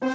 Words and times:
From 0.00 0.10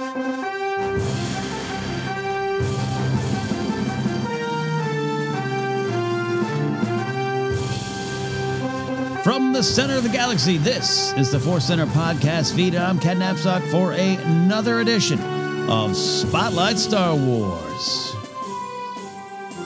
the 9.52 9.62
center 9.62 9.96
of 9.96 10.02
the 10.02 10.08
galaxy, 10.10 10.56
this 10.56 11.12
is 11.14 11.30
the 11.30 11.38
Force 11.38 11.66
Center 11.66 11.84
podcast 11.86 12.54
feed. 12.54 12.74
I'm 12.74 12.98
Ken 12.98 13.18
Napzok 13.18 13.70
for 13.70 13.92
another 13.92 14.80
edition 14.80 15.20
of 15.68 15.94
Spotlight 15.94 16.78
Star 16.78 17.14
Wars. 17.14 18.14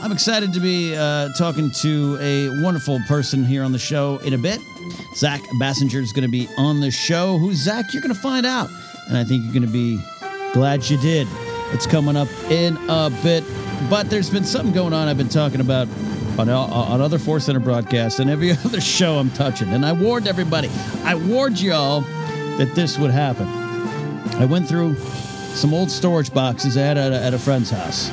I'm 0.02 0.10
excited 0.10 0.52
to 0.52 0.60
be 0.60 0.96
uh, 0.96 1.28
talking 1.38 1.70
to 1.82 2.18
a 2.20 2.48
wonderful 2.62 2.98
person 3.06 3.44
here 3.44 3.62
on 3.62 3.70
the 3.70 3.78
show 3.78 4.18
in 4.18 4.34
a 4.34 4.38
bit. 4.38 4.60
Zach 5.14 5.42
Bassinger 5.60 6.02
is 6.02 6.12
going 6.12 6.22
to 6.24 6.30
be 6.30 6.48
on 6.56 6.80
the 6.80 6.90
show. 6.90 7.38
Who's 7.38 7.58
Zach? 7.58 7.92
You're 7.92 8.02
going 8.02 8.14
to 8.14 8.20
find 8.20 8.46
out. 8.46 8.68
And 9.08 9.16
I 9.16 9.24
think 9.24 9.44
you're 9.44 9.52
going 9.52 9.66
to 9.66 9.72
be 9.72 10.00
glad 10.52 10.88
you 10.88 10.98
did. 10.98 11.26
It's 11.72 11.86
coming 11.86 12.16
up 12.16 12.28
in 12.50 12.76
a 12.88 13.10
bit. 13.22 13.44
But 13.88 14.10
there's 14.10 14.30
been 14.30 14.44
something 14.44 14.72
going 14.72 14.92
on 14.92 15.08
I've 15.08 15.18
been 15.18 15.28
talking 15.28 15.60
about 15.60 15.88
on, 16.38 16.48
on 16.48 17.00
other 17.00 17.18
Force 17.18 17.46
Center 17.46 17.60
broadcasts 17.60 18.18
and 18.18 18.30
every 18.30 18.52
other 18.64 18.80
show 18.80 19.18
I'm 19.18 19.30
touching. 19.30 19.68
And 19.68 19.84
I 19.84 19.92
warned 19.92 20.28
everybody, 20.28 20.70
I 21.04 21.14
warned 21.14 21.60
y'all 21.60 22.02
that 22.58 22.72
this 22.74 22.98
would 22.98 23.10
happen. 23.10 23.46
I 24.40 24.44
went 24.44 24.68
through 24.68 24.96
some 24.96 25.74
old 25.74 25.90
storage 25.90 26.32
boxes 26.32 26.76
I 26.76 26.82
had 26.82 26.98
at 26.98 27.12
a, 27.12 27.20
at 27.20 27.34
a 27.34 27.38
friend's 27.38 27.70
house. 27.70 28.10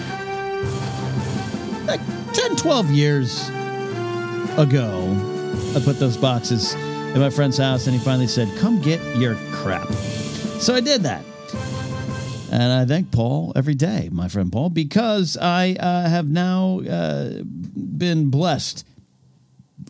Like 1.86 2.02
10, 2.34 2.56
12 2.56 2.92
years 2.92 3.50
ago, 4.58 5.12
I 5.76 5.82
put 5.84 6.00
those 6.00 6.18
boxes 6.18 6.74
in 6.74 7.20
my 7.20 7.30
friend's 7.30 7.58
house 7.58 7.86
and 7.88 7.96
he 7.96 8.04
finally 8.04 8.28
said, 8.28 8.50
Come 8.58 8.82
get 8.82 9.02
your 9.18 9.36
crap. 9.52 9.88
So 10.60 10.74
I 10.74 10.82
did 10.82 11.04
that. 11.04 11.24
And 12.52 12.72
I 12.72 12.86
thank 12.86 13.12
Paul 13.12 13.52
every 13.56 13.76
day, 13.76 14.10
my 14.12 14.28
friend 14.28 14.52
Paul, 14.52 14.70
because 14.70 15.36
I 15.38 15.74
uh, 15.74 16.10
have 16.10 16.28
now 16.28 16.80
uh, 16.82 17.42
been 17.44 18.30
blessed 18.30 18.86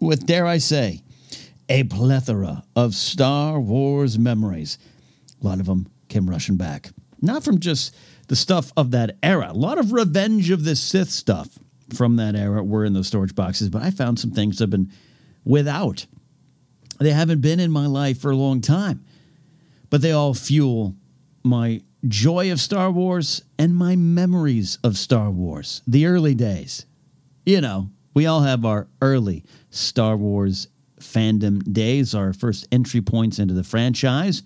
with, 0.01 0.25
dare 0.25 0.45
I 0.45 0.57
say, 0.57 1.01
a 1.69 1.83
plethora 1.83 2.63
of 2.75 2.95
Star 2.95 3.59
Wars 3.59 4.17
memories. 4.17 4.77
A 5.41 5.45
lot 5.45 5.59
of 5.59 5.65
them 5.65 5.87
came 6.09 6.29
rushing 6.29 6.57
back. 6.57 6.91
Not 7.21 7.43
from 7.43 7.59
just 7.59 7.95
the 8.27 8.35
stuff 8.35 8.71
of 8.77 8.91
that 8.91 9.17
era, 9.21 9.51
a 9.51 9.53
lot 9.53 9.77
of 9.77 9.91
Revenge 9.91 10.49
of 10.49 10.63
the 10.63 10.75
Sith 10.75 11.09
stuff 11.09 11.59
from 11.93 12.15
that 12.15 12.35
era 12.35 12.63
were 12.63 12.85
in 12.85 12.93
those 12.93 13.07
storage 13.07 13.35
boxes, 13.35 13.69
but 13.69 13.83
I 13.83 13.91
found 13.91 14.19
some 14.19 14.31
things 14.31 14.61
I've 14.61 14.69
been 14.69 14.91
without. 15.43 16.05
They 16.99 17.11
haven't 17.11 17.41
been 17.41 17.59
in 17.59 17.71
my 17.71 17.85
life 17.85 18.19
for 18.19 18.31
a 18.31 18.35
long 18.35 18.61
time, 18.61 19.05
but 19.89 20.01
they 20.01 20.11
all 20.11 20.33
fuel 20.33 20.95
my 21.43 21.81
joy 22.07 22.51
of 22.51 22.59
Star 22.59 22.91
Wars 22.91 23.43
and 23.57 23.75
my 23.75 23.95
memories 23.95 24.77
of 24.83 24.97
Star 24.97 25.29
Wars, 25.29 25.81
the 25.87 26.05
early 26.05 26.35
days. 26.35 26.85
You 27.45 27.61
know, 27.61 27.89
we 28.13 28.25
all 28.25 28.41
have 28.41 28.65
our 28.65 28.87
early 29.01 29.43
Star 29.69 30.17
Wars 30.17 30.67
fandom 30.99 31.71
days, 31.71 32.15
our 32.15 32.33
first 32.33 32.67
entry 32.71 33.01
points 33.01 33.39
into 33.39 33.53
the 33.53 33.63
franchise, 33.63 34.43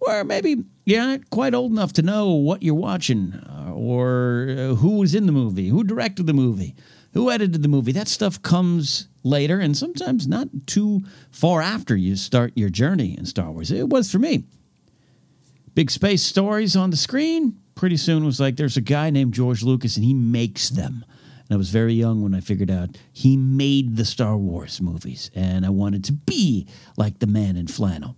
where 0.00 0.24
maybe 0.24 0.64
you're 0.84 1.04
not 1.04 1.30
quite 1.30 1.54
old 1.54 1.72
enough 1.72 1.92
to 1.94 2.02
know 2.02 2.30
what 2.30 2.62
you're 2.62 2.74
watching 2.74 3.34
uh, 3.34 3.72
or 3.74 4.46
uh, 4.48 4.74
who 4.76 4.98
was 4.98 5.14
in 5.14 5.26
the 5.26 5.32
movie, 5.32 5.68
who 5.68 5.84
directed 5.84 6.26
the 6.26 6.32
movie, 6.32 6.74
who 7.12 7.30
edited 7.30 7.62
the 7.62 7.68
movie. 7.68 7.92
That 7.92 8.08
stuff 8.08 8.40
comes 8.42 9.08
later 9.24 9.58
and 9.60 9.76
sometimes 9.76 10.26
not 10.26 10.48
too 10.66 11.02
far 11.30 11.60
after 11.60 11.96
you 11.96 12.16
start 12.16 12.52
your 12.54 12.70
journey 12.70 13.16
in 13.18 13.26
Star 13.26 13.50
Wars. 13.50 13.70
It 13.70 13.88
was 13.88 14.10
for 14.10 14.18
me 14.18 14.44
big 15.74 15.90
space 15.90 16.22
stories 16.22 16.74
on 16.76 16.90
the 16.90 16.96
screen. 16.96 17.56
Pretty 17.74 17.96
soon 17.96 18.24
was 18.24 18.40
like, 18.40 18.56
there's 18.56 18.76
a 18.76 18.80
guy 18.80 19.10
named 19.10 19.32
George 19.34 19.62
Lucas 19.62 19.96
and 19.96 20.04
he 20.04 20.14
makes 20.14 20.70
them. 20.70 21.04
And 21.48 21.54
I 21.54 21.56
was 21.56 21.70
very 21.70 21.94
young 21.94 22.22
when 22.22 22.34
I 22.34 22.40
figured 22.40 22.70
out 22.70 22.96
he 23.12 23.36
made 23.36 23.96
the 23.96 24.04
Star 24.04 24.36
Wars 24.36 24.80
movies. 24.80 25.30
And 25.34 25.64
I 25.64 25.70
wanted 25.70 26.04
to 26.04 26.12
be 26.12 26.66
like 26.96 27.20
the 27.20 27.26
man 27.26 27.56
in 27.56 27.68
flannel. 27.68 28.16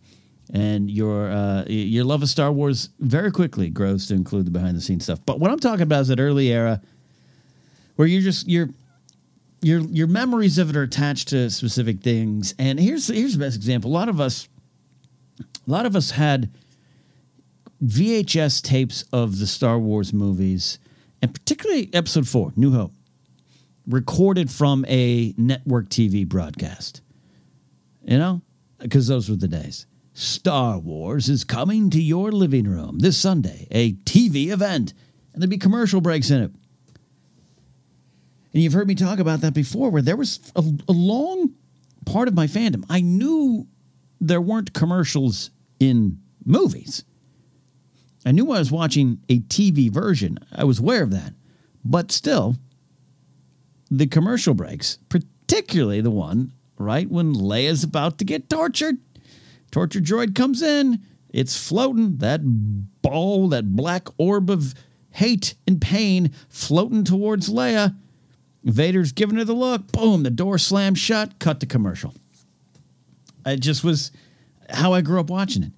and 0.53 0.91
your 0.91 1.31
uh, 1.31 1.65
your 1.69 2.05
love 2.05 2.23
of 2.23 2.29
Star 2.29 2.51
Wars 2.53 2.91
very 2.99 3.31
quickly 3.31 3.71
grows 3.71 4.07
to 4.09 4.15
include 4.15 4.47
the 4.47 4.51
behind 4.51 4.77
the 4.77 4.81
scenes 4.81 5.05
stuff. 5.05 5.21
But 5.25 5.39
what 5.39 5.51
I'm 5.51 5.61
talking 5.61 5.83
about 5.83 6.03
is 6.03 6.09
that 6.09 6.21
early 6.21 6.49
era 6.49 6.81
where 7.97 8.09
you're 8.09 8.23
just 8.23 8.49
you're 8.49 8.71
your 9.63 9.81
your 9.81 10.07
memories 10.07 10.59
of 10.59 10.71
it 10.71 10.77
are 10.77 10.83
attached 10.83 11.29
to 11.29 11.51
specific 11.51 12.01
things. 12.01 12.55
And 12.59 12.79
here's 12.79 13.09
here's 13.09 13.35
the 13.35 13.45
best 13.45 13.57
example. 13.57 13.91
A 13.91 13.93
lot 13.93 14.09
of 14.09 14.21
us 14.21 14.49
a 15.41 15.71
lot 15.71 15.87
of 15.87 15.97
us 15.97 16.11
had 16.13 16.51
VHS 17.85 18.63
tapes 18.63 19.05
of 19.13 19.39
the 19.39 19.47
Star 19.47 19.79
Wars 19.79 20.13
movies, 20.13 20.79
and 21.23 21.33
particularly 21.33 21.91
Episode 21.93 22.29
Four, 22.29 22.53
New 22.57 22.73
Hope, 22.73 22.93
recorded 23.87 24.51
from 24.51 24.85
a 24.89 25.35
network 25.37 25.89
TV 25.89 26.27
broadcast. 26.27 27.03
You 28.03 28.19
know, 28.19 28.43
because 28.79 29.09
those 29.09 29.29
were 29.29 29.37
the 29.37 29.49
days. 29.49 29.87
Star 30.13 30.79
Wars 30.79 31.29
is 31.29 31.45
coming 31.45 31.91
to 31.91 32.03
your 32.03 32.33
living 32.33 32.65
room 32.65 32.99
this 32.99 33.17
Sunday, 33.17 33.69
a 33.71 33.93
TV 33.93 34.49
event, 34.49 34.93
and 35.33 35.41
there'd 35.41 35.51
be 35.51 35.59
commercial 35.59 36.01
breaks 36.01 36.31
in 36.31 36.43
it. 36.43 36.51
And 38.53 38.63
you've 38.63 38.73
heard 38.73 38.89
me 38.89 38.95
talk 38.95 39.19
about 39.19 39.41
that 39.43 39.55
before, 39.55 39.91
where 39.91 40.03
there 40.03 40.17
was 40.17 40.41
a, 40.57 40.65
a 40.89 40.93
long 40.93 41.55
part 42.05 42.29
of 42.29 42.35
my 42.35 42.47
fandom. 42.47 42.85
I 42.89 43.01
knew 43.01 43.67
there 44.21 44.41
weren't 44.41 44.73
commercials 44.73 45.51
in 45.79 46.21
movies. 46.45 47.05
I 48.25 48.33
knew 48.33 48.51
I 48.51 48.59
was 48.59 48.73
watching 48.73 49.21
a 49.29 49.41
TV 49.41 49.91
version. 49.91 50.39
I 50.53 50.65
was 50.65 50.79
aware 50.79 51.03
of 51.03 51.11
that. 51.11 51.33
But 51.85 52.13
still, 52.13 52.57
the 53.91 54.07
commercial 54.07 54.55
breaks, 54.55 54.99
particularly 55.09 56.01
the 56.01 56.11
one 56.11 56.53
right 56.77 57.11
when 57.11 57.35
Leia's 57.35 57.85
about 57.85 58.19
to 58.19 58.25
get 58.25 58.51
tortured, 58.51 58.99
torture 59.71 60.01
droid 60.01 60.35
comes 60.35 60.63
in, 60.63 61.01
it's 61.31 61.57
floating, 61.57 62.19
that 62.19 62.41
ball, 63.03 63.49
that 63.49 63.75
black 63.75 64.09
orb 64.19 64.51
of 64.51 64.75
hate 65.11 65.55
and 65.67 65.81
pain 65.81 66.33
floating 66.49 67.05
towards 67.05 67.49
Leia. 67.49 67.97
Vader's 68.65 69.13
giving 69.13 69.37
her 69.37 69.45
the 69.45 69.55
look. 69.55 69.91
Boom, 69.93 70.23
the 70.23 70.31
door 70.31 70.59
slams 70.59 70.99
shut. 70.99 71.39
Cut 71.39 71.61
the 71.61 71.67
commercial. 71.67 72.15
It 73.47 73.61
just 73.61 73.83
was 73.83 74.11
how 74.69 74.93
I 74.93 75.01
grew 75.01 75.21
up 75.21 75.31
watching 75.31 75.63
it. 75.63 75.73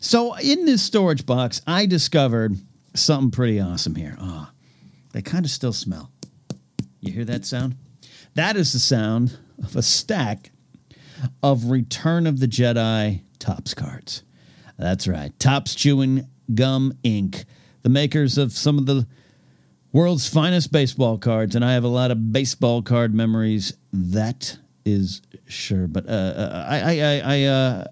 So 0.00 0.34
in 0.34 0.64
this 0.64 0.82
storage 0.82 1.26
box, 1.26 1.60
I 1.66 1.86
discovered 1.86 2.56
something 2.94 3.30
pretty 3.30 3.60
awesome 3.60 3.94
here. 3.94 4.16
Ah, 4.20 4.50
oh, 4.50 4.54
they 5.12 5.22
kind 5.22 5.44
of 5.44 5.50
still 5.50 5.72
smell. 5.72 6.10
You 7.00 7.12
hear 7.12 7.24
that 7.24 7.44
sound? 7.44 7.76
That 8.34 8.56
is 8.56 8.72
the 8.72 8.78
sound 8.78 9.38
of 9.62 9.76
a 9.76 9.82
stack 9.82 10.50
of 11.42 11.66
Return 11.66 12.26
of 12.26 12.40
the 12.40 12.48
Jedi 12.48 13.22
Topps 13.38 13.74
cards. 13.74 14.22
That's 14.78 15.06
right, 15.06 15.36
Topps 15.38 15.74
Chewing 15.74 16.26
Gum 16.54 16.94
Inc., 17.04 17.44
the 17.82 17.88
makers 17.88 18.38
of 18.38 18.52
some 18.52 18.78
of 18.78 18.86
the 18.86 19.06
world's 19.92 20.28
finest 20.28 20.72
baseball 20.72 21.18
cards, 21.18 21.54
and 21.54 21.64
I 21.64 21.74
have 21.74 21.84
a 21.84 21.88
lot 21.88 22.10
of 22.10 22.32
baseball 22.32 22.82
card 22.82 23.14
memories. 23.14 23.74
That 23.92 24.58
is 24.84 25.22
sure, 25.46 25.86
but 25.86 26.06
uh, 26.06 26.10
uh 26.10 26.66
I 26.68 26.78
I 26.78 27.00
I 27.00 27.20
I, 27.24 27.42
uh, 27.44 27.84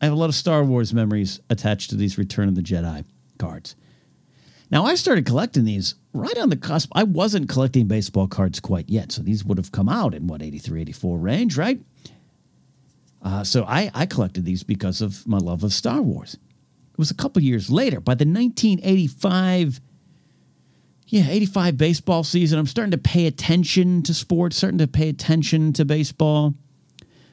I 0.00 0.04
have 0.04 0.14
a 0.14 0.16
lot 0.16 0.28
of 0.28 0.34
Star 0.34 0.62
Wars 0.62 0.94
memories 0.94 1.40
attached 1.50 1.90
to 1.90 1.96
these 1.96 2.18
Return 2.18 2.48
of 2.48 2.54
the 2.54 2.62
Jedi 2.62 3.04
cards. 3.38 3.74
Now 4.70 4.84
I 4.84 4.94
started 4.94 5.24
collecting 5.24 5.64
these 5.64 5.94
right 6.12 6.36
on 6.38 6.50
the 6.50 6.56
cusp. 6.56 6.90
I 6.94 7.04
wasn't 7.04 7.48
collecting 7.48 7.86
baseball 7.86 8.28
cards 8.28 8.60
quite 8.60 8.88
yet, 8.88 9.12
so 9.12 9.22
these 9.22 9.44
would 9.44 9.58
have 9.58 9.72
come 9.72 9.88
out 9.88 10.14
in 10.14 10.26
what 10.26 10.42
83, 10.42 10.82
84 10.82 11.18
range, 11.18 11.56
right? 11.56 11.80
Uh, 13.22 13.42
so 13.42 13.64
I, 13.64 13.90
I 13.94 14.06
collected 14.06 14.44
these 14.44 14.62
because 14.62 15.00
of 15.00 15.26
my 15.26 15.38
love 15.38 15.64
of 15.64 15.72
Star 15.72 16.02
Wars. 16.02 16.34
It 16.34 16.98
was 16.98 17.10
a 17.10 17.14
couple 17.14 17.42
years 17.42 17.70
later, 17.70 18.00
by 18.00 18.14
the 18.14 18.26
1985 18.26 19.80
yeah, 21.08 21.26
85 21.28 21.76
baseball 21.78 22.22
season. 22.22 22.58
I'm 22.58 22.66
starting 22.66 22.90
to 22.90 22.98
pay 22.98 23.26
attention 23.26 24.02
to 24.02 24.14
sports, 24.14 24.58
starting 24.58 24.78
to 24.78 24.86
pay 24.86 25.08
attention 25.08 25.72
to 25.74 25.84
baseball. 25.84 26.54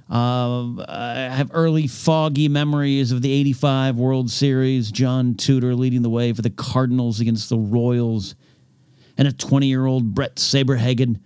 Uh, 0.10 0.86
I 0.88 1.30
have 1.31 1.50
early 1.54 1.88
foggy 1.88 2.48
memories 2.48 3.12
of 3.12 3.22
the 3.22 3.31
85 3.31 3.98
World 3.98 4.31
Series, 4.31 4.92
John 4.92 5.33
Tudor 5.33 5.75
leading 5.75 6.04
the 6.04 6.10
way 6.10 6.31
for 6.31 6.42
the 6.42 6.51
Cardinals 6.51 7.19
against 7.19 7.50
the 7.50 7.57
Royals, 7.57 8.36
and 9.18 9.27
a 9.27 9.33
20 9.33 9.68
year 9.68 9.86
old 9.86 10.13
Bret 10.13 10.36
Saberhagen 10.36 11.19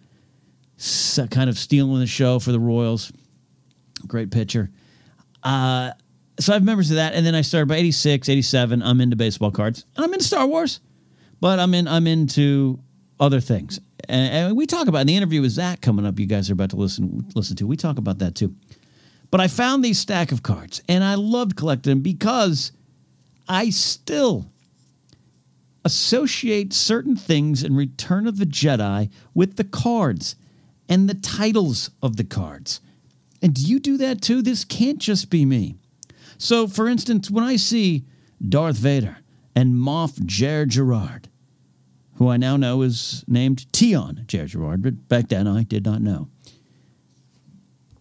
kind 1.29 1.49
of 1.49 1.57
stealing 1.57 1.99
the 1.99 2.07
show 2.07 2.39
for 2.39 2.51
the 2.51 2.59
Royals. 2.59 3.11
Great 4.07 4.31
pitcher. 4.31 4.71
Uh, 5.43 5.91
so 6.39 6.53
I 6.53 6.55
have 6.55 6.63
memories 6.63 6.89
of 6.89 6.95
that. 6.95 7.13
And 7.13 7.25
then 7.25 7.35
I 7.35 7.41
started 7.41 7.67
by 7.67 7.75
86, 7.75 8.29
87. 8.29 8.81
I'm 8.81 9.01
into 9.01 9.17
baseball 9.17 9.51
cards. 9.51 9.85
And 9.95 10.05
I'm 10.05 10.13
into 10.13 10.25
Star 10.25 10.47
Wars. 10.47 10.79
But 11.39 11.59
I'm 11.59 11.73
in. 11.73 11.87
I'm 11.87 12.07
into 12.07 12.79
other 13.19 13.39
things, 13.39 13.79
and, 14.07 14.33
and 14.33 14.57
we 14.57 14.65
talk 14.65 14.87
about 14.87 15.01
in 15.01 15.07
the 15.07 15.15
interview 15.15 15.41
with 15.41 15.51
Zach 15.51 15.81
coming 15.81 16.05
up. 16.05 16.19
You 16.19 16.25
guys 16.25 16.49
are 16.49 16.53
about 16.53 16.71
to 16.71 16.75
listen 16.75 17.25
listen 17.35 17.55
to. 17.57 17.67
We 17.67 17.77
talk 17.77 17.97
about 17.97 18.19
that 18.19 18.35
too. 18.35 18.55
But 19.31 19.41
I 19.41 19.47
found 19.47 19.83
these 19.83 19.99
stack 19.99 20.31
of 20.31 20.43
cards, 20.43 20.81
and 20.89 21.03
I 21.03 21.15
loved 21.15 21.55
collecting 21.55 21.91
them 21.91 22.01
because 22.01 22.71
I 23.47 23.69
still 23.69 24.51
associate 25.85 26.73
certain 26.73 27.15
things 27.15 27.63
in 27.63 27.75
Return 27.75 28.27
of 28.27 28.37
the 28.37 28.45
Jedi 28.45 29.09
with 29.33 29.55
the 29.55 29.63
cards 29.63 30.35
and 30.87 31.07
the 31.07 31.13
titles 31.15 31.91
of 32.01 32.17
the 32.17 32.23
cards. 32.23 32.81
And 33.41 33.53
do 33.53 33.61
you 33.61 33.79
do 33.79 33.97
that 33.97 34.21
too? 34.21 34.41
This 34.41 34.65
can't 34.65 34.99
just 34.99 35.29
be 35.29 35.45
me. 35.45 35.75
So, 36.37 36.67
for 36.67 36.87
instance, 36.87 37.29
when 37.29 37.43
I 37.43 37.55
see 37.55 38.05
Darth 38.47 38.77
Vader 38.77 39.17
and 39.55 39.75
Moff 39.75 40.19
Jerjerrod, 40.19 40.67
Gerard, 40.69 41.28
who 42.19 42.27
I 42.27 42.35
now 42.35 42.57
know 42.57 42.81
is 42.81 43.23
named 43.29 43.65
Tiaan 43.71 44.25
Jerjerrod, 44.25 44.81
but 44.81 45.07
back 45.07 45.29
then 45.29 45.47
I 45.47 45.63
did 45.63 45.85
not 45.85 46.01
know. 46.01 46.27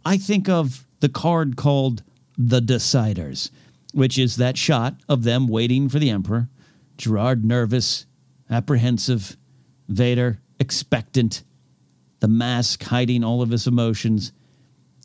I 0.04 0.16
think 0.16 0.48
of 0.48 0.84
the 0.98 1.08
card 1.08 1.56
called 1.56 2.02
The 2.36 2.60
Deciders, 2.60 3.50
which 3.94 4.18
is 4.18 4.34
that 4.34 4.58
shot 4.58 4.96
of 5.08 5.22
them 5.22 5.46
waiting 5.46 5.88
for 5.88 6.00
the 6.00 6.10
Emperor. 6.10 6.48
Gerard 6.96 7.44
nervous, 7.44 8.06
apprehensive, 8.50 9.36
Vader 9.88 10.40
expectant, 10.58 11.44
the 12.18 12.26
mask 12.26 12.82
hiding 12.82 13.22
all 13.22 13.40
of 13.40 13.50
his 13.50 13.68
emotions. 13.68 14.32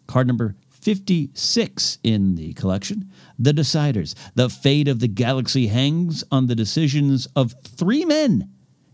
Card 0.07 0.25
number 0.25 0.56
56 0.71 2.00
in 2.01 2.33
the 2.33 2.54
collection. 2.54 3.12
The 3.38 3.54
Deciders. 3.54 4.15
The 4.33 4.50
fate 4.50 4.88
of 4.88 5.01
the 5.01 5.07
galaxy 5.07 5.68
hangs 5.68 6.24
on 6.32 6.48
the 6.48 6.55
decisions 6.55 7.27
of 7.36 7.53
three 7.63 8.05
men 8.05 8.50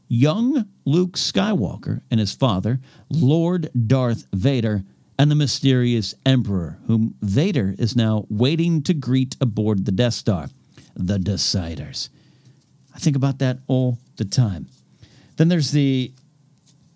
young 0.10 0.68
Luke 0.86 1.14
Skywalker 1.14 2.02
and 2.12 2.20
his 2.20 2.34
father, 2.34 2.80
Lord 3.10 3.70
Darth 3.88 4.26
Vader, 4.34 4.84
and 5.18 5.30
the 5.30 5.36
mysterious 5.36 6.16
Emperor, 6.26 6.78
whom 6.88 7.16
Vader 7.22 7.76
is 7.78 7.96
now 7.96 8.26
waiting 8.30 8.82
to 8.84 8.94
greet 8.94 9.38
aboard 9.40 9.86
the 9.86 9.92
Death 9.92 10.16
Star, 10.16 10.50
the 10.96 11.18
Deciders. 11.18 12.10
I 12.94 13.00
think 13.00 13.16
about 13.16 13.40
that 13.40 13.60
all 13.68 13.98
the 14.18 14.26
time. 14.26 14.68
Then 15.38 15.48
there's 15.48 15.72
the 15.72 16.12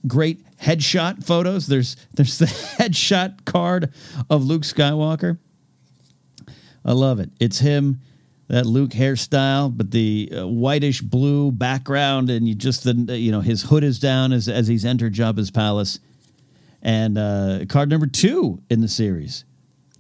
great 0.08 0.46
headshot 0.58 1.24
photos. 1.24 1.68
There's 1.68 1.96
there's 2.14 2.40
the 2.40 2.46
headshot 2.80 3.46
card 3.46 3.94
of 4.30 4.44
Luke 4.44 4.64
Skywalker. 4.64 5.38
I 6.86 6.92
love 6.92 7.20
it. 7.20 7.30
It's 7.40 7.60
him 7.60 8.02
that 8.54 8.68
Luke 8.68 8.92
hairstyle, 8.92 9.76
but 9.76 9.90
the 9.90 10.32
uh, 10.32 10.48
whitish 10.48 11.02
blue 11.02 11.52
background, 11.52 12.30
and 12.30 12.48
you 12.48 12.54
just 12.54 12.84
the 12.84 13.18
you 13.18 13.32
know 13.32 13.42
his 13.42 13.64
hood 13.64 13.84
is 13.84 13.98
down 13.98 14.32
as 14.32 14.48
as 14.48 14.68
he's 14.68 14.86
entered 14.86 15.12
Jabba's 15.12 15.50
palace, 15.50 16.00
and 16.80 17.18
uh, 17.18 17.66
card 17.68 17.90
number 17.90 18.06
two 18.06 18.62
in 18.70 18.82
the 18.82 18.88
series. 18.88 19.44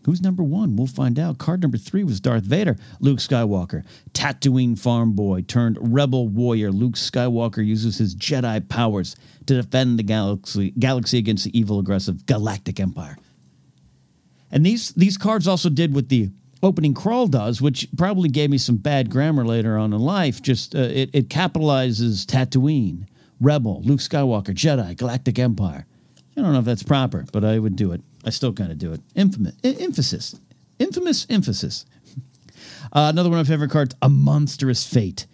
Who's 0.05 0.21
number 0.21 0.43
one? 0.43 0.75
We'll 0.75 0.85
find 0.85 1.17
out. 1.17 1.39
Card 1.39 1.63
number 1.63 1.79
three 1.79 2.03
was 2.03 2.19
Darth 2.19 2.43
Vader, 2.43 2.75
Luke 2.99 3.17
Skywalker, 3.17 3.85
Tatooine 4.11 4.77
farm 4.77 5.13
boy 5.13 5.41
turned 5.41 5.79
rebel 5.81 6.27
warrior. 6.27 6.71
Luke 6.71 6.93
Skywalker 6.93 7.65
uses 7.65 7.97
his 7.97 8.15
Jedi 8.15 8.69
powers 8.69 9.15
to 9.47 9.55
defend 9.55 9.97
the 9.97 10.03
galaxy 10.03 10.69
galaxy 10.77 11.17
against 11.17 11.45
the 11.45 11.57
evil, 11.57 11.79
aggressive 11.79 12.27
Galactic 12.27 12.79
Empire. 12.79 13.17
And 14.51 14.63
these 14.63 14.91
these 14.91 15.17
cards 15.17 15.47
also 15.47 15.69
did 15.69 15.95
with 15.95 16.09
the 16.09 16.29
opening 16.63 16.93
crawl 16.93 17.27
does, 17.27 17.61
which 17.61 17.87
probably 17.97 18.29
gave 18.29 18.49
me 18.49 18.57
some 18.57 18.77
bad 18.77 19.09
grammar 19.09 19.45
later 19.45 19.77
on 19.77 19.93
in 19.93 19.99
life. 19.99 20.41
Just 20.41 20.73
uh, 20.73 20.79
it, 20.79 21.09
it 21.13 21.29
capitalizes 21.29 22.25
Tatooine, 22.25 23.05
Rebel, 23.39 23.81
Luke 23.83 23.99
Skywalker, 23.99 24.55
Jedi, 24.55 24.97
Galactic 24.97 25.37
Empire. 25.37 25.85
I 26.35 26.41
don't 26.41 26.53
know 26.53 26.59
if 26.59 26.65
that's 26.65 26.81
proper, 26.81 27.25
but 27.31 27.43
I 27.43 27.59
would 27.59 27.75
do 27.75 27.91
it. 27.91 28.01
I 28.25 28.31
still 28.31 28.53
kind 28.53 28.71
of 28.71 28.77
do 28.79 28.93
it. 28.93 29.01
Infamous, 29.13 29.53
emphasis, 29.63 30.39
infamous 30.79 31.27
emphasis. 31.29 31.85
Uh, 32.91 33.09
another 33.09 33.27
one 33.27 33.39
of 33.39 33.47
my 33.47 33.51
favorite 33.51 33.71
cards, 33.71 33.95
A 34.03 34.09
Monstrous 34.09 34.85
Fate. 34.85 35.25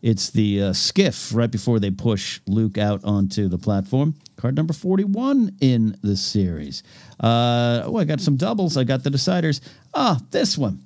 It's 0.00 0.30
the 0.30 0.62
uh, 0.62 0.72
skiff 0.72 1.34
right 1.34 1.50
before 1.50 1.80
they 1.80 1.90
push 1.90 2.40
Luke 2.46 2.78
out 2.78 3.02
onto 3.02 3.48
the 3.48 3.58
platform. 3.58 4.14
Card 4.40 4.56
number 4.56 4.72
41 4.72 5.56
in 5.60 5.94
the 6.02 6.16
series. 6.16 6.82
Uh, 7.22 7.82
oh, 7.84 7.98
I 7.98 8.04
got 8.04 8.20
some 8.20 8.36
doubles. 8.36 8.78
I 8.78 8.84
got 8.84 9.04
the 9.04 9.10
deciders. 9.10 9.60
Ah, 9.92 10.18
this 10.30 10.56
one. 10.56 10.82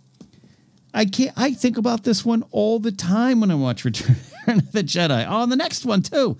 I 0.92 1.04
can't. 1.04 1.32
I 1.36 1.52
think 1.52 1.78
about 1.78 2.02
this 2.02 2.24
one 2.24 2.42
all 2.50 2.80
the 2.80 2.90
time 2.90 3.40
when 3.40 3.52
I 3.52 3.54
watch 3.54 3.84
Return 3.84 4.16
of 4.48 4.72
the 4.72 4.82
Jedi. 4.82 5.24
Oh, 5.28 5.46
the 5.46 5.54
next 5.54 5.86
one 5.86 6.02
too. 6.02 6.36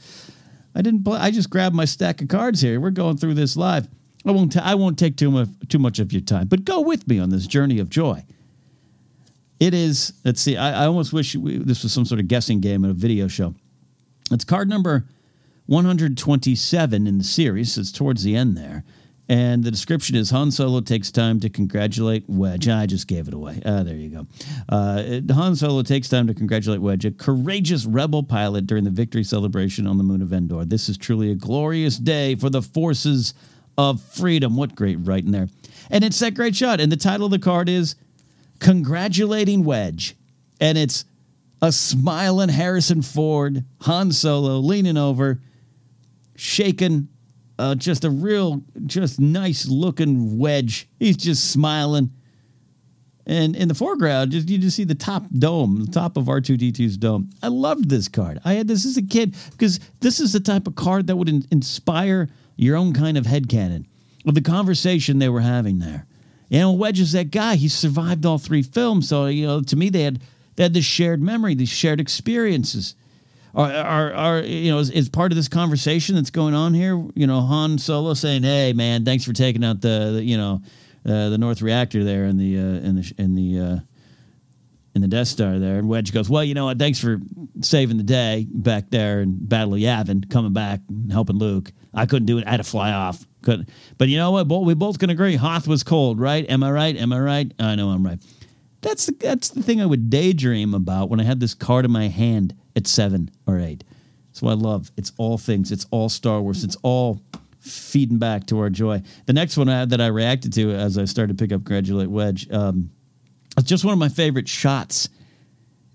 I 0.75 0.83
didn't 0.83 1.05
play. 1.05 1.21
I 1.21 1.31
just 1.31 1.51
grabbed 1.51 1.77
my 1.77 1.85
stack 1.85 2.21
of 2.21 2.27
cards 2.27 2.61
here. 2.61 2.81
We're 2.81 2.91
going 2.91 3.17
through 3.17 3.35
this 3.35 3.57
live. 3.57 3.87
I 4.27 4.33
won't. 4.33 4.51
T- 4.53 4.59
I 4.59 4.75
won't 4.75 4.99
take 4.99 5.17
too 5.17 5.31
much 5.31 5.49
too 5.69 5.79
much 5.79 6.01
of 6.01 6.13
your 6.13 6.23
time, 6.23 6.49
but 6.49 6.65
go 6.65 6.81
with 6.81 7.07
me 7.07 7.21
on 7.21 7.31
this 7.31 7.47
journey 7.47 7.79
of 7.79 7.91
joy. 7.91 8.25
It 9.61 9.73
is. 9.73 10.15
Let's 10.25 10.41
see. 10.41 10.57
I, 10.57 10.83
I 10.83 10.87
almost 10.87 11.13
wish 11.13 11.37
we, 11.37 11.59
this 11.59 11.85
was 11.85 11.93
some 11.93 12.07
sort 12.07 12.21
of 12.21 12.27
guessing 12.27 12.59
game 12.59 12.85
at 12.85 12.91
a 12.91 12.95
video 12.95 13.29
show. 13.29 13.55
It's 14.33 14.45
card 14.45 14.69
number 14.69 15.05
127 15.67 17.07
in 17.07 17.19
the 17.19 17.25
series. 17.25 17.79
It's 17.79 17.93
towards 17.93 18.23
the 18.23 18.37
end 18.37 18.57
there. 18.57 18.85
And 19.27 19.65
the 19.65 19.71
description 19.71 20.17
is 20.17 20.31
Han 20.31 20.51
Solo 20.51 20.83
takes 20.83 21.11
time 21.11 21.41
to 21.41 21.49
congratulate 21.49 22.25
Wedge. 22.29 22.69
I 22.69 22.85
just 22.85 23.07
gave 23.07 23.27
it 23.27 23.33
away. 23.33 23.63
Ah, 23.65 23.83
there 23.83 23.97
you 23.97 24.11
go. 24.11 24.27
Uh, 24.69 25.21
Han 25.33 25.57
Solo 25.57 25.83
takes 25.83 26.11
time 26.11 26.27
to 26.27 26.35
congratulate 26.35 26.83
Wedge, 26.83 27.07
a 27.07 27.11
courageous 27.11 27.87
rebel 27.87 28.23
pilot 28.23 28.67
during 28.67 28.85
the 28.85 28.91
victory 28.91 29.25
celebration 29.25 29.87
on 29.87 29.97
the 29.97 30.05
moon 30.05 30.21
of 30.21 30.33
Endor. 30.33 30.67
This 30.67 30.91
is 30.91 30.99
truly 30.99 31.31
a 31.31 31.35
glorious 31.35 31.97
day 31.97 32.35
for 32.35 32.51
the 32.51 32.61
forces 32.61 33.33
of 33.79 34.03
freedom. 34.03 34.57
What 34.57 34.75
great 34.75 34.97
writing 35.01 35.31
there. 35.31 35.49
And 35.91 36.05
it's 36.05 36.19
that 36.19 36.35
great 36.35 36.55
shot. 36.55 36.81
And 36.81 36.93
the 36.93 36.97
title 36.97 37.25
of 37.25 37.33
the 37.33 37.39
card 37.39 37.71
is 37.71 37.97
Congratulating 38.59 39.65
Wedge. 39.65 40.17
And 40.61 40.77
it's 40.77 41.07
a 41.63 41.73
smiling 41.73 42.51
Harrison 42.51 43.01
Ford, 43.01 43.65
Han 43.83 44.13
Solo 44.13 44.59
leaning 44.59 44.99
over, 44.99 45.41
shaking 46.37 47.09
uh, 47.59 47.75
just 47.75 48.05
a 48.05 48.11
real, 48.11 48.63
just 48.87 49.21
nice 49.21 49.67
looking 49.67 50.39
wedge. 50.39 50.89
He's 50.99 51.17
just 51.17 51.51
smiling. 51.51 52.11
And 53.27 53.57
in 53.57 53.69
the 53.69 53.75
foreground, 53.75 54.33
just 54.33 54.51
you 54.51 54.59
just 54.59 54.77
see 54.77 54.85
the 54.85 54.95
top 54.95 55.25
dome, 55.39 55.87
the 55.87 55.93
top 55.93 56.17
of 56.17 56.27
R2D2's 56.27 56.99
dome. 56.99 57.31
I 57.43 57.49
loved 57.49 57.89
this 57.89 58.09
card. 58.09 58.39
I 58.45 58.55
had 58.55 58.69
this 58.69 58.85
as 58.85 58.97
a 58.97 59.03
kid 59.03 59.35
because 59.53 59.81
this 60.01 60.21
is 60.21 60.33
the 60.33 60.41
type 60.41 60.67
of 60.67 60.75
card 60.75 61.07
that 61.07 61.17
would 61.17 61.29
in- 61.29 61.47
inspire 61.51 62.29
your 62.57 62.77
own 62.77 62.93
kind 62.93 63.17
of 63.17 63.25
head 63.25 63.49
headcanon 63.49 63.87
of 64.27 64.35
the 64.35 64.43
conversation 64.43 65.19
they 65.19 65.29
were 65.29 65.41
having 65.41 65.79
there. 65.79 66.07
You 66.51 66.61
know, 66.61 66.73
Wedge 66.73 67.01
is 67.01 67.13
that 67.13 67.31
guy. 67.31 67.57
He 67.57 67.69
survived 67.69 68.27
all 68.27 68.39
three 68.39 68.63
films. 68.63 69.09
So, 69.09 69.27
you 69.27 69.47
know, 69.47 69.63
to 69.63 69.77
me, 69.77 69.89
they 69.89 70.03
had 70.03 70.21
they 70.57 70.63
had 70.65 70.75
this 70.75 70.85
shared 70.85 71.23
memory, 71.23 71.55
these 71.55 71.71
shared 71.71 72.01
experiences 72.01 72.95
are, 73.55 73.73
are, 73.73 74.13
are 74.13 74.41
you 74.41 74.71
know, 74.71 74.79
is, 74.79 74.91
is, 74.91 75.09
part 75.09 75.31
of 75.31 75.37
this 75.37 75.49
conversation 75.49 76.17
that's 76.17 76.31
going 76.31 76.55
on 76.55 76.75
here, 76.75 77.03
you 77.15 77.27
know, 77.27 77.41
Han 77.41 77.79
Solo 77.79 78.15
saying, 78.15 78.43
"Hey, 78.43 78.73
man, 78.73 79.05
thanks 79.05 79.25
for 79.25 79.33
taking 79.33 79.65
out 79.65 79.81
the, 79.81 80.13
the 80.15 80.25
you 80.25 80.37
know, 80.37 80.61
uh, 81.07 81.29
the 81.29 81.39
North 81.39 81.63
reactor 81.63 82.03
there 82.03 82.25
in 82.25 82.37
the 82.37 82.59
uh, 82.59 82.63
in 82.63 82.97
the 82.97 83.15
in 83.17 83.35
the 83.35 83.59
uh, 83.61 83.79
in 84.95 85.03
the 85.03 85.09
Death 85.09 85.29
Star 85.29 85.59
there," 85.61 85.79
and 85.79 85.89
Wedge 85.89 86.13
goes, 86.13 86.29
"Well, 86.29 86.43
you 86.43 86.55
know 86.55 86.65
what? 86.65 86.79
Thanks 86.79 86.99
for 86.99 87.21
saving 87.61 87.97
the 87.97 88.03
day 88.03 88.47
back 88.51 88.91
there 88.91 89.21
in 89.21 89.37
Battle 89.47 89.75
of 89.75 89.81
Yavin, 89.81 90.29
coming 90.29 90.53
back 90.53 90.81
and 90.89 91.13
helping 91.13 91.37
Luke. 91.37 91.73
I 91.93 92.07
couldn't 92.07 92.27
do 92.27 92.39
it. 92.39 92.47
I 92.47 92.51
had 92.51 92.57
to 92.57 92.65
fly 92.65 92.91
off. 92.91 93.25
Couldn't. 93.43 93.69
But 93.99 94.09
you 94.09 94.17
know 94.17 94.33
what? 94.33 94.49
We 94.49 94.75
both 94.75 94.99
can 94.99 95.11
agree. 95.11 95.37
Hoth 95.37 95.69
was 95.69 95.85
cold, 95.85 96.19
right? 96.19 96.49
Am 96.51 96.65
I 96.65 96.73
right? 96.73 96.97
Am 96.97 97.13
I 97.13 97.21
right? 97.21 97.55
I 97.61 97.77
know 97.77 97.91
I'm 97.91 98.05
right." 98.05 98.19
That's 98.81 99.07
the, 99.07 99.13
that's 99.19 99.49
the 99.49 99.63
thing 99.63 99.81
I 99.81 99.87
would 99.87 100.11
daydream 100.11 100.75
about 100.75 101.09
when 101.09 101.19
I 101.19 101.23
had 101.23 101.41
this 101.41 101.55
card 101.55 101.87
in 101.87 101.91
my 101.91 102.09
hand 102.09 102.55
at 102.77 102.87
seven 102.87 103.31
or 103.47 103.59
eight. 103.59 103.85
So 104.33 104.49
I 104.49 104.55
love. 104.55 104.91
It's 104.97 105.13
all 105.17 105.39
things. 105.39 105.71
It's 105.71 105.87
all 105.91 106.09
Star 106.09 106.41
Wars. 106.41 106.65
It's 106.65 106.77
all 106.83 107.23
feeding 107.61 108.19
back 108.19 108.47
to 108.47 108.59
our 108.59 108.69
joy. 108.69 109.03
The 109.27 109.33
next 109.33 109.57
one 109.57 109.69
I 109.69 109.81
had 109.81 109.91
that 109.91 110.01
I 110.01 110.09
reacted 110.09 110.53
to 110.55 110.73
as 110.73 110.99
I 110.99 111.05
started 111.05 111.39
to 111.39 111.43
pick 111.43 111.53
up 111.53 111.65
Graduate 111.65 112.11
Wedge. 112.11 112.51
Um, 112.51 112.91
it's 113.57 113.69
just 113.69 113.85
one 113.85 113.93
of 113.93 113.99
my 113.99 114.09
favorite 114.09 114.49
shots 114.49 115.09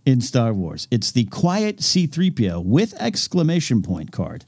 in 0.05 0.21
Star 0.21 0.53
Wars. 0.53 0.88
It's 0.89 1.12
the 1.12 1.25
quiet 1.25 1.77
C3PO 1.77 2.63
with 2.63 2.93
exclamation 3.00 3.81
point 3.81 4.12
card. 4.12 4.45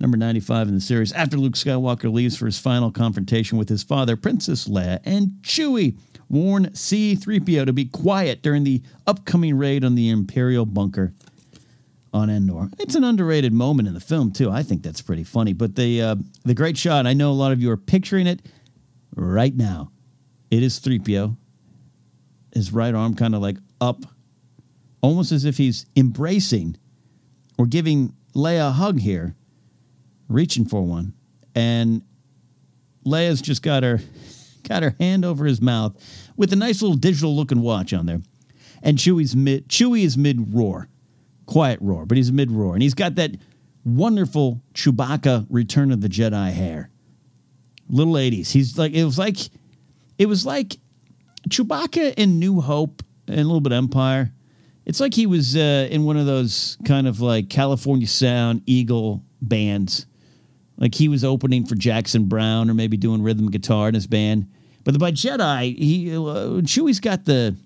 Number 0.00 0.16
95 0.16 0.68
in 0.68 0.74
the 0.74 0.80
series. 0.80 1.12
After 1.12 1.36
Luke 1.36 1.54
Skywalker 1.54 2.12
leaves 2.12 2.36
for 2.36 2.46
his 2.46 2.58
final 2.58 2.90
confrontation 2.90 3.56
with 3.56 3.68
his 3.68 3.82
father, 3.82 4.16
Princess 4.16 4.66
Leia, 4.68 5.00
and 5.04 5.38
Chewie 5.42 5.96
warn 6.28 6.66
C3PO 6.66 7.64
to 7.64 7.72
be 7.72 7.84
quiet 7.84 8.42
during 8.42 8.64
the 8.64 8.82
upcoming 9.06 9.56
raid 9.56 9.84
on 9.84 9.94
the 9.94 10.10
Imperial 10.10 10.66
bunker 10.66 11.14
on 12.14 12.30
Endor. 12.30 12.70
It's 12.78 12.94
an 12.94 13.02
underrated 13.02 13.52
moment 13.52 13.88
in 13.88 13.94
the 13.94 14.00
film 14.00 14.30
too. 14.30 14.50
I 14.50 14.62
think 14.62 14.82
that's 14.82 15.02
pretty 15.02 15.24
funny. 15.24 15.52
But 15.52 15.74
the 15.74 16.00
uh, 16.00 16.16
the 16.44 16.54
great 16.54 16.78
shot, 16.78 17.06
I 17.06 17.12
know 17.12 17.30
a 17.30 17.34
lot 17.34 17.52
of 17.52 17.60
you 17.60 17.70
are 17.72 17.76
picturing 17.76 18.28
it 18.28 18.40
right 19.16 19.54
now. 19.54 19.90
It 20.50 20.62
is 20.62 20.78
3PO. 20.78 21.36
His 22.54 22.72
right 22.72 22.94
arm 22.94 23.14
kind 23.14 23.34
of 23.34 23.42
like 23.42 23.58
up, 23.80 24.04
almost 25.00 25.32
as 25.32 25.44
if 25.44 25.56
he's 25.56 25.86
embracing 25.96 26.76
or 27.58 27.66
giving 27.66 28.14
Leia 28.34 28.68
a 28.68 28.72
hug 28.72 29.00
here, 29.00 29.34
reaching 30.28 30.64
for 30.64 30.82
one. 30.82 31.14
And 31.56 32.02
Leia's 33.04 33.42
just 33.42 33.62
got 33.62 33.82
her 33.82 34.00
got 34.62 34.84
her 34.84 34.94
hand 35.00 35.24
over 35.24 35.44
his 35.44 35.60
mouth 35.60 35.96
with 36.36 36.52
a 36.52 36.56
nice 36.56 36.80
little 36.80 36.96
digital 36.96 37.34
looking 37.34 37.60
watch 37.60 37.92
on 37.92 38.06
there. 38.06 38.22
And 38.84 38.98
Chewie's 38.98 39.34
mid 39.34 39.68
Chewie 39.68 40.04
is 40.04 40.16
mid 40.16 40.54
roar. 40.54 40.88
Quiet 41.46 41.78
roar, 41.82 42.06
but 42.06 42.16
he's 42.16 42.30
a 42.30 42.32
mid 42.32 42.50
roar. 42.50 42.74
And 42.74 42.82
he's 42.82 42.94
got 42.94 43.16
that 43.16 43.32
wonderful 43.84 44.62
Chewbacca 44.74 45.46
Return 45.50 45.92
of 45.92 46.00
the 46.00 46.08
Jedi 46.08 46.52
hair. 46.52 46.90
Little 47.88 48.14
80s. 48.14 48.50
He's 48.50 48.78
like 48.78 48.92
it 48.92 49.04
was 49.04 49.18
like 49.18 49.36
it 50.18 50.26
was 50.26 50.46
like 50.46 50.78
Chewbacca 51.48 52.14
in 52.14 52.38
New 52.38 52.60
Hope 52.60 53.02
and 53.28 53.40
a 53.40 53.44
little 53.44 53.60
bit 53.60 53.72
Empire. 53.72 54.32
It's 54.86 55.00
like 55.00 55.14
he 55.14 55.26
was 55.26 55.56
uh, 55.56 55.88
in 55.90 56.04
one 56.04 56.16
of 56.16 56.26
those 56.26 56.78
kind 56.84 57.06
of 57.06 57.20
like 57.20 57.48
California 57.50 58.06
Sound 58.06 58.62
Eagle 58.66 59.22
bands 59.40 60.06
like 60.76 60.94
he 60.94 61.08
was 61.08 61.24
opening 61.24 61.66
for 61.66 61.74
Jackson 61.74 62.24
Browne 62.26 62.70
or 62.70 62.74
maybe 62.74 62.96
doing 62.96 63.22
rhythm 63.22 63.50
guitar 63.50 63.88
in 63.88 63.94
his 63.94 64.06
band. 64.06 64.50
But 64.84 64.98
by 64.98 65.12
Jedi, 65.12 65.76
he 65.76 66.14
uh, 66.14 66.60
Chewie's 66.62 67.00
got 67.00 67.24
the 67.24 67.56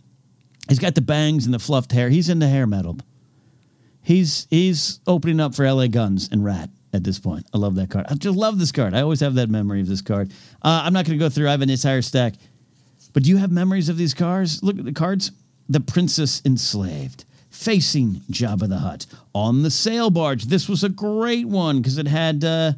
he's 0.68 0.78
got 0.78 0.94
the 0.94 1.00
bangs 1.00 1.44
and 1.44 1.54
the 1.54 1.58
fluffed 1.58 1.92
hair. 1.92 2.10
He's 2.10 2.28
in 2.28 2.38
the 2.38 2.48
hair 2.48 2.66
metal. 2.66 2.98
He's 4.08 4.46
he's 4.48 5.00
opening 5.06 5.38
up 5.38 5.54
for 5.54 5.70
LA 5.70 5.86
Guns 5.86 6.30
and 6.32 6.42
Ratt 6.42 6.70
at 6.94 7.04
this 7.04 7.18
point. 7.18 7.44
I 7.52 7.58
love 7.58 7.74
that 7.74 7.90
card. 7.90 8.06
I 8.08 8.14
just 8.14 8.38
love 8.38 8.58
this 8.58 8.72
card. 8.72 8.94
I 8.94 9.02
always 9.02 9.20
have 9.20 9.34
that 9.34 9.50
memory 9.50 9.82
of 9.82 9.86
this 9.86 10.00
card. 10.00 10.30
Uh, 10.62 10.80
I'm 10.82 10.94
not 10.94 11.04
going 11.04 11.18
to 11.18 11.22
go 11.22 11.28
through. 11.28 11.46
I 11.46 11.50
have 11.50 11.60
an 11.60 11.68
entire 11.68 12.00
stack. 12.00 12.32
But 13.12 13.24
do 13.24 13.28
you 13.28 13.36
have 13.36 13.52
memories 13.52 13.90
of 13.90 13.98
these 13.98 14.14
cards? 14.14 14.62
Look 14.62 14.78
at 14.78 14.86
the 14.86 14.94
cards. 14.94 15.30
The 15.68 15.80
Princess 15.80 16.40
Enslaved 16.46 17.26
facing 17.50 18.22
Jabba 18.32 18.66
the 18.70 18.78
Hutt 18.78 19.04
on 19.34 19.62
the 19.62 19.70
sail 19.70 20.08
barge. 20.08 20.44
This 20.44 20.70
was 20.70 20.82
a 20.84 20.88
great 20.88 21.46
one 21.46 21.76
because 21.76 21.98
it 21.98 22.06
had 22.08 22.42
uh, 22.44 22.72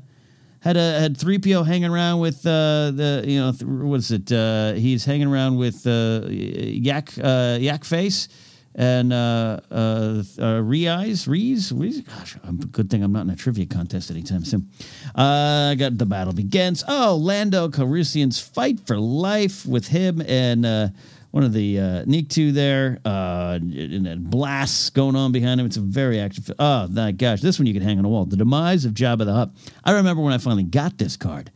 had 0.59 0.77
a 0.77 0.99
had 0.99 1.17
three 1.17 1.39
PO 1.39 1.63
hanging 1.63 1.93
around 1.93 2.19
with 2.19 2.45
uh, 2.45 2.91
the 2.91 3.23
you 3.25 3.39
know 3.39 3.53
th- 3.53 3.63
what's 3.63 4.11
it? 4.11 4.33
Uh, 4.33 4.73
he's 4.73 5.05
hanging 5.05 5.29
around 5.29 5.59
with 5.59 5.87
uh, 5.87 6.23
Yak 6.29 7.13
uh, 7.23 7.57
Yak 7.61 7.85
Face 7.85 8.27
and 8.75 9.13
uh, 9.13 9.61
uh, 9.71 10.23
uh, 10.41 10.61
Reese 10.63 11.27
Reese. 11.27 11.73
Gosh, 11.73 12.37
good 12.71 12.91
thing 12.91 13.03
I'm 13.03 13.13
not 13.13 13.23
in 13.23 13.31
a 13.31 13.37
trivia 13.37 13.67
contest 13.67 14.11
anytime 14.11 14.45
soon. 14.45 14.69
Uh, 15.15 15.71
I 15.73 15.75
got 15.77 15.99
the 15.99 16.07
battle 16.07 16.33
begins. 16.33 16.85
Oh, 16.87 17.17
Lando 17.17 17.69
Calrissian's 17.69 18.41
fight 18.41 18.81
for 18.87 18.99
life 18.99 19.67
with 19.67 19.89
him 19.89 20.23
and. 20.27 20.67
Uh, 20.67 20.89
one 21.31 21.45
of 21.45 21.53
the 21.53 21.79
uh, 21.79 22.05
Nikto 22.07 22.53
there, 22.53 22.99
uh, 23.05 23.59
and 23.61 24.05
then 24.05 24.25
blasts 24.25 24.91
going 24.91 25.15
on 25.15 25.31
behind 25.31 25.61
him. 25.61 25.67
It's 25.67 25.77
a 25.77 25.81
very 25.81 26.19
active. 26.19 26.51
Oh 26.59 26.89
my 26.89 27.13
gosh, 27.13 27.41
this 27.41 27.57
one 27.57 27.67
you 27.67 27.73
can 27.73 27.83
hang 27.83 27.99
on 27.99 28.05
a 28.05 28.09
wall. 28.09 28.25
The 28.25 28.37
demise 28.37 28.85
of 28.85 28.95
Jabba 28.95 29.25
the 29.25 29.33
Hutt. 29.33 29.51
I 29.85 29.93
remember 29.93 30.23
when 30.23 30.33
I 30.33 30.39
finally 30.39 30.65
got 30.65 30.99
this 30.99 31.17
card. 31.17 31.53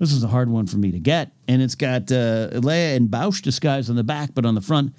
This 0.00 0.12
was 0.12 0.24
a 0.24 0.28
hard 0.28 0.48
one 0.48 0.66
for 0.66 0.78
me 0.78 0.90
to 0.90 0.98
get, 0.98 1.30
and 1.46 1.62
it's 1.62 1.76
got 1.76 2.10
uh, 2.10 2.50
Leia 2.50 2.96
and 2.96 3.08
Boushh 3.08 3.40
disguised 3.40 3.88
on 3.88 3.96
the 3.96 4.02
back, 4.02 4.30
but 4.34 4.44
on 4.44 4.56
the 4.56 4.60
front, 4.60 4.92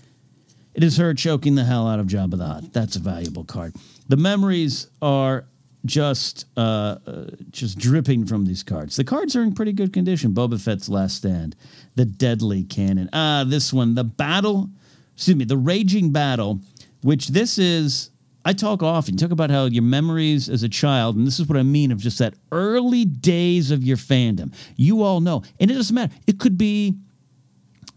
it 0.76 0.84
is 0.84 0.98
her 0.98 1.14
choking 1.14 1.56
the 1.56 1.64
hell 1.64 1.88
out 1.88 2.00
of 2.00 2.08
Jabba 2.08 2.38
the 2.38 2.46
Hutt. 2.46 2.74
That's 2.74 2.96
a 2.98 3.00
valuable 3.00 3.46
card. 3.46 3.74
The 4.10 4.18
memories 4.18 4.88
are 5.02 5.46
just 5.86 6.46
uh, 6.58 6.98
uh, 7.06 7.26
just 7.52 7.78
dripping 7.78 8.26
from 8.26 8.46
these 8.46 8.64
cards. 8.64 8.96
The 8.96 9.04
cards 9.04 9.36
are 9.36 9.44
in 9.44 9.54
pretty 9.54 9.72
good 9.72 9.94
condition. 9.94 10.34
Boba 10.34 10.60
Fett's 10.60 10.90
Last 10.90 11.18
Stand, 11.18 11.56
the 11.96 12.06
Deadly 12.06 12.64
Cannon. 12.64 13.10
Ah, 13.14 13.46
this 13.48 13.72
one, 13.72 13.96
the 13.96 14.04
battle. 14.04 14.70
Excuse 15.16 15.38
me, 15.38 15.46
the 15.46 15.58
Raging 15.58 16.12
Battle, 16.12 16.60
which 17.02 17.30
this 17.30 17.58
is. 17.58 18.12
I 18.48 18.54
talk 18.54 18.84
often. 18.84 19.18
Talk 19.18 19.32
about 19.32 19.50
how 19.50 19.66
your 19.66 19.82
memories 19.82 20.50
as 20.50 20.62
a 20.62 20.70
child, 20.70 21.16
and 21.16 21.26
this 21.26 21.40
is 21.40 21.48
what 21.48 21.58
I 21.58 21.64
mean 21.64 21.92
of 21.92 21.98
just 21.98 22.20
that 22.20 22.36
early 22.52 23.06
days 23.06 23.72
of 23.72 23.84
your 23.84 23.98
fandom. 23.98 24.54
You 24.76 25.02
all 25.02 25.20
know, 25.20 25.42
and 25.60 25.72
it 25.72 25.74
doesn't 25.74 25.96
matter. 25.96 26.14
It 26.28 26.40
could 26.40 26.56
be, 26.58 26.96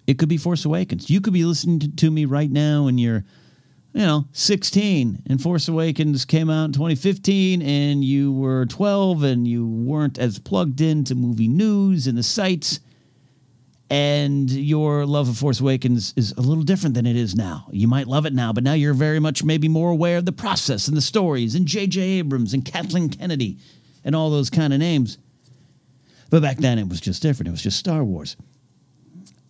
it 0.08 0.18
could 0.18 0.30
be 0.30 0.38
Force 0.38 0.64
Awakens. 0.64 1.10
You 1.10 1.20
could 1.20 1.34
be 1.34 1.44
listening 1.44 1.80
to, 1.80 1.96
to 1.96 2.10
me 2.10 2.24
right 2.24 2.50
now, 2.50 2.86
and 2.86 2.98
you're 2.98 3.24
you 3.92 4.00
know, 4.00 4.26
16 4.32 5.22
and 5.26 5.42
Force 5.42 5.68
Awakens 5.68 6.24
came 6.24 6.50
out 6.50 6.66
in 6.66 6.72
2015 6.72 7.62
and 7.62 8.04
you 8.04 8.32
were 8.32 8.66
12 8.66 9.22
and 9.22 9.48
you 9.48 9.66
weren't 9.66 10.18
as 10.18 10.38
plugged 10.38 10.80
into 10.80 11.14
movie 11.14 11.48
news 11.48 12.06
and 12.06 12.16
the 12.16 12.22
sites. 12.22 12.80
and 13.90 14.50
your 14.50 15.06
love 15.06 15.28
of 15.28 15.36
Force 15.36 15.60
Awakens 15.60 16.12
is 16.16 16.32
a 16.32 16.42
little 16.42 16.62
different 16.62 16.94
than 16.94 17.06
it 17.06 17.16
is 17.16 17.34
now. 17.34 17.66
You 17.72 17.88
might 17.88 18.06
love 18.06 18.26
it 18.26 18.34
now, 18.34 18.52
but 18.52 18.62
now 18.62 18.74
you're 18.74 18.94
very 18.94 19.18
much 19.18 19.42
maybe 19.42 19.68
more 19.68 19.90
aware 19.90 20.18
of 20.18 20.26
the 20.26 20.32
process 20.32 20.88
and 20.88 20.96
the 20.96 21.02
stories 21.02 21.54
and 21.54 21.66
J.J. 21.66 22.00
Abrams 22.00 22.52
and 22.52 22.64
Kathleen 22.64 23.08
Kennedy 23.08 23.58
and 24.04 24.14
all 24.14 24.30
those 24.30 24.50
kind 24.50 24.72
of 24.72 24.78
names. 24.78 25.18
But 26.30 26.42
back 26.42 26.58
then 26.58 26.78
it 26.78 26.88
was 26.88 27.00
just 27.00 27.22
different. 27.22 27.48
It 27.48 27.52
was 27.52 27.62
just 27.62 27.78
Star 27.78 28.04
Wars. 28.04 28.36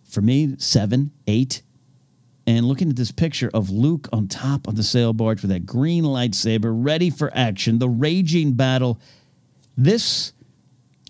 For 0.09 0.21
me, 0.21 0.55
seven, 0.57 1.11
eight, 1.27 1.61
and 2.47 2.65
looking 2.65 2.89
at 2.89 2.95
this 2.95 3.11
picture 3.11 3.51
of 3.53 3.69
Luke 3.69 4.09
on 4.11 4.27
top 4.27 4.67
of 4.67 4.75
the 4.75 4.83
sail 4.83 5.13
barge 5.13 5.43
with 5.43 5.51
that 5.51 5.67
green 5.67 6.03
lightsaber 6.03 6.71
ready 6.73 7.11
for 7.11 7.31
action, 7.35 7.77
the 7.77 7.87
raging 7.87 8.53
battle. 8.53 8.99
This 9.77 10.33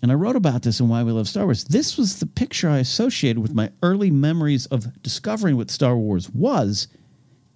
and 0.02 0.10
I 0.10 0.14
wrote 0.14 0.36
about 0.36 0.62
this 0.62 0.80
in 0.80 0.88
Why 0.88 1.02
We 1.02 1.12
Love 1.12 1.28
Star 1.28 1.44
Wars. 1.44 1.64
This 1.64 1.96
was 1.98 2.18
the 2.18 2.26
picture 2.26 2.68
I 2.68 2.78
associated 2.78 3.40
with 3.40 3.54
my 3.54 3.70
early 3.82 4.10
memories 4.10 4.66
of 4.66 5.02
discovering 5.02 5.56
what 5.56 5.70
Star 5.70 5.96
Wars 5.96 6.30
was, 6.30 6.88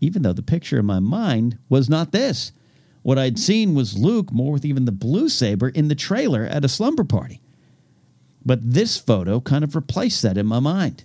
even 0.00 0.22
though 0.22 0.34
the 0.34 0.42
picture 0.42 0.78
in 0.78 0.86
my 0.86 0.98
mind 0.98 1.58
was 1.68 1.88
not 1.88 2.12
this. 2.12 2.52
What 3.02 3.18
I'd 3.18 3.38
seen 3.38 3.74
was 3.74 3.98
Luke, 3.98 4.32
more 4.32 4.52
with 4.52 4.64
even 4.64 4.84
the 4.84 4.92
blue 4.92 5.28
saber, 5.28 5.68
in 5.68 5.88
the 5.88 5.94
trailer 5.94 6.44
at 6.44 6.64
a 6.64 6.68
slumber 6.68 7.04
party. 7.04 7.40
But 8.44 8.60
this 8.62 8.98
photo 8.98 9.40
kind 9.40 9.64
of 9.64 9.74
replaced 9.74 10.22
that 10.22 10.38
in 10.38 10.46
my 10.46 10.60
mind. 10.60 11.04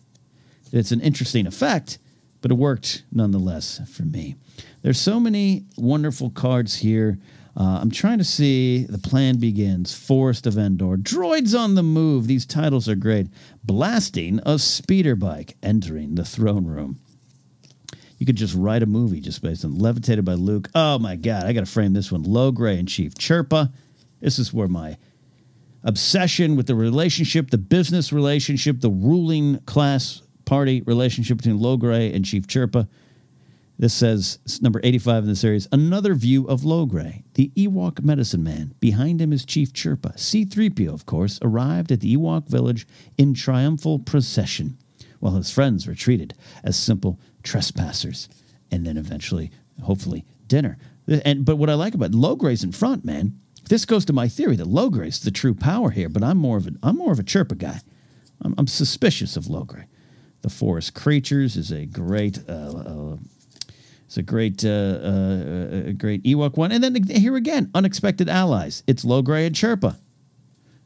It's 0.72 0.92
an 0.92 1.02
interesting 1.02 1.48
effect, 1.48 2.00
but 2.42 2.52
it 2.52 2.56
worked 2.56 3.04
nonetheless 3.12 3.82
for 3.90 4.04
me. 4.04 4.36
There's 4.82 5.00
so 5.00 5.20
many 5.20 5.66
wonderful 5.78 6.30
cards 6.30 6.76
here. 6.76 7.20
Uh, 7.58 7.80
I'm 7.82 7.92
trying 7.92 8.20
to 8.20 8.24
see. 8.24 8.86
The 8.86 8.98
plan 8.98 9.38
begins. 9.40 9.94
Forest 9.94 10.48
of 10.48 10.58
Endor. 10.58 10.98
Droids 10.98 11.58
on 11.58 11.76
the 11.76 11.84
move. 11.84 12.28
These 12.28 12.46
titles 12.46 12.88
are 12.88 12.96
great. 12.96 13.28
Blasting 13.64 14.40
a 14.46 14.58
speeder 14.60 15.16
bike. 15.16 15.58
Entering 15.62 16.16
the 16.16 16.24
throne 16.24 16.66
room. 16.66 17.00
You 18.18 18.26
could 18.26 18.36
just 18.36 18.56
write 18.56 18.84
a 18.84 18.86
movie 18.86 19.22
just 19.22 19.42
based 19.42 19.66
on 19.66 19.78
Levitated 19.78 20.26
by 20.26 20.34
Luke. 20.34 20.70
Oh 20.76 21.00
my 21.00 21.16
God, 21.16 21.46
I 21.46 21.54
got 21.54 21.66
to 21.66 21.72
frame 21.72 21.94
this 21.94 22.12
one. 22.12 22.24
Logray 22.24 22.78
and 22.78 22.88
Chief 22.88 23.16
Chirpa. 23.16 23.72
This 24.20 24.40
is 24.40 24.54
where 24.54 24.68
my 24.68 24.98
obsession 25.84 26.58
with 26.58 26.68
the 26.68 26.76
relationship, 26.76 27.50
the 27.50 27.58
business 27.58 28.12
relationship, 28.12 28.82
the 28.82 28.90
ruling 28.90 29.60
class 29.60 30.22
party 30.50 30.82
relationship 30.82 31.38
between 31.38 31.60
Logray 31.60 32.14
and 32.14 32.26
Chief 32.26 32.48
Chirpa 32.48 32.88
this 33.80 33.94
says 33.94 34.40
number 34.62 34.82
85 34.84 35.24
in 35.24 35.30
the 35.30 35.36
series. 35.38 35.70
Another 35.72 36.14
view 36.14 36.46
of 36.48 36.62
Logray, 36.62 37.24
the 37.36 37.50
Ewok 37.56 38.04
medicine 38.04 38.44
man. 38.44 38.74
Behind 38.82 39.22
him 39.22 39.32
is 39.32 39.46
Chief 39.46 39.72
Chirpa. 39.72 40.18
C3PO, 40.18 40.94
of 40.94 41.06
course, 41.06 41.40
arrived 41.42 41.94
at 41.94 42.02
the 42.02 42.14
Ewok 42.18 42.50
village 42.50 42.86
in 43.18 43.34
triumphal 43.34 43.98
procession, 43.98 44.78
while 45.22 45.36
his 45.36 45.50
friends 45.50 45.88
were 45.88 45.96
treated 45.96 46.34
as 46.62 46.76
simple 46.76 47.22
trespassers. 47.42 48.28
And 48.70 48.86
then 48.86 48.98
eventually, 48.98 49.50
hopefully, 49.82 50.26
dinner. 50.46 50.78
And 51.08 51.46
but 51.46 51.56
what 51.56 51.70
I 51.70 51.76
like 51.76 51.94
about 51.94 52.12
Logray's 52.12 52.66
in 52.66 52.74
front, 52.74 53.06
man. 53.06 53.40
This 53.70 53.86
goes 53.86 54.04
to 54.06 54.14
my 54.14 54.28
theory 54.28 54.58
that 54.58 54.68
Logray's 54.68 55.22
the 55.22 55.32
true 55.32 55.54
power 55.54 55.92
here, 55.92 56.10
but 56.10 56.24
I'm 56.24 56.38
more 56.38 56.58
of 56.58 56.68
a 56.68 56.72
I'm 56.84 56.98
more 56.98 57.14
of 57.14 57.20
a 57.20 57.24
Chirpa 57.24 57.58
guy. 57.58 57.80
I'm, 58.42 58.56
I'm 58.58 58.68
suspicious 58.68 59.38
of 59.38 59.46
Logray. 59.46 59.86
The 60.42 60.50
Forest 60.50 60.94
Creatures 60.94 61.58
is 61.58 61.72
a 61.72 61.86
great 61.86 62.40
uh, 62.48 62.52
uh, 62.52 63.18
it's 64.10 64.18
a 64.18 64.24
great, 64.24 64.66
uh, 64.66 64.70
uh, 64.70 65.90
a 65.90 65.94
great 65.94 66.24
Ewok 66.24 66.58
one. 66.58 66.72
And 66.72 66.84
then 66.84 67.04
here 67.04 67.36
again, 67.36 67.70
unexpected 67.76 68.28
allies. 68.28 68.82
It's 68.88 69.06
Logray 69.06 69.46
and 69.46 69.54
Chirpa. 69.54 70.00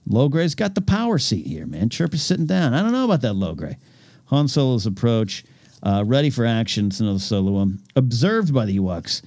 Logray's 0.10 0.56
got 0.56 0.76
the 0.76 0.82
power 0.82 1.18
seat 1.18 1.48
here, 1.48 1.66
man. 1.66 1.88
Chirpa's 1.88 2.22
sitting 2.22 2.48
down. 2.48 2.74
I 2.74 2.82
don't 2.82 2.92
know 2.92 3.06
about 3.06 3.22
that 3.22 3.36
Logray. 3.36 3.78
Han 4.26 4.50
Solo's 4.50 4.86
approach, 4.86 5.46
uh, 5.84 6.04
ready 6.06 6.30
for 6.30 6.46
action. 6.46 6.88
It's 6.88 7.00
another 7.00 7.18
solo 7.18 7.54
one. 7.54 7.82
Observed 7.96 8.54
by 8.54 8.66
the 8.66 8.78
Ewoks. 8.78 9.22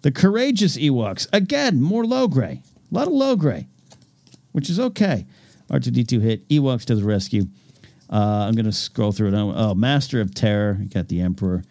The 0.00 0.12
courageous 0.12 0.78
Ewoks. 0.78 1.28
Again, 1.34 1.82
more 1.82 2.04
Logray. 2.04 2.62
A 2.62 2.94
lot 2.94 3.06
of 3.06 3.12
Logray, 3.12 3.66
which 4.52 4.70
is 4.70 4.80
okay. 4.80 5.26
R2D2 5.70 6.22
hit. 6.22 6.48
Ewoks 6.48 6.86
to 6.86 6.94
the 6.94 7.04
rescue. 7.04 7.48
Uh, 8.12 8.44
I'm 8.46 8.54
going 8.54 8.66
to 8.66 8.72
scroll 8.72 9.10
through 9.10 9.28
it. 9.28 9.34
Oh, 9.34 9.74
Master 9.74 10.20
of 10.20 10.34
Terror. 10.34 10.76
You 10.78 10.88
got 10.88 11.08
the 11.08 11.22
Emperor. 11.22 11.64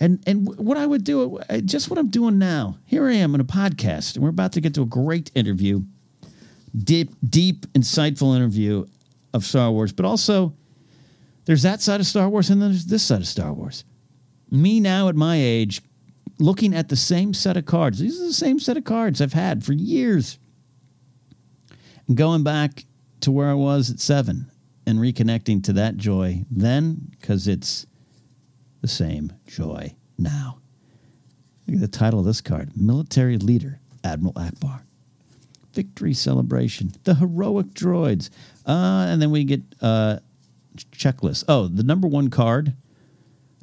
And 0.00 0.20
and 0.26 0.48
what 0.56 0.76
I 0.76 0.86
would 0.86 1.04
do, 1.04 1.38
uh, 1.38 1.58
just 1.58 1.90
what 1.90 1.98
I'm 1.98 2.08
doing 2.08 2.38
now. 2.38 2.78
Here 2.86 3.06
I 3.06 3.12
am 3.12 3.34
in 3.34 3.40
a 3.40 3.44
podcast, 3.44 4.16
and 4.16 4.24
we're 4.24 4.30
about 4.30 4.52
to 4.54 4.60
get 4.60 4.74
to 4.74 4.82
a 4.82 4.86
great 4.86 5.30
interview, 5.34 5.82
deep, 6.76 7.14
deep, 7.28 7.66
insightful 7.74 8.34
interview 8.34 8.86
of 9.32 9.44
Star 9.44 9.70
Wars. 9.70 9.92
But 9.92 10.06
also, 10.06 10.54
there's 11.44 11.62
that 11.62 11.82
side 11.82 12.00
of 12.00 12.06
Star 12.06 12.28
Wars, 12.30 12.48
and 12.50 12.60
then 12.60 12.70
there's 12.70 12.86
this 12.86 13.02
side 13.02 13.20
of 13.20 13.26
Star 13.26 13.52
Wars. 13.52 13.84
Me 14.50 14.80
now 14.80 15.08
at 15.08 15.14
my 15.14 15.36
age, 15.36 15.82
looking 16.38 16.74
at 16.74 16.88
the 16.88 16.96
same 16.96 17.34
set 17.34 17.58
of 17.58 17.66
cards. 17.66 17.98
These 17.98 18.20
are 18.20 18.26
the 18.26 18.32
same 18.32 18.58
set 18.58 18.78
of 18.78 18.84
cards 18.84 19.20
I've 19.20 19.34
had 19.34 19.62
for 19.64 19.74
years. 19.74 20.38
And 22.08 22.16
going 22.16 22.42
back 22.42 22.86
to 23.20 23.30
where 23.30 23.50
I 23.50 23.54
was 23.54 23.90
at 23.90 24.00
seven 24.00 24.50
and 24.90 24.98
reconnecting 24.98 25.62
to 25.64 25.72
that 25.72 25.96
joy 25.96 26.44
then, 26.50 27.08
because 27.12 27.48
it's 27.48 27.86
the 28.82 28.88
same 28.88 29.32
joy 29.46 29.94
now. 30.18 30.58
Look 31.66 31.76
at 31.76 31.80
the 31.80 31.88
title 31.88 32.20
of 32.20 32.26
this 32.26 32.40
card 32.40 32.76
Military 32.76 33.38
Leader, 33.38 33.80
Admiral 34.04 34.34
Ackbar. 34.34 34.82
Victory 35.72 36.12
Celebration, 36.12 36.92
the 37.04 37.14
heroic 37.14 37.68
droids. 37.68 38.28
Uh, 38.66 39.06
and 39.08 39.22
then 39.22 39.30
we 39.30 39.44
get 39.44 39.62
uh, 39.80 40.18
checklist. 40.76 41.44
Oh, 41.46 41.68
the 41.68 41.84
number 41.84 42.08
one 42.08 42.28
card. 42.28 42.74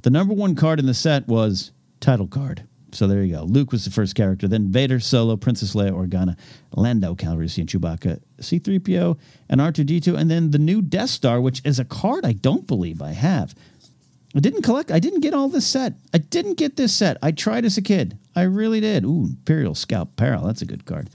The 0.03 0.09
number 0.09 0.33
one 0.33 0.55
card 0.55 0.79
in 0.79 0.85
the 0.85 0.93
set 0.93 1.27
was 1.27 1.71
title 1.99 2.27
card. 2.27 2.65
So 2.97 3.05
there 3.05 3.23
you 3.23 3.35
go. 3.35 3.43
Luke 3.43 3.71
was 3.71 3.85
the 3.85 3.91
first 3.91 4.15
character. 4.15 4.47
Then 4.47 4.71
Vader, 4.71 4.99
Solo, 4.99 5.37
Princess 5.37 5.75
Leia, 5.75 5.91
Organa, 5.91 6.35
Lando 6.75 7.13
Calrissian, 7.13 7.67
Chewbacca, 7.67 8.19
C-3PO, 8.39 9.19
and 9.49 9.61
R2-D2. 9.61 10.17
And 10.17 10.31
then 10.31 10.49
the 10.49 10.57
new 10.57 10.81
Death 10.81 11.11
Star, 11.11 11.39
which 11.39 11.61
is 11.63 11.77
a 11.77 11.85
card 11.85 12.25
I 12.25 12.33
don't 12.33 12.65
believe 12.65 12.99
I 12.99 13.11
have. 13.11 13.53
I 14.35 14.39
didn't 14.39 14.63
collect. 14.63 14.91
I 14.91 14.97
didn't 14.97 15.19
get 15.19 15.35
all 15.35 15.47
this 15.47 15.67
set. 15.67 15.93
I 16.11 16.17
didn't 16.17 16.55
get 16.55 16.75
this 16.75 16.91
set. 16.91 17.17
I 17.21 17.31
tried 17.31 17.65
as 17.65 17.77
a 17.77 17.83
kid. 17.83 18.17
I 18.35 18.43
really 18.43 18.79
did. 18.79 19.05
Ooh, 19.05 19.27
Imperial 19.29 19.75
Scout 19.75 20.15
Peril. 20.15 20.45
That's 20.45 20.63
a 20.63 20.65
good 20.65 20.85
card. 20.85 21.11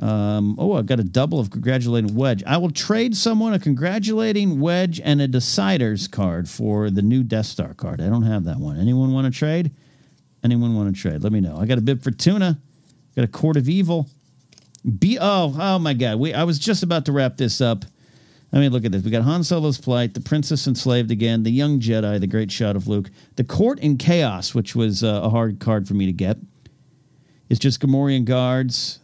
Um, 0.00 0.56
oh, 0.58 0.72
I've 0.72 0.86
got 0.86 0.98
a 0.98 1.04
double 1.04 1.38
of 1.38 1.50
congratulating 1.50 2.16
wedge. 2.16 2.42
I 2.44 2.56
will 2.56 2.72
trade 2.72 3.16
someone 3.16 3.54
a 3.54 3.60
congratulating 3.60 4.58
wedge 4.58 5.00
and 5.00 5.22
a 5.22 5.28
deciders 5.28 6.10
card 6.10 6.48
for 6.48 6.90
the 6.90 7.02
new 7.02 7.22
Death 7.22 7.46
Star 7.46 7.72
card. 7.72 8.00
I 8.00 8.08
don't 8.08 8.24
have 8.24 8.44
that 8.46 8.58
one. 8.58 8.80
Anyone 8.80 9.12
want 9.12 9.32
to 9.32 9.38
trade? 9.38 9.70
Anyone 10.42 10.74
want 10.74 10.94
to 10.94 11.00
trade? 11.00 11.22
Let 11.22 11.32
me 11.32 11.40
know. 11.40 11.56
I 11.58 11.66
got 11.66 11.78
a 11.78 11.82
Bib 11.82 12.02
Fortuna. 12.02 12.58
Got 13.16 13.24
a 13.24 13.28
Court 13.28 13.56
of 13.56 13.68
Evil. 13.68 14.08
Be 14.98 15.18
oh 15.20 15.54
oh 15.58 15.78
my 15.78 15.92
god. 15.94 16.18
We 16.18 16.32
I 16.32 16.44
was 16.44 16.58
just 16.58 16.82
about 16.82 17.04
to 17.06 17.12
wrap 17.12 17.36
this 17.36 17.60
up. 17.60 17.84
I 18.52 18.58
mean, 18.58 18.72
look 18.72 18.84
at 18.84 18.92
this. 18.92 19.04
We 19.04 19.10
got 19.10 19.22
Han 19.22 19.44
Solo's 19.44 19.78
plight, 19.78 20.14
the 20.14 20.20
princess 20.20 20.66
enslaved 20.66 21.10
again, 21.12 21.44
the 21.44 21.52
young 21.52 21.78
Jedi, 21.78 22.18
the 22.18 22.26
great 22.26 22.50
shot 22.50 22.74
of 22.74 22.88
Luke, 22.88 23.10
the 23.36 23.44
court 23.44 23.78
in 23.78 23.96
chaos, 23.96 24.54
which 24.54 24.74
was 24.74 25.04
uh, 25.04 25.20
a 25.22 25.30
hard 25.30 25.60
card 25.60 25.86
for 25.86 25.94
me 25.94 26.06
to 26.06 26.12
get. 26.12 26.36
It's 27.48 27.60
just 27.60 27.80
Gamorrean 27.80 28.24
guards 28.24 28.98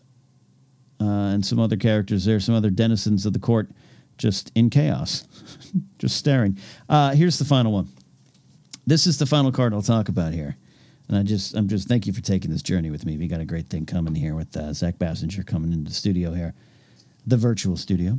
uh, 1.00 1.04
and 1.04 1.46
some 1.46 1.60
other 1.60 1.76
characters 1.76 2.24
there, 2.24 2.40
some 2.40 2.56
other 2.56 2.70
denizens 2.70 3.24
of 3.24 3.34
the 3.34 3.38
court, 3.38 3.68
just 4.18 4.50
in 4.56 4.68
chaos, 4.68 5.26
just 5.98 6.16
staring. 6.16 6.58
Uh, 6.88 7.12
here's 7.12 7.38
the 7.38 7.44
final 7.44 7.72
one. 7.72 7.88
This 8.86 9.06
is 9.06 9.18
the 9.18 9.26
final 9.26 9.52
card 9.52 9.74
I'll 9.74 9.82
talk 9.82 10.08
about 10.08 10.32
here. 10.32 10.56
And 11.08 11.16
I 11.16 11.22
just, 11.22 11.54
I'm 11.54 11.68
just, 11.68 11.88
thank 11.88 12.06
you 12.06 12.12
for 12.12 12.20
taking 12.20 12.50
this 12.50 12.62
journey 12.62 12.90
with 12.90 13.06
me. 13.06 13.16
We 13.16 13.28
got 13.28 13.40
a 13.40 13.44
great 13.44 13.68
thing 13.68 13.86
coming 13.86 14.14
here 14.14 14.34
with 14.34 14.56
uh, 14.56 14.72
Zach 14.72 14.98
Bassinger 14.98 15.46
coming 15.46 15.72
into 15.72 15.88
the 15.88 15.94
studio 15.94 16.32
here, 16.32 16.54
the 17.26 17.36
virtual 17.36 17.76
studio. 17.76 18.18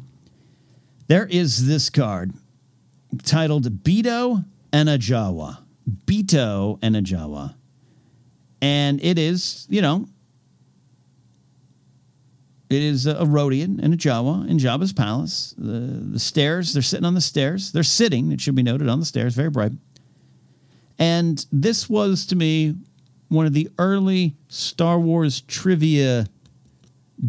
There 1.08 1.26
is 1.26 1.67
this 1.67 1.89
card 1.89 2.34
titled 3.23 3.84
Beto 3.84 4.45
and 4.71 4.89
Jawa. 4.89 5.60
Beto 6.06 6.80
and. 6.82 7.56
And 8.62 9.04
it 9.04 9.19
is, 9.19 9.67
you 9.69 9.82
know, 9.82 10.08
it 12.69 12.82
is 12.82 13.06
a 13.08 13.15
Rodian 13.15 13.80
and 13.82 13.93
a 13.93 13.97
Jawa 13.97 14.50
in 14.50 14.58
Jabba's 14.58 14.91
palace. 14.91 15.56
The, 15.58 15.80
the 16.12 16.19
stairs, 16.19 16.73
they're 16.73 16.82
sitting 16.82 17.06
on 17.06 17.13
the 17.13 17.21
stairs. 17.21 17.71
They're 17.71 17.84
sitting, 17.84 18.32
it 18.32 18.41
should 18.41 18.56
be 18.56 18.63
noted, 18.63 18.89
on 18.89 19.00
the 19.00 19.06
stairs, 19.06 19.36
very 19.36 19.50
bright. 19.50 19.71
And 20.99 21.45
this 21.51 21.89
was, 21.89 22.25
to 22.27 22.36
me, 22.36 22.75
one 23.29 23.45
of 23.45 23.53
the 23.53 23.69
early 23.77 24.36
Star 24.47 24.99
Wars 24.99 25.41
trivia 25.41 26.27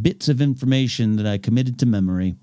bits 0.00 0.28
of 0.28 0.40
information 0.40 1.16
that 1.16 1.26
I 1.26 1.38
committed 1.38 1.78
to 1.81 1.87
memory 1.87 2.37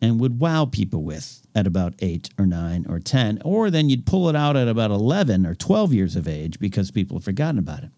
and 0.00 0.20
would 0.20 0.38
wow 0.38 0.66
people 0.66 1.02
with 1.02 1.46
at 1.54 1.66
about 1.66 1.94
eight 2.00 2.30
or 2.38 2.46
nine 2.46 2.84
or 2.88 2.98
10. 2.98 3.40
Or 3.44 3.70
then 3.70 3.88
you'd 3.88 4.06
pull 4.06 4.28
it 4.28 4.36
out 4.36 4.56
at 4.56 4.68
about 4.68 4.90
11 4.90 5.46
or 5.46 5.54
12 5.54 5.92
years 5.94 6.16
of 6.16 6.28
age 6.28 6.58
because 6.58 6.90
people 6.90 7.16
have 7.16 7.24
forgotten 7.24 7.58
about 7.58 7.84
it. 7.84 7.90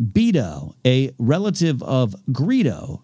Beto, 0.00 0.74
a 0.86 1.12
relative 1.18 1.82
of 1.82 2.14
Greedo, 2.30 3.02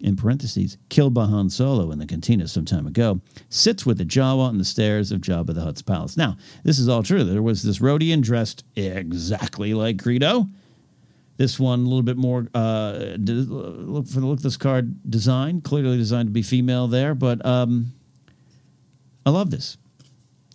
in 0.00 0.16
parentheses, 0.16 0.76
killed 0.88 1.14
by 1.14 1.26
Han 1.26 1.48
Solo 1.48 1.90
in 1.90 1.98
the 1.98 2.06
cantina 2.06 2.46
some 2.48 2.64
time 2.64 2.86
ago, 2.86 3.20
sits 3.48 3.86
with 3.86 3.98
the 3.98 4.04
Jawa 4.04 4.48
on 4.48 4.58
the 4.58 4.64
stairs 4.64 5.10
of 5.10 5.20
Jabba 5.20 5.54
the 5.54 5.62
Hutt's 5.62 5.82
palace. 5.82 6.16
Now, 6.16 6.36
this 6.64 6.78
is 6.78 6.88
all 6.88 7.02
true. 7.02 7.24
There 7.24 7.42
was 7.42 7.62
this 7.62 7.78
Rodian 7.78 8.20
dressed 8.20 8.64
exactly 8.76 9.74
like 9.74 9.96
Greedo. 9.96 10.50
This 11.38 11.60
one 11.60 11.80
a 11.80 11.82
little 11.82 12.02
bit 12.02 12.16
more 12.16 12.46
uh, 12.54 13.16
look 13.18 14.06
for 14.06 14.20
the 14.20 14.26
look 14.26 14.40
this 14.40 14.56
card 14.56 15.10
design, 15.10 15.60
clearly 15.60 15.98
designed 15.98 16.28
to 16.28 16.32
be 16.32 16.42
female 16.42 16.88
there, 16.88 17.14
but 17.14 17.44
um, 17.44 17.92
I 19.26 19.30
love 19.30 19.50
this. 19.50 19.76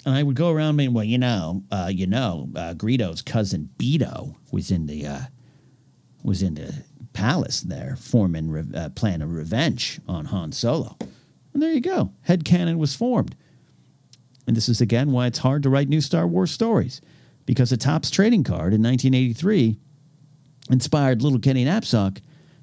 And 0.05 0.15
I 0.15 0.23
would 0.23 0.35
go 0.35 0.49
around 0.49 0.77
saying, 0.77 0.93
well, 0.93 1.03
you 1.03 1.19
know, 1.19 1.61
uh, 1.71 1.91
you 1.93 2.07
know, 2.07 2.49
uh, 2.55 2.73
Greedo's 2.73 3.21
cousin 3.21 3.69
Beto 3.77 4.35
was 4.51 4.71
in 4.71 4.87
the 4.87 5.05
uh, 5.05 5.21
was 6.23 6.41
in 6.41 6.55
the 6.55 6.83
palace 7.13 7.61
there, 7.61 7.95
forming 7.99 8.49
re- 8.49 8.63
uh, 8.73 8.89
plan 8.89 9.21
a 9.21 9.27
revenge 9.27 9.99
on 10.07 10.25
Han 10.25 10.51
Solo. 10.51 10.97
And 11.53 11.61
there 11.61 11.71
you 11.71 11.81
go. 11.81 12.11
Head 12.21 12.45
canon 12.45 12.77
was 12.77 12.95
formed. 12.95 13.35
And 14.47 14.55
this 14.55 14.69
is 14.69 14.81
again 14.81 15.11
why 15.11 15.27
it's 15.27 15.39
hard 15.39 15.63
to 15.63 15.69
write 15.69 15.89
new 15.89 16.01
Star 16.01 16.27
Wars 16.27 16.51
stories, 16.51 17.01
because 17.45 17.71
a 17.71 17.77
Topps 17.77 18.09
trading 18.09 18.43
card 18.43 18.73
in 18.73 18.81
1983 18.81 19.77
inspired 20.69 21.21
little 21.21 21.39
Kenny 21.39 21.65
Napzok 21.65 22.19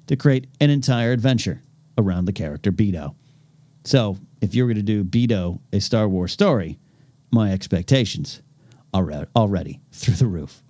to 0.07 0.15
create 0.15 0.47
an 0.59 0.69
entire 0.69 1.11
adventure 1.11 1.61
around 1.97 2.25
the 2.25 2.33
character 2.33 2.71
Beto. 2.71 3.15
So, 3.83 4.17
if 4.41 4.55
you're 4.55 4.67
going 4.67 4.77
to 4.77 4.81
do 4.83 5.03
Beto, 5.03 5.59
a 5.71 5.79
Star 5.79 6.07
Wars 6.07 6.31
story, 6.31 6.79
my 7.31 7.51
expectations 7.51 8.41
are 8.93 9.27
already 9.35 9.79
through 9.91 10.15
the 10.15 10.27
roof. 10.27 10.63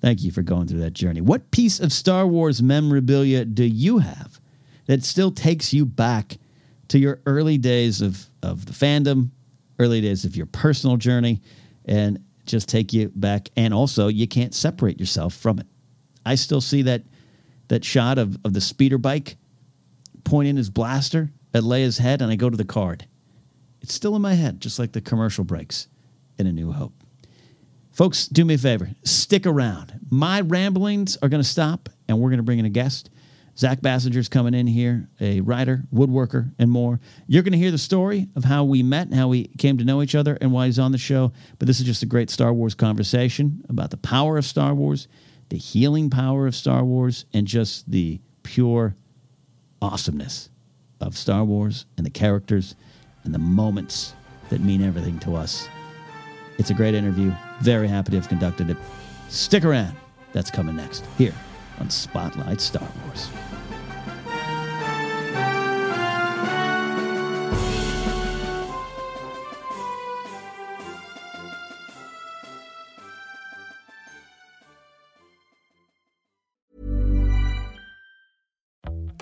Thank 0.00 0.22
you 0.22 0.30
for 0.30 0.42
going 0.42 0.66
through 0.66 0.80
that 0.80 0.92
journey. 0.92 1.20
What 1.20 1.50
piece 1.50 1.80
of 1.80 1.92
Star 1.92 2.26
Wars 2.26 2.62
memorabilia 2.62 3.44
do 3.44 3.64
you 3.64 3.98
have 3.98 4.40
that 4.86 5.02
still 5.02 5.30
takes 5.30 5.72
you 5.72 5.84
back 5.84 6.38
to 6.88 6.98
your 6.98 7.20
early 7.26 7.58
days 7.58 8.00
of, 8.02 8.28
of 8.42 8.66
the 8.66 8.72
fandom, 8.72 9.30
early 9.78 10.00
days 10.00 10.24
of 10.24 10.36
your 10.36 10.46
personal 10.46 10.96
journey, 10.96 11.40
and 11.86 12.22
just 12.44 12.68
take 12.68 12.92
you 12.92 13.10
back? 13.14 13.48
And 13.56 13.72
also, 13.72 14.08
you 14.08 14.28
can't 14.28 14.54
separate 14.54 15.00
yourself 15.00 15.34
from 15.34 15.58
it. 15.58 15.66
I 16.24 16.34
still 16.34 16.60
see 16.60 16.82
that 16.82 17.02
that 17.68 17.84
shot 17.84 18.18
of, 18.18 18.38
of 18.44 18.52
the 18.52 18.60
speeder 18.60 18.98
bike 18.98 19.36
pointing 20.24 20.56
his 20.56 20.70
blaster 20.70 21.30
at 21.54 21.62
Leia's 21.62 21.98
head, 21.98 22.22
and 22.22 22.30
I 22.30 22.36
go 22.36 22.50
to 22.50 22.56
the 22.56 22.64
card. 22.64 23.06
It's 23.80 23.94
still 23.94 24.16
in 24.16 24.22
my 24.22 24.34
head, 24.34 24.60
just 24.60 24.78
like 24.78 24.92
the 24.92 25.00
commercial 25.00 25.44
breaks 25.44 25.88
in 26.38 26.46
A 26.46 26.52
New 26.52 26.72
Hope. 26.72 26.92
Folks, 27.96 28.28
do 28.28 28.44
me 28.44 28.52
a 28.52 28.58
favor, 28.58 28.90
stick 29.04 29.46
around. 29.46 29.98
My 30.10 30.42
ramblings 30.42 31.16
are 31.22 31.30
going 31.30 31.42
to 31.42 31.48
stop, 31.48 31.88
and 32.06 32.20
we're 32.20 32.28
going 32.28 32.36
to 32.36 32.42
bring 32.42 32.58
in 32.58 32.66
a 32.66 32.68
guest. 32.68 33.08
Zach 33.56 33.80
Bassinger's 33.80 34.28
coming 34.28 34.52
in 34.52 34.66
here, 34.66 35.08
a 35.18 35.40
writer, 35.40 35.82
woodworker, 35.94 36.52
and 36.58 36.70
more. 36.70 37.00
You're 37.26 37.42
going 37.42 37.52
to 37.52 37.58
hear 37.58 37.70
the 37.70 37.78
story 37.78 38.28
of 38.36 38.44
how 38.44 38.64
we 38.64 38.82
met 38.82 39.06
and 39.06 39.16
how 39.16 39.28
we 39.28 39.44
came 39.56 39.78
to 39.78 39.84
know 39.86 40.02
each 40.02 40.14
other 40.14 40.36
and 40.42 40.52
why 40.52 40.66
he's 40.66 40.78
on 40.78 40.92
the 40.92 40.98
show. 40.98 41.32
But 41.58 41.68
this 41.68 41.80
is 41.80 41.86
just 41.86 42.02
a 42.02 42.06
great 42.06 42.28
Star 42.28 42.52
Wars 42.52 42.74
conversation 42.74 43.64
about 43.70 43.90
the 43.90 43.96
power 43.96 44.36
of 44.36 44.44
Star 44.44 44.74
Wars, 44.74 45.08
the 45.48 45.56
healing 45.56 46.10
power 46.10 46.46
of 46.46 46.54
Star 46.54 46.84
Wars, 46.84 47.24
and 47.32 47.46
just 47.46 47.90
the 47.90 48.20
pure 48.42 48.94
awesomeness 49.80 50.50
of 51.00 51.16
Star 51.16 51.46
Wars 51.46 51.86
and 51.96 52.04
the 52.04 52.10
characters 52.10 52.74
and 53.24 53.32
the 53.32 53.38
moments 53.38 54.12
that 54.50 54.60
mean 54.60 54.82
everything 54.82 55.18
to 55.20 55.34
us. 55.34 55.66
It's 56.58 56.68
a 56.68 56.74
great 56.74 56.94
interview. 56.94 57.32
Very 57.60 57.88
happy 57.88 58.10
to 58.10 58.16
have 58.16 58.28
conducted 58.28 58.70
it. 58.70 58.76
Stick 59.28 59.64
around. 59.64 59.96
That's 60.32 60.50
coming 60.50 60.76
next 60.76 61.04
here 61.16 61.34
on 61.78 61.90
Spotlight 61.90 62.60
Star 62.60 62.88
Wars. 63.04 63.30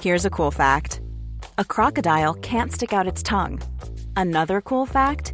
Here's 0.01 0.27
a 0.27 0.31
cool 0.31 0.51
fact 0.51 1.01
a 1.57 1.65
crocodile 1.65 2.35
can't 2.35 2.73
stick 2.73 2.93
out 2.93 3.07
its 3.07 3.23
tongue. 3.23 3.63
Another 4.17 4.61
cool 4.61 4.85
fact 4.87 5.34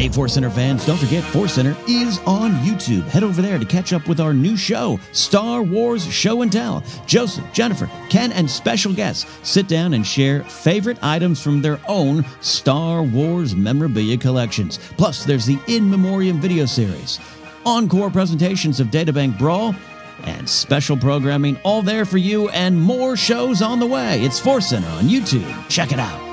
Hey, 0.00 0.08
Force 0.08 0.32
Center 0.32 0.48
fans, 0.48 0.86
don't 0.86 0.96
forget 0.96 1.22
Force 1.24 1.52
Center 1.52 1.76
is 1.86 2.20
on 2.20 2.52
YouTube. 2.60 3.02
Head 3.08 3.22
over 3.22 3.42
there 3.42 3.58
to 3.58 3.66
catch 3.66 3.92
up 3.92 4.08
with 4.08 4.18
our 4.18 4.32
new 4.32 4.56
show, 4.56 4.98
Star 5.12 5.62
Wars 5.62 6.10
Show 6.10 6.40
and 6.40 6.50
Tell. 6.50 6.82
Joseph, 7.06 7.44
Jennifer, 7.52 7.86
Ken, 8.08 8.32
and 8.32 8.50
special 8.50 8.94
guests 8.94 9.26
sit 9.46 9.68
down 9.68 9.92
and 9.92 10.06
share 10.06 10.42
favorite 10.44 10.96
items 11.02 11.42
from 11.42 11.60
their 11.60 11.78
own 11.86 12.24
Star 12.40 13.02
Wars 13.02 13.54
memorabilia 13.54 14.16
collections. 14.16 14.78
Plus, 14.96 15.24
there's 15.24 15.44
the 15.44 15.58
In 15.66 15.90
Memoriam 15.90 16.40
video 16.40 16.64
series, 16.64 17.20
encore 17.66 18.08
presentations 18.08 18.80
of 18.80 18.86
Databank 18.86 19.38
Brawl, 19.38 19.74
and 20.22 20.48
special 20.48 20.96
programming 20.96 21.58
all 21.62 21.82
there 21.82 22.06
for 22.06 22.16
you 22.16 22.48
and 22.48 22.80
more 22.80 23.18
shows 23.18 23.60
on 23.60 23.78
the 23.78 23.86
way. 23.86 24.22
It's 24.22 24.40
Force 24.40 24.70
Center 24.70 24.88
on 24.88 25.04
YouTube. 25.04 25.68
Check 25.68 25.92
it 25.92 25.98
out. 25.98 26.29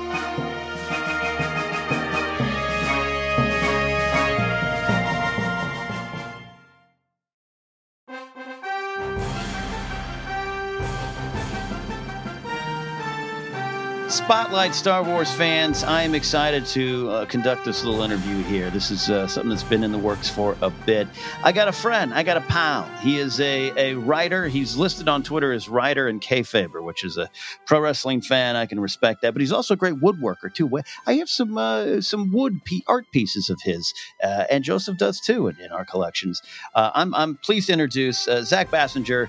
Spotlight 14.48 14.74
Star 14.74 15.04
Wars 15.04 15.30
fans, 15.30 15.84
I 15.84 16.00
am 16.04 16.14
excited 16.14 16.64
to 16.68 17.10
uh, 17.10 17.24
conduct 17.26 17.66
this 17.66 17.84
little 17.84 18.00
interview 18.00 18.42
here. 18.44 18.70
This 18.70 18.90
is 18.90 19.10
uh, 19.10 19.26
something 19.26 19.50
that's 19.50 19.62
been 19.62 19.84
in 19.84 19.92
the 19.92 19.98
works 19.98 20.30
for 20.30 20.56
a 20.62 20.70
bit. 20.70 21.06
I 21.44 21.52
got 21.52 21.68
a 21.68 21.72
friend, 21.72 22.14
I 22.14 22.22
got 22.22 22.38
a 22.38 22.40
pal. 22.40 22.84
He 23.02 23.18
is 23.18 23.40
a, 23.40 23.72
a 23.76 23.96
writer. 23.96 24.48
He's 24.48 24.74
listed 24.74 25.06
on 25.06 25.22
Twitter 25.22 25.52
as 25.52 25.68
writer 25.68 26.08
and 26.08 26.18
kayfaber, 26.22 26.82
which 26.82 27.04
is 27.04 27.18
a 27.18 27.28
pro 27.66 27.78
wrestling 27.78 28.22
fan. 28.22 28.56
I 28.56 28.64
can 28.64 28.80
respect 28.80 29.20
that. 29.20 29.34
But 29.34 29.42
he's 29.42 29.52
also 29.52 29.74
a 29.74 29.76
great 29.76 29.96
woodworker 29.96 30.52
too. 30.52 30.80
I 31.06 31.12
have 31.16 31.28
some 31.28 31.58
uh, 31.58 32.00
some 32.00 32.32
wood 32.32 32.58
art 32.86 33.04
pieces 33.12 33.50
of 33.50 33.60
his, 33.62 33.92
uh, 34.24 34.44
and 34.50 34.64
Joseph 34.64 34.96
does 34.96 35.20
too 35.20 35.48
in, 35.48 35.60
in 35.60 35.72
our 35.72 35.84
collections. 35.84 36.40
Uh, 36.74 36.90
I'm 36.94 37.14
I'm 37.14 37.36
pleased 37.36 37.66
to 37.66 37.74
introduce 37.74 38.26
uh, 38.26 38.42
Zach 38.44 38.70
Bassinger, 38.70 39.28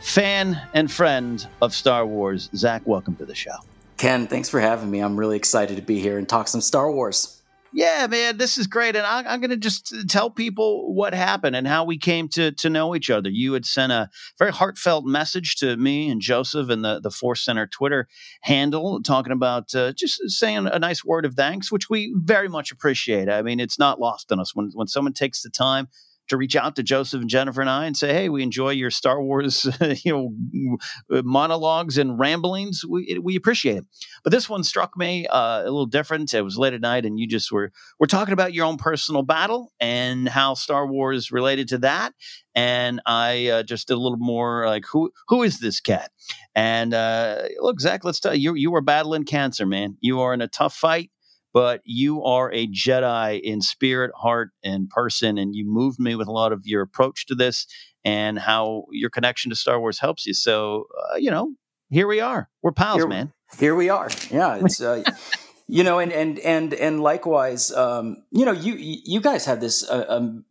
fan 0.00 0.60
and 0.74 0.90
friend 0.90 1.46
of 1.62 1.72
Star 1.72 2.04
Wars. 2.04 2.50
Zach, 2.56 2.82
welcome 2.86 3.14
to 3.14 3.24
the 3.24 3.36
show. 3.36 3.54
Ken, 3.98 4.28
thanks 4.28 4.48
for 4.48 4.60
having 4.60 4.90
me. 4.90 5.00
I'm 5.00 5.16
really 5.16 5.36
excited 5.36 5.76
to 5.76 5.82
be 5.82 5.98
here 5.98 6.18
and 6.18 6.28
talk 6.28 6.46
some 6.46 6.60
Star 6.60 6.90
Wars. 6.90 7.42
Yeah, 7.72 8.06
man, 8.06 8.38
this 8.38 8.56
is 8.56 8.66
great. 8.66 8.96
And 8.96 9.04
I, 9.04 9.34
am 9.34 9.40
going 9.40 9.50
to 9.50 9.56
just 9.56 10.08
tell 10.08 10.30
people 10.30 10.94
what 10.94 11.12
happened 11.12 11.54
and 11.54 11.66
how 11.66 11.84
we 11.84 11.98
came 11.98 12.28
to, 12.30 12.52
to 12.52 12.70
know 12.70 12.94
each 12.94 13.10
other. 13.10 13.28
You 13.28 13.52
had 13.52 13.66
sent 13.66 13.92
a 13.92 14.08
very 14.38 14.52
heartfelt 14.52 15.04
message 15.04 15.56
to 15.56 15.76
me 15.76 16.08
and 16.08 16.20
Joseph 16.20 16.70
and 16.70 16.82
the, 16.82 17.00
the 17.00 17.10
Force 17.10 17.44
Center 17.44 17.66
Twitter 17.66 18.08
handle 18.42 19.02
talking 19.02 19.32
about 19.32 19.74
uh, 19.74 19.92
just 19.92 20.30
saying 20.30 20.66
a 20.66 20.78
nice 20.78 21.04
word 21.04 21.26
of 21.26 21.34
thanks, 21.34 21.70
which 21.70 21.90
we 21.90 22.14
very 22.16 22.48
much 22.48 22.70
appreciate. 22.70 23.28
I 23.28 23.42
mean, 23.42 23.60
it's 23.60 23.78
not 23.78 24.00
lost 24.00 24.32
on 24.32 24.40
us 24.40 24.54
when, 24.54 24.70
when 24.74 24.86
someone 24.86 25.12
takes 25.12 25.42
the 25.42 25.50
time 25.50 25.88
to 26.28 26.36
reach 26.36 26.56
out 26.56 26.76
to 26.76 26.82
Joseph 26.82 27.20
and 27.20 27.30
Jennifer 27.30 27.60
and 27.60 27.70
I 27.70 27.86
and 27.86 27.96
say, 27.96 28.12
"Hey, 28.12 28.28
we 28.28 28.42
enjoy 28.42 28.70
your 28.70 28.90
Star 28.90 29.22
Wars, 29.22 29.66
you 30.04 30.12
know, 30.12 30.78
monologues 31.22 31.98
and 31.98 32.18
ramblings. 32.18 32.84
We 32.84 33.18
we 33.22 33.36
appreciate 33.36 33.78
it." 33.78 33.86
But 34.24 34.30
this 34.30 34.48
one 34.48 34.64
struck 34.64 34.96
me 34.96 35.26
uh, 35.26 35.62
a 35.62 35.64
little 35.64 35.86
different. 35.86 36.32
It 36.34 36.42
was 36.42 36.58
late 36.58 36.74
at 36.74 36.80
night, 36.80 37.04
and 37.04 37.18
you 37.18 37.26
just 37.26 37.50
were 37.52 37.72
we're 37.98 38.06
talking 38.06 38.32
about 38.32 38.52
your 38.54 38.66
own 38.66 38.76
personal 38.76 39.22
battle 39.22 39.72
and 39.80 40.28
how 40.28 40.54
Star 40.54 40.86
Wars 40.86 41.30
related 41.30 41.68
to 41.68 41.78
that. 41.78 42.14
And 42.54 43.00
I 43.06 43.48
uh, 43.48 43.62
just 43.62 43.88
did 43.88 43.94
a 43.94 44.00
little 44.00 44.18
more 44.18 44.66
like, 44.66 44.84
"Who 44.92 45.10
who 45.28 45.42
is 45.42 45.60
this 45.60 45.80
cat?" 45.80 46.10
And 46.54 46.94
uh, 46.94 47.42
look, 47.60 47.80
Zach, 47.80 48.04
let's 48.04 48.20
tell 48.20 48.34
you, 48.34 48.54
you 48.54 48.54
you 48.54 48.70
were 48.70 48.80
battling 48.80 49.24
cancer, 49.24 49.66
man. 49.66 49.96
You 50.00 50.20
are 50.20 50.34
in 50.34 50.40
a 50.40 50.48
tough 50.48 50.74
fight 50.74 51.10
but 51.58 51.80
you 51.84 52.22
are 52.22 52.52
a 52.52 52.68
Jedi 52.68 53.40
in 53.40 53.60
spirit, 53.60 54.12
heart, 54.14 54.50
and 54.62 54.88
person. 54.88 55.38
And 55.38 55.56
you 55.56 55.64
moved 55.66 55.98
me 55.98 56.14
with 56.14 56.28
a 56.28 56.30
lot 56.30 56.52
of 56.52 56.60
your 56.68 56.82
approach 56.82 57.26
to 57.26 57.34
this 57.34 57.66
and 58.04 58.38
how 58.38 58.84
your 58.92 59.10
connection 59.10 59.50
to 59.50 59.56
Star 59.56 59.80
Wars 59.80 59.98
helps 59.98 60.24
you. 60.24 60.34
So, 60.34 60.84
uh, 60.96 61.16
you 61.16 61.32
know, 61.32 61.56
here 61.90 62.06
we 62.06 62.20
are. 62.20 62.48
We're 62.62 62.70
pals, 62.70 62.98
here, 62.98 63.08
man. 63.08 63.32
Here 63.58 63.74
we 63.74 63.88
are. 63.88 64.08
Yeah. 64.30 64.60
It's, 64.62 64.80
uh, 64.80 65.02
you 65.66 65.82
know, 65.82 65.98
and, 65.98 66.12
and, 66.12 66.38
and, 66.38 66.72
and 66.74 67.00
likewise, 67.00 67.72
um, 67.72 68.22
you 68.30 68.44
know, 68.44 68.52
you, 68.52 68.74
you 68.76 69.20
guys 69.20 69.44
have 69.46 69.60
this 69.60 69.82
uh, 69.82 70.06
um, 70.08 70.44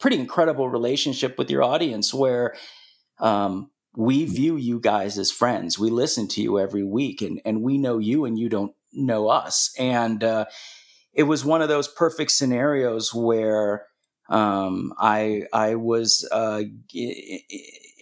pretty 0.00 0.18
incredible 0.18 0.70
relationship 0.70 1.36
with 1.36 1.50
your 1.50 1.62
audience 1.62 2.14
where, 2.14 2.54
um, 3.18 3.70
we 3.96 4.24
view 4.24 4.56
you 4.56 4.80
guys 4.80 5.18
as 5.18 5.30
friends. 5.30 5.78
We 5.78 5.90
listen 5.90 6.26
to 6.28 6.40
you 6.40 6.58
every 6.58 6.84
week 6.84 7.20
and, 7.20 7.42
and 7.44 7.60
we 7.60 7.76
know 7.76 7.98
you 7.98 8.24
and 8.24 8.38
you 8.38 8.48
don't 8.48 8.74
know 8.94 9.28
us. 9.28 9.74
And 9.78 10.22
uh, 10.22 10.46
it 11.12 11.24
was 11.24 11.44
one 11.44 11.62
of 11.62 11.68
those 11.68 11.88
perfect 11.88 12.30
scenarios 12.30 13.14
where 13.14 13.86
um, 14.28 14.92
I 14.98 15.42
I 15.52 15.74
was 15.74 16.26
uh, 16.32 16.62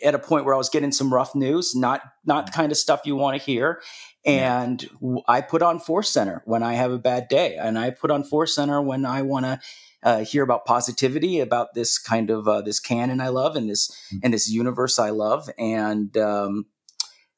at 0.05 0.15
a 0.15 0.19
point 0.19 0.45
where 0.45 0.55
I 0.55 0.59
was 0.59 0.69
getting 0.69 0.93
some 0.93 1.13
rough 1.13 1.35
news, 1.35 1.75
not 1.75 2.03
not 2.25 2.47
the 2.47 2.53
kind 2.53 2.71
of 2.71 2.79
stuff 2.79 3.03
you 3.05 3.17
want 3.17 3.39
to 3.39 3.45
hear. 3.45 3.81
And. 4.25 4.89
I 5.27 5.41
put 5.41 5.63
on 5.63 5.81
Force 5.81 6.11
Center 6.11 6.43
when 6.45 6.63
I 6.63 6.75
have 6.75 6.93
a 6.93 6.99
bad 6.99 7.27
day, 7.27 7.57
and 7.57 7.77
I 7.77 7.91
put 7.91 8.13
on 8.13 8.23
Force 8.23 8.55
Center 8.55 8.81
when 8.81 9.05
I 9.05 9.23
want 9.23 9.47
to 9.47 9.59
uh, 10.03 10.25
hear 10.25 10.43
about 10.43 10.65
positivity, 10.65 11.41
about 11.41 11.75
this 11.75 11.99
kind 11.99 12.31
of 12.31 12.49
uh, 12.49 12.61
this 12.61 12.81
canon 12.81 13.21
I 13.21 13.29
love, 13.29 13.57
and 13.57 13.71
this 13.71 13.91
mm-hmm. 13.91 14.19
and 14.25 14.35
this 14.35 14.51
universe 14.51 14.99
I 14.99 15.11
love, 15.11 15.49
and 15.59 16.17
um, 16.17 16.67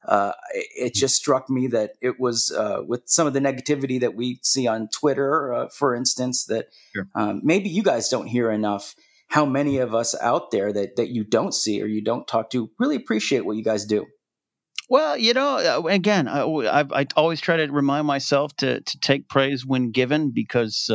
uh, 0.06 0.32
it 0.52 0.94
just 0.94 1.16
struck 1.16 1.48
me 1.48 1.66
that 1.68 1.92
it 2.00 2.20
was 2.20 2.50
uh, 2.50 2.82
with 2.86 3.02
some 3.06 3.26
of 3.26 3.32
the 3.32 3.40
negativity 3.40 4.00
that 4.00 4.14
we 4.14 4.38
see 4.42 4.66
on 4.66 4.88
Twitter, 4.88 5.52
uh, 5.52 5.68
for 5.68 5.94
instance, 5.94 6.44
that 6.46 6.68
sure. 6.94 7.08
um, 7.14 7.40
maybe 7.42 7.68
you 7.68 7.82
guys 7.82 8.08
don't 8.08 8.26
hear 8.26 8.50
enough. 8.50 8.94
How 9.28 9.44
many 9.46 9.78
of 9.78 9.94
us 9.94 10.14
out 10.20 10.50
there 10.50 10.72
that 10.72 10.96
that 10.96 11.08
you 11.08 11.24
don't 11.24 11.54
see 11.54 11.82
or 11.82 11.86
you 11.86 12.02
don't 12.02 12.28
talk 12.28 12.50
to 12.50 12.70
really 12.78 12.96
appreciate 12.96 13.44
what 13.44 13.56
you 13.56 13.64
guys 13.64 13.84
do? 13.84 14.06
Well, 14.90 15.16
you 15.16 15.32
know, 15.32 15.56
uh, 15.56 15.88
again, 15.88 16.28
I, 16.28 16.42
I, 16.42 16.84
I, 16.92 17.06
always 17.16 17.40
try 17.40 17.56
to 17.56 17.72
remind 17.72 18.06
myself 18.06 18.54
to 18.56 18.80
to 18.80 18.98
take 19.00 19.28
praise 19.28 19.64
when 19.64 19.90
given 19.90 20.30
because 20.30 20.90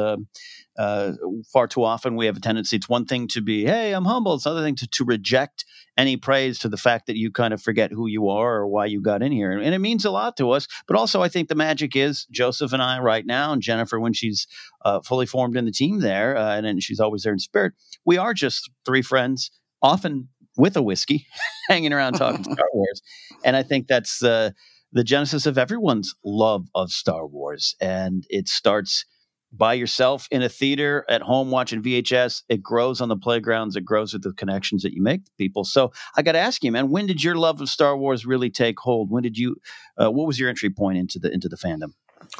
uh, 0.79 1.11
far 1.51 1.67
too 1.67 1.83
often 1.83 2.15
we 2.15 2.25
have 2.25 2.37
a 2.37 2.39
tendency. 2.39 2.77
It's 2.77 2.87
one 2.87 3.03
thing 3.03 3.27
to 3.29 3.41
be, 3.41 3.65
hey, 3.65 3.91
I'm 3.91 4.05
humble. 4.05 4.33
It's 4.33 4.45
another 4.45 4.63
thing 4.63 4.77
to, 4.77 4.87
to 4.87 5.03
reject 5.03 5.65
any 5.97 6.15
praise 6.15 6.57
to 6.59 6.69
the 6.69 6.77
fact 6.77 7.07
that 7.07 7.17
you 7.17 7.31
kind 7.31 7.53
of 7.53 7.61
forget 7.61 7.91
who 7.91 8.07
you 8.07 8.29
are 8.29 8.55
or 8.55 8.67
why 8.67 8.85
you 8.85 9.01
got 9.01 9.21
in 9.21 9.33
here. 9.33 9.51
And 9.51 9.75
it 9.75 9.79
means 9.79 10.05
a 10.05 10.09
lot 10.09 10.37
to 10.37 10.51
us. 10.51 10.69
But 10.87 10.95
also, 10.95 11.21
I 11.21 11.27
think 11.27 11.49
the 11.49 11.55
magic 11.55 11.97
is 11.97 12.25
Joseph 12.31 12.71
and 12.71 12.81
I 12.81 12.99
right 12.99 13.25
now, 13.25 13.51
and 13.51 13.61
Jennifer 13.61 13.99
when 13.99 14.13
she's 14.13 14.47
uh, 14.85 15.01
fully 15.01 15.25
formed 15.25 15.57
in 15.57 15.65
the 15.65 15.71
team 15.71 15.99
there, 15.99 16.37
uh, 16.37 16.55
and, 16.55 16.65
and 16.65 16.81
she's 16.81 17.01
always 17.01 17.23
there 17.23 17.33
in 17.33 17.39
spirit. 17.39 17.73
We 18.05 18.17
are 18.17 18.33
just 18.33 18.71
three 18.85 19.01
friends, 19.01 19.51
often 19.81 20.29
with 20.55 20.77
a 20.77 20.81
whiskey, 20.81 21.27
hanging 21.67 21.91
around 21.91 22.13
talking 22.13 22.43
Star 22.53 22.69
Wars. 22.73 23.01
And 23.43 23.57
I 23.57 23.63
think 23.63 23.87
that's 23.87 24.23
uh, 24.23 24.51
the 24.93 25.03
genesis 25.03 25.45
of 25.45 25.57
everyone's 25.57 26.15
love 26.23 26.67
of 26.73 26.91
Star 26.91 27.27
Wars. 27.27 27.75
And 27.81 28.23
it 28.29 28.47
starts– 28.47 29.03
by 29.51 29.73
yourself 29.73 30.27
in 30.31 30.41
a 30.41 30.49
theater 30.49 31.05
at 31.09 31.21
home 31.21 31.51
watching 31.51 31.81
VHS. 31.81 32.43
It 32.49 32.61
grows 32.61 33.01
on 33.01 33.09
the 33.09 33.15
playgrounds. 33.17 33.75
It 33.75 33.85
grows 33.85 34.13
with 34.13 34.23
the 34.23 34.33
connections 34.33 34.83
that 34.83 34.93
you 34.93 35.01
make 35.01 35.25
to 35.25 35.31
people. 35.37 35.63
So 35.63 35.91
I 36.15 36.21
got 36.21 36.33
to 36.33 36.39
ask 36.39 36.63
you, 36.63 36.71
man, 36.71 36.89
when 36.89 37.07
did 37.07 37.23
your 37.23 37.35
love 37.35 37.61
of 37.61 37.69
Star 37.69 37.97
Wars 37.97 38.25
really 38.25 38.49
take 38.49 38.79
hold? 38.79 39.09
When 39.09 39.23
did 39.23 39.37
you? 39.37 39.55
Uh, 39.97 40.11
what 40.11 40.27
was 40.27 40.39
your 40.39 40.49
entry 40.49 40.69
point 40.69 40.97
into 40.97 41.19
the 41.19 41.31
into 41.31 41.49
the 41.49 41.57
fandom? 41.57 41.93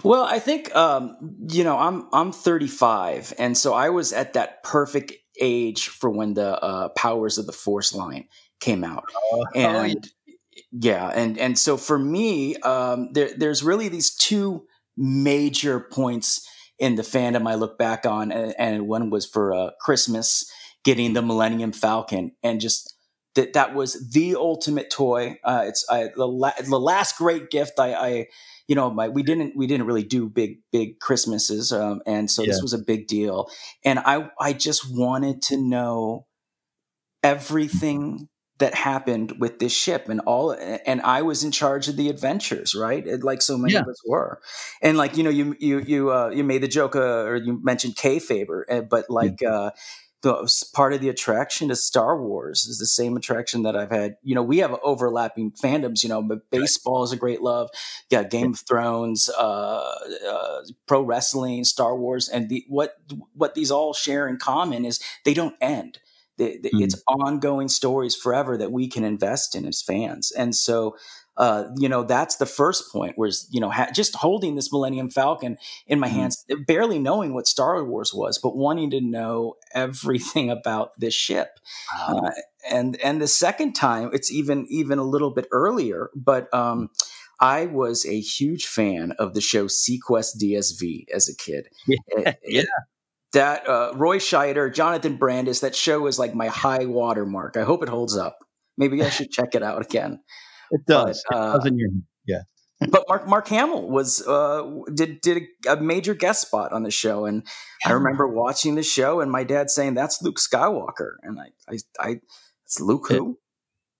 Well, 0.04 0.24
I 0.24 0.39
think 0.39 0.76
um, 0.76 1.15
you 1.50 1.63
know 1.63 1.78
I'm 1.78 2.08
I'm 2.13 2.32
35, 2.32 3.34
and 3.39 3.58
so 3.58 3.74
I 3.74 3.89
was 3.89 4.13
at 4.13 4.34
that 4.34 4.63
perfect 4.63 5.13
age 5.41 5.88
for 5.88 6.10
when 6.10 6.34
the 6.34 6.62
uh, 6.62 6.89
Powers 6.89 7.38
of 7.38 7.45
the 7.45 7.54
Force 7.54 7.93
line 7.93 8.28
came 8.60 8.84
out, 8.84 9.06
uh, 9.34 9.38
and 9.56 9.98
oh, 9.98 10.02
yeah. 10.26 10.34
yeah, 10.72 11.08
and 11.08 11.38
and 11.38 11.58
so 11.58 11.78
for 11.78 11.98
me, 11.98 12.56
um, 12.58 13.10
there, 13.13 13.30
there's 13.36 13.63
really 13.63 13.88
these 13.88 14.13
two 14.13 14.65
major 14.98 15.80
points 15.80 16.45
in 16.80 16.96
the 16.96 17.04
fandom 17.04 17.48
I 17.48 17.56
look 17.56 17.78
back 17.78 18.06
on, 18.06 18.32
and, 18.32 18.56
and 18.58 18.88
one 18.88 19.10
was 19.10 19.26
for 19.26 19.54
uh, 19.54 19.72
Christmas, 19.82 20.50
getting 20.84 21.13
the 21.13 21.22
Millennium 21.22 21.72
Falcon, 21.72 22.32
and 22.42 22.62
just 22.62 22.96
that 23.36 23.54
that 23.54 23.76
was 23.76 24.12
the 24.12 24.36
ultimate 24.36 24.89
toy. 24.89 25.39
Uh, 25.44 25.65
it's 25.68 25.86
I, 25.89 26.10
the 26.15 26.28
la- 26.28 26.54
the 26.58 26.80
last 26.80 27.18
great 27.18 27.50
gift 27.50 27.80
I, 27.80 27.94
I 27.94 28.28
you 28.68 28.76
know 28.76 28.89
my 28.89 29.10
we 29.10 29.24
didn't 29.24 29.56
we 29.56 29.68
didn't 29.68 29.88
really 29.88 30.04
do 30.04 30.30
big 30.30 30.60
big 30.72 31.00
Christmases, 31.00 31.72
um, 31.72 32.02
and 32.06 32.30
so 32.32 32.42
yeah. 32.42 32.48
this 32.48 32.62
was 32.62 32.74
a 32.74 32.80
big 32.80 33.08
deal, 33.08 33.50
and 33.84 34.00
I 34.00 34.30
I 34.39 34.54
just 34.54 34.86
wanted 34.89 35.42
to 35.44 35.58
know 35.58 36.26
everything 37.24 38.30
that 38.60 38.76
happened 38.76 39.39
with 39.39 39.60
this 39.60 39.74
ship 39.74 40.10
and 40.10 40.19
all 40.22 40.52
and 40.52 41.02
I 41.02 41.22
was 41.22 41.43
in 41.43 41.52
charge 41.52 41.88
of 41.88 41.95
the 41.95 42.10
adventures 42.10 42.76
right 42.76 43.06
like 43.24 43.41
so 43.41 43.58
many 43.58 43.74
yeah. 43.74 43.82
of 43.82 43.88
us 43.88 44.02
were 44.06 44.41
and 44.82 44.98
like 44.98 45.17
you 45.17 45.24
know 45.24 45.30
you 45.30 45.56
you 45.60 45.80
you 45.80 46.12
uh, 46.12 46.30
you 46.30 46.43
made 46.43 46.62
the 46.62 46.67
joke 46.67 46.95
uh, 46.95 47.24
or 47.24 47.38
you 47.38 47.60
mentioned 47.63 47.95
kayfabe 47.95 48.63
uh, 48.69 48.82
but 48.82 49.10
like 49.10 49.41
uh 49.43 49.72
the 50.22 50.65
part 50.74 50.93
of 50.93 51.00
the 51.00 51.08
attraction 51.10 51.69
to 51.69 51.76
Star 51.76 52.22
Wars 52.22 52.65
is 52.65 52.78
the 52.78 52.86
same 52.86 53.15
attraction 53.15 53.63
that 53.63 53.78
I've 53.78 53.91
had. 53.91 54.17
You 54.22 54.36
know, 54.36 54.43
we 54.43 54.58
have 54.58 54.78
overlapping 54.84 55.52
fandoms. 55.52 56.04
You 56.04 56.10
know, 56.10 56.22
but 56.22 56.50
baseball 56.52 57.04
is 57.04 57.13
a 57.13 57.17
great 57.17 57.41
love. 57.41 57.69
Yeah, 58.10 58.24
Game 58.24 58.52
of 58.52 58.60
Thrones, 58.60 59.30
uh, 59.30 59.95
uh, 60.30 60.62
pro 60.88 61.02
wrestling, 61.02 61.63
Star 61.63 61.95
Wars, 61.95 62.28
and 62.28 62.50
the, 62.50 62.65
what 62.67 62.98
what 63.34 63.56
these 63.56 63.72
all 63.72 63.93
share 63.93 64.28
in 64.28 64.38
common 64.38 64.84
is 64.84 65.00
they 65.24 65.34
don't 65.34 65.56
end. 65.62 66.00
Mm. 66.39 66.82
It's 66.82 67.02
ongoing 67.08 67.67
stories 67.67 68.15
forever 68.15 68.58
that 68.58 68.71
we 68.71 68.88
can 68.88 69.04
invest 69.04 69.56
in 69.56 69.65
as 69.65 69.82
fans, 69.82 70.32
and 70.32 70.56
so 70.56 70.95
uh, 71.39 71.69
you 71.78 71.88
know, 71.88 72.04
that's 72.04 72.36
the 72.36 72.45
first 72.45 72.91
point. 72.91 73.17
Was 73.17 73.47
you 73.49 73.62
know, 73.62 73.69
ha- 73.69 73.89
just 73.93 74.13
holding 74.13 74.56
this 74.56 74.73
Millennium 74.73 75.10
Falcon 75.10 75.58
in 75.88 75.97
my 75.97 76.08
mm-hmm. 76.08 76.17
hands, 76.17 76.45
barely 76.67 76.99
knowing 76.99 77.34
what 77.34 77.47
Star 77.47 77.82
Wars 77.84 78.13
was, 78.13 78.38
but 78.38 78.58
wanting 78.58 78.91
to 78.91 78.99
know 78.99 79.56
everything 79.73 80.49
about 80.60 80.91
this 80.99 81.13
ship. 81.13 81.47
Wow. 81.95 82.23
Uh, 82.25 82.32
and 82.69 82.97
and 83.02 83.21
the 83.21 83.28
second 83.28 83.73
time, 83.73 84.10
it's 84.12 84.30
even 84.30 84.67
even 84.69 84.99
a 84.99 85.04
little 85.04 85.32
bit 85.32 85.47
earlier, 85.52 86.12
but. 86.13 86.54
Um, 86.54 86.89
I 87.41 87.67
was 87.67 88.06
a 88.06 88.19
huge 88.19 88.65
fan 88.65 89.13
of 89.17 89.34
the 89.34 89.39
show 89.39 89.67
seaQuest 89.67 90.43
DSV 90.43 91.06
as 91.15 91.30
a 91.30 91.34
kid. 91.34 91.69
Yeah, 91.88 91.97
it, 92.10 92.39
yeah. 92.45 92.63
That 93.34 93.68
uh, 93.68 93.92
Roy 93.96 94.18
Scheider, 94.18 94.74
Jonathan 94.74 95.18
Brandis, 95.18 95.62
that 95.62 95.76
show 95.76 96.08
is 96.08 96.18
like 96.18 96.34
my 96.34 96.48
high 96.48 96.86
water 96.86 97.26
mark. 97.26 97.58
I 97.58 97.63
hope 97.63 97.84
it 97.84 97.89
holds 97.89 98.18
up. 98.18 98.38
Maybe 98.78 99.04
I 99.04 99.10
should 99.10 99.32
check 99.32 99.56
it 99.56 99.63
out 99.63 99.82
again. 99.82 100.20
It 100.72 100.82
does. 100.86 101.24
But, 101.28 101.36
uh, 101.36 101.50
it 101.50 101.54
does 101.58 101.65
in 101.65 101.80
your 101.80 101.89
yeah. 102.28 102.42
but 102.92 103.04
Mark 103.10 103.28
Mark 103.28 103.48
Hamill 103.48 103.89
was 103.89 104.22
uh, 104.28 104.70
did 104.94 105.20
did 105.22 105.46
a, 105.68 105.78
major 105.78 106.13
guest 106.13 106.44
spot 106.44 106.72
on 106.74 106.84
the 106.84 106.92
show, 106.92 107.26
and 107.26 107.44
I 107.84 107.94
remember 107.94 108.28
watching 108.28 108.76
the 108.76 108.84
show 108.84 109.20
and 109.20 109.32
my 109.32 109.44
dad 109.44 109.72
saying, 109.72 109.96
"That's 109.96 110.22
Luke 110.22 110.38
Skywalker," 110.38 111.13
and 111.24 111.39
I 111.39 111.48
I, 111.68 111.78
I 112.00 112.20
it's 112.65 112.80
Luke 112.80 113.08
who. 113.08 113.39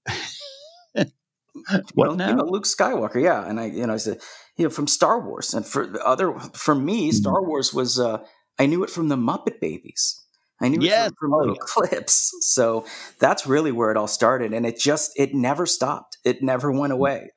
what 1.94 2.15
now? 2.15 2.30
You 2.30 2.36
know, 2.36 2.46
Luke 2.46 2.65
Skywalker, 2.65 3.22
yeah, 3.22 3.48
and 3.48 3.60
I, 3.60 3.65
you 3.65 3.86
know, 3.86 3.94
I 3.94 3.98
said, 3.98 4.20
you 4.58 4.65
know, 4.65 4.70
from 4.70 4.88
Star 4.88 5.20
Wars, 5.20 5.54
and 5.54 5.65
for 5.65 5.88
the 5.88 6.06
other, 6.06 6.34
for 6.54 6.76
me, 6.76 7.10
mm-hmm. 7.10 7.18
Star 7.18 7.44
Wars 7.44 7.74
was, 7.74 8.00
uh, 8.00 8.20
I 8.60 8.65
knew 8.65 8.84
it 8.84 8.89
from 8.89 9.08
the 9.08 9.15
Muppet 9.15 9.60
Babies. 9.60 10.22
I 10.62 10.67
knew 10.67 10.86
yes. 10.86 11.08
it 11.08 11.15
from, 11.17 11.32
from 11.32 11.39
little 11.39 11.58
oh, 11.60 11.65
clips. 11.65 12.36
So 12.41 12.86
that's 13.19 13.48
really 13.48 13.72
where 13.72 13.91
it 13.91 13.98
all 13.98 14.08
started. 14.08 14.54
And 14.54 14.65
it 14.65 14.78
just, 14.78 15.17
it 15.17 15.34
never 15.34 15.65
stopped. 15.65 16.17
It 16.26 16.43
never 16.43 16.69
went 16.69 16.91
mm-hmm. 16.91 17.00
away. 17.00 17.32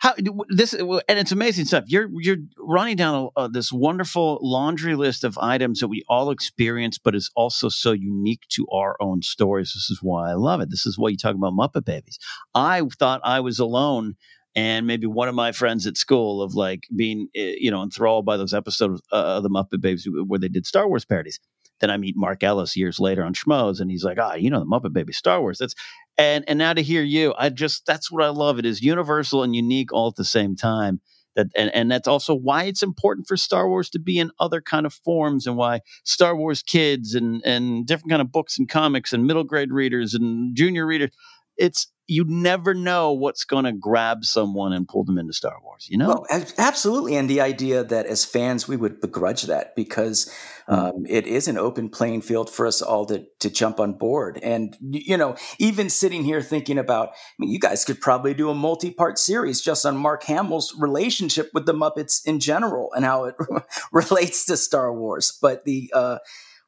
How 0.00 0.14
this 0.48 0.74
and 0.74 1.02
it's 1.08 1.32
amazing 1.32 1.64
stuff. 1.64 1.82
You're 1.88 2.08
you're 2.20 2.36
running 2.56 2.94
down 2.94 3.30
uh, 3.36 3.48
this 3.48 3.72
wonderful 3.72 4.38
laundry 4.40 4.94
list 4.94 5.24
of 5.24 5.36
items 5.38 5.80
that 5.80 5.88
we 5.88 6.04
all 6.08 6.30
experience, 6.30 6.98
but 6.98 7.16
is 7.16 7.32
also 7.34 7.68
so 7.68 7.90
unique 7.90 8.42
to 8.50 8.64
our 8.72 8.96
own 9.00 9.22
stories. 9.22 9.72
This 9.74 9.90
is 9.90 9.98
why 10.00 10.30
I 10.30 10.34
love 10.34 10.60
it. 10.60 10.70
This 10.70 10.86
is 10.86 10.96
why 10.98 11.08
you 11.08 11.16
talk 11.16 11.34
about 11.34 11.52
Muppet 11.52 11.84
Babies. 11.84 12.20
I 12.54 12.80
thought 12.96 13.20
I 13.24 13.40
was 13.40 13.58
alone 13.58 14.14
and 14.58 14.88
maybe 14.88 15.06
one 15.06 15.28
of 15.28 15.36
my 15.36 15.52
friends 15.52 15.86
at 15.86 15.96
school 15.96 16.42
of 16.42 16.56
like 16.56 16.88
being 16.96 17.28
eh, 17.36 17.54
you 17.58 17.70
know 17.70 17.80
enthralled 17.80 18.26
by 18.26 18.36
those 18.36 18.52
episodes 18.52 19.00
uh, 19.12 19.36
of 19.36 19.44
the 19.44 19.48
Muppet 19.48 19.80
Babies 19.80 20.08
where 20.26 20.40
they 20.40 20.48
did 20.48 20.66
Star 20.66 20.88
Wars 20.88 21.04
parodies. 21.04 21.38
Then 21.80 21.90
I 21.92 21.96
meet 21.96 22.16
Mark 22.16 22.42
Ellis 22.42 22.76
years 22.76 22.98
later 22.98 23.22
on 23.22 23.34
Schmoes, 23.34 23.78
and 23.80 23.88
he's 23.88 24.02
like, 24.02 24.18
"Ah, 24.20 24.34
you 24.34 24.50
know 24.50 24.58
the 24.58 24.66
Muppet 24.66 24.92
Baby 24.92 25.12
Star 25.12 25.40
Wars." 25.40 25.58
That's 25.58 25.76
and 26.16 26.44
and 26.48 26.58
now 26.58 26.72
to 26.72 26.82
hear 26.82 27.04
you, 27.04 27.34
I 27.38 27.50
just 27.50 27.86
that's 27.86 28.10
what 28.10 28.24
I 28.24 28.30
love. 28.30 28.58
It 28.58 28.66
is 28.66 28.82
universal 28.82 29.44
and 29.44 29.54
unique 29.54 29.92
all 29.92 30.08
at 30.08 30.16
the 30.16 30.24
same 30.24 30.56
time. 30.56 31.00
That 31.36 31.46
and 31.54 31.72
and 31.72 31.88
that's 31.88 32.08
also 32.08 32.34
why 32.34 32.64
it's 32.64 32.82
important 32.82 33.28
for 33.28 33.36
Star 33.36 33.68
Wars 33.68 33.88
to 33.90 34.00
be 34.00 34.18
in 34.18 34.32
other 34.40 34.60
kind 34.60 34.86
of 34.86 34.92
forms, 34.92 35.46
and 35.46 35.56
why 35.56 35.82
Star 36.02 36.34
Wars 36.34 36.64
kids 36.64 37.14
and 37.14 37.40
and 37.44 37.86
different 37.86 38.10
kind 38.10 38.22
of 38.22 38.32
books 38.32 38.58
and 38.58 38.68
comics 38.68 39.12
and 39.12 39.24
middle 39.24 39.44
grade 39.44 39.70
readers 39.70 40.14
and 40.14 40.56
junior 40.56 40.84
readers. 40.84 41.10
It's 41.56 41.86
you 42.08 42.24
never 42.26 42.72
know 42.72 43.12
what's 43.12 43.44
going 43.44 43.66
to 43.66 43.72
grab 43.72 44.24
someone 44.24 44.72
and 44.72 44.88
pull 44.88 45.04
them 45.04 45.18
into 45.18 45.34
Star 45.34 45.58
Wars. 45.62 45.86
You 45.90 45.98
know, 45.98 46.24
well, 46.30 46.46
absolutely. 46.56 47.16
And 47.16 47.28
the 47.28 47.42
idea 47.42 47.84
that 47.84 48.06
as 48.06 48.24
fans 48.24 48.66
we 48.66 48.76
would 48.76 49.00
begrudge 49.02 49.42
that 49.42 49.76
because 49.76 50.34
hmm. 50.66 50.74
um, 50.74 51.06
it 51.06 51.26
is 51.26 51.48
an 51.48 51.58
open 51.58 51.90
playing 51.90 52.22
field 52.22 52.48
for 52.48 52.66
us 52.66 52.80
all 52.80 53.04
to 53.06 53.26
to 53.40 53.50
jump 53.50 53.78
on 53.78 53.92
board. 53.92 54.40
And 54.42 54.74
you 54.80 55.18
know, 55.18 55.36
even 55.58 55.90
sitting 55.90 56.24
here 56.24 56.40
thinking 56.40 56.78
about, 56.78 57.10
I 57.10 57.12
mean, 57.38 57.50
you 57.50 57.58
guys 57.58 57.84
could 57.84 58.00
probably 58.00 58.32
do 58.32 58.48
a 58.48 58.54
multi 58.54 58.90
part 58.90 59.18
series 59.18 59.60
just 59.60 59.84
on 59.84 59.96
Mark 59.98 60.24
Hamill's 60.24 60.74
relationship 60.78 61.50
with 61.52 61.66
the 61.66 61.74
Muppets 61.74 62.26
in 62.26 62.40
general 62.40 62.90
and 62.94 63.04
how 63.04 63.24
it 63.24 63.36
relates 63.92 64.46
to 64.46 64.56
Star 64.56 64.92
Wars. 64.92 65.36
But 65.42 65.66
the 65.66 65.92
uh, 65.94 66.18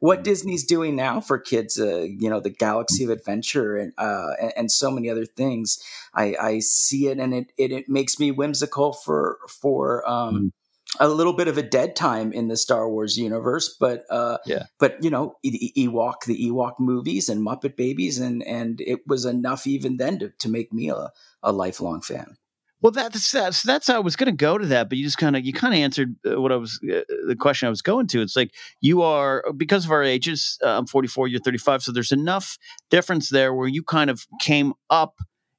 what 0.00 0.24
Disney's 0.24 0.64
doing 0.64 0.96
now 0.96 1.20
for 1.20 1.38
kids, 1.38 1.78
uh, 1.78 2.06
you 2.08 2.28
know, 2.28 2.40
the 2.40 2.50
Galaxy 2.50 3.04
of 3.04 3.10
Adventure 3.10 3.76
and, 3.76 3.92
uh, 3.98 4.32
and, 4.40 4.52
and 4.56 4.72
so 4.72 4.90
many 4.90 5.08
other 5.08 5.26
things. 5.26 5.78
I, 6.14 6.34
I 6.40 6.58
see 6.58 7.06
it, 7.08 7.18
and 7.18 7.32
it, 7.32 7.52
it, 7.56 7.70
it 7.70 7.88
makes 7.88 8.18
me 8.18 8.30
whimsical 8.30 8.94
for 8.94 9.38
for 9.48 10.08
um, 10.08 10.34
mm. 10.34 10.50
a 10.98 11.08
little 11.08 11.34
bit 11.34 11.48
of 11.48 11.58
a 11.58 11.62
dead 11.62 11.94
time 11.94 12.32
in 12.32 12.48
the 12.48 12.56
Star 12.56 12.88
Wars 12.88 13.18
universe. 13.18 13.76
But 13.78 14.04
uh, 14.10 14.38
yeah, 14.46 14.64
but 14.78 15.02
you 15.04 15.10
know, 15.10 15.36
Ewok, 15.44 16.24
the 16.26 16.48
Ewok 16.48 16.80
movies 16.80 17.28
and 17.28 17.46
Muppet 17.46 17.76
Babies, 17.76 18.18
and 18.18 18.42
and 18.42 18.80
it 18.80 19.06
was 19.06 19.26
enough 19.26 19.66
even 19.66 19.98
then 19.98 20.18
to 20.18 20.30
to 20.30 20.48
make 20.48 20.72
me 20.72 20.88
a, 20.88 21.10
a 21.42 21.52
lifelong 21.52 22.00
fan. 22.00 22.36
Well, 22.82 22.92
that's 22.92 23.30
that's 23.30 23.62
that's 23.62 23.88
how 23.88 23.96
I 23.96 24.00
was 24.00 24.16
going 24.16 24.32
to 24.32 24.36
go 24.36 24.56
to 24.56 24.66
that, 24.66 24.88
but 24.88 24.96
you 24.96 25.04
just 25.04 25.18
kind 25.18 25.36
of 25.36 25.44
you 25.44 25.52
kind 25.52 25.74
of 25.74 25.80
answered 25.80 26.16
uh, 26.26 26.40
what 26.40 26.50
I 26.50 26.56
was 26.56 26.80
uh, 26.82 27.02
the 27.26 27.36
question 27.38 27.66
I 27.66 27.70
was 27.70 27.82
going 27.82 28.06
to. 28.08 28.22
It's 28.22 28.36
like 28.36 28.54
you 28.80 29.02
are 29.02 29.44
because 29.56 29.84
of 29.84 29.90
our 29.90 30.02
ages. 30.02 30.58
Uh, 30.64 30.78
I'm 30.78 30.86
44, 30.86 31.28
you're 31.28 31.40
35, 31.40 31.82
so 31.82 31.92
there's 31.92 32.12
enough 32.12 32.56
difference 32.88 33.28
there 33.28 33.52
where 33.52 33.68
you 33.68 33.82
kind 33.82 34.08
of 34.08 34.26
came 34.40 34.72
up 34.88 35.16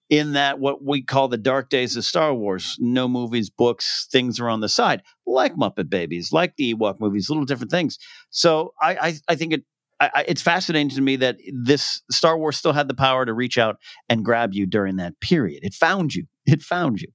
in 0.09 0.33
that 0.33 0.59
what 0.59 0.83
we 0.83 1.03
call 1.03 1.27
the 1.27 1.37
dark 1.37 1.69
days 1.69 1.95
of 1.95 2.03
Star 2.03 2.33
Wars. 2.33 2.75
No 2.79 3.07
movies, 3.07 3.51
books, 3.51 4.07
things 4.11 4.39
are 4.39 4.49
on 4.49 4.61
the 4.61 4.69
side, 4.69 5.03
like 5.27 5.55
Muppet 5.55 5.89
Babies, 5.89 6.31
like 6.33 6.55
the 6.55 6.73
Ewok 6.73 6.99
movies, 6.99 7.29
little 7.29 7.45
different 7.45 7.71
things. 7.71 7.99
So 8.31 8.73
I 8.81 8.95
I, 8.95 9.13
I 9.27 9.35
think 9.35 9.53
it 9.53 9.63
I, 10.01 10.25
it's 10.27 10.41
fascinating 10.41 10.89
to 10.89 11.01
me 11.01 11.15
that 11.17 11.37
this 11.53 12.01
Star 12.09 12.37
Wars 12.37 12.57
still 12.57 12.73
had 12.73 12.87
the 12.87 12.95
power 12.95 13.23
to 13.25 13.33
reach 13.33 13.59
out 13.59 13.77
and 14.09 14.25
grab 14.25 14.53
you 14.53 14.65
during 14.65 14.95
that 14.95 15.19
period. 15.19 15.63
It 15.63 15.75
found 15.75 16.15
you. 16.15 16.25
It 16.51 16.61
found 16.61 17.01
you. 17.01 17.07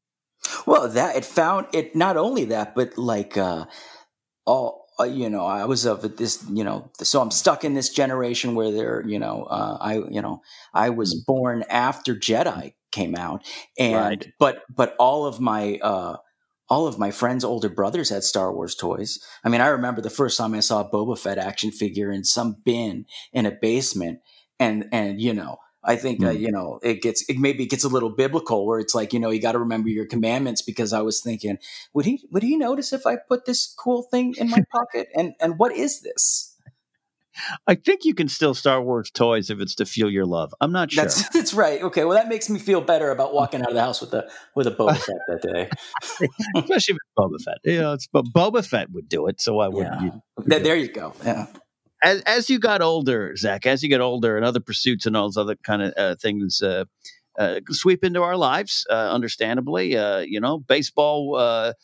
Well, 0.64 0.88
that 0.88 1.16
it 1.16 1.24
found 1.24 1.66
it 1.72 1.96
not 1.96 2.16
only 2.16 2.46
that, 2.46 2.74
but 2.74 2.96
like 2.96 3.36
uh, 3.36 3.66
all 4.46 4.86
uh, 4.98 5.04
you 5.04 5.28
know, 5.28 5.44
I 5.44 5.66
was 5.66 5.84
of 5.84 6.16
this, 6.16 6.42
you 6.50 6.64
know, 6.64 6.90
so 7.02 7.20
I'm 7.20 7.30
stuck 7.30 7.64
in 7.64 7.74
this 7.74 7.90
generation 7.90 8.54
where 8.54 8.70
they're, 8.70 9.06
you 9.06 9.18
know, 9.18 9.44
uh, 9.44 9.76
I, 9.78 9.94
you 9.96 10.22
know, 10.22 10.40
I 10.72 10.90
was 10.90 11.14
mm. 11.14 11.26
born 11.26 11.64
after 11.68 12.14
Jedi 12.14 12.72
came 12.92 13.14
out, 13.14 13.46
and 13.78 13.94
right. 13.94 14.32
but 14.38 14.62
but 14.74 14.96
all 14.98 15.26
of 15.26 15.38
my 15.38 15.78
uh, 15.82 16.16
all 16.68 16.86
of 16.86 16.98
my 16.98 17.10
friends' 17.10 17.44
older 17.44 17.68
brothers 17.68 18.08
had 18.08 18.24
Star 18.24 18.52
Wars 18.52 18.74
toys. 18.74 19.18
I 19.44 19.50
mean, 19.50 19.60
I 19.60 19.68
remember 19.68 20.00
the 20.00 20.10
first 20.10 20.38
time 20.38 20.54
I 20.54 20.60
saw 20.60 20.80
a 20.80 20.90
Boba 20.90 21.18
Fett 21.18 21.36
action 21.36 21.70
figure 21.70 22.10
in 22.10 22.24
some 22.24 22.56
bin 22.64 23.04
in 23.32 23.44
a 23.44 23.50
basement, 23.50 24.20
and 24.58 24.88
and 24.92 25.20
you 25.20 25.34
know, 25.34 25.58
I 25.86 25.96
think 25.96 26.20
mm. 26.20 26.26
uh, 26.26 26.30
you 26.32 26.50
know 26.50 26.80
it 26.82 27.00
gets 27.00 27.24
it 27.28 27.38
maybe 27.38 27.64
gets 27.64 27.84
a 27.84 27.88
little 27.88 28.10
biblical 28.10 28.66
where 28.66 28.80
it's 28.80 28.94
like 28.94 29.12
you 29.12 29.20
know 29.20 29.30
you 29.30 29.40
got 29.40 29.52
to 29.52 29.58
remember 29.58 29.88
your 29.88 30.06
commandments 30.06 30.60
because 30.60 30.92
I 30.92 31.00
was 31.00 31.22
thinking 31.22 31.58
would 31.94 32.04
he 32.04 32.26
would 32.32 32.42
he 32.42 32.56
notice 32.56 32.92
if 32.92 33.06
I 33.06 33.16
put 33.16 33.46
this 33.46 33.72
cool 33.78 34.02
thing 34.02 34.34
in 34.36 34.50
my 34.50 34.58
pocket 34.72 35.08
and 35.14 35.34
and 35.40 35.58
what 35.58 35.72
is 35.72 36.02
this? 36.02 36.52
I 37.66 37.74
think 37.74 38.04
you 38.04 38.14
can 38.14 38.28
still 38.28 38.54
Star 38.54 38.82
Wars 38.82 39.10
toys 39.10 39.50
if 39.50 39.60
it's 39.60 39.74
to 39.76 39.84
feel 39.84 40.10
your 40.10 40.24
love. 40.24 40.54
I'm 40.60 40.72
not 40.72 40.90
sure. 40.90 41.04
That's 41.04 41.28
that's 41.32 41.54
right. 41.54 41.82
Okay, 41.82 42.04
well 42.04 42.16
that 42.16 42.28
makes 42.28 42.50
me 42.50 42.58
feel 42.58 42.80
better 42.80 43.10
about 43.10 43.32
walking 43.40 43.62
out 43.62 43.68
of 43.68 43.74
the 43.74 43.80
house 43.80 44.00
with 44.00 44.12
a 44.14 44.28
with 44.54 44.66
a 44.66 44.72
Boba 44.72 44.96
Fett 44.96 45.16
that 45.28 45.42
day. 45.42 45.70
Especially 46.56 46.94
with 46.94 47.02
Boba 47.16 47.40
Fett. 47.44 47.58
You 47.64 47.80
know, 47.80 47.92
it's 47.92 48.08
but 48.08 48.24
Boba 48.26 48.66
Fett 48.66 48.90
would 48.90 49.08
do 49.08 49.28
it, 49.28 49.40
so 49.40 49.60
I 49.60 49.68
wouldn't. 49.68 50.02
Yeah. 50.02 50.10
You, 50.46 50.60
there 50.60 50.76
you 50.76 50.88
go. 50.88 51.12
Yeah. 51.24 51.46
As 52.06 52.22
as 52.22 52.50
you 52.50 52.60
got 52.60 52.82
older, 52.82 53.36
Zach, 53.36 53.66
as 53.66 53.82
you 53.82 53.90
get 53.90 54.00
older, 54.00 54.36
and 54.36 54.46
other 54.46 54.60
pursuits 54.60 55.06
and 55.06 55.16
all 55.16 55.26
those 55.26 55.36
other 55.38 55.56
kind 55.56 55.82
of 55.82 55.94
uh, 55.98 56.16
things 56.16 56.62
uh, 56.62 56.84
uh, 57.38 57.60
sweep 57.70 58.04
into 58.04 58.22
our 58.22 58.36
lives. 58.36 58.86
Uh, 58.90 59.10
understandably, 59.12 59.98
uh, 59.98 60.20
you 60.20 60.40
know, 60.40 60.58
baseball 60.60 61.36
uh, 61.36 61.74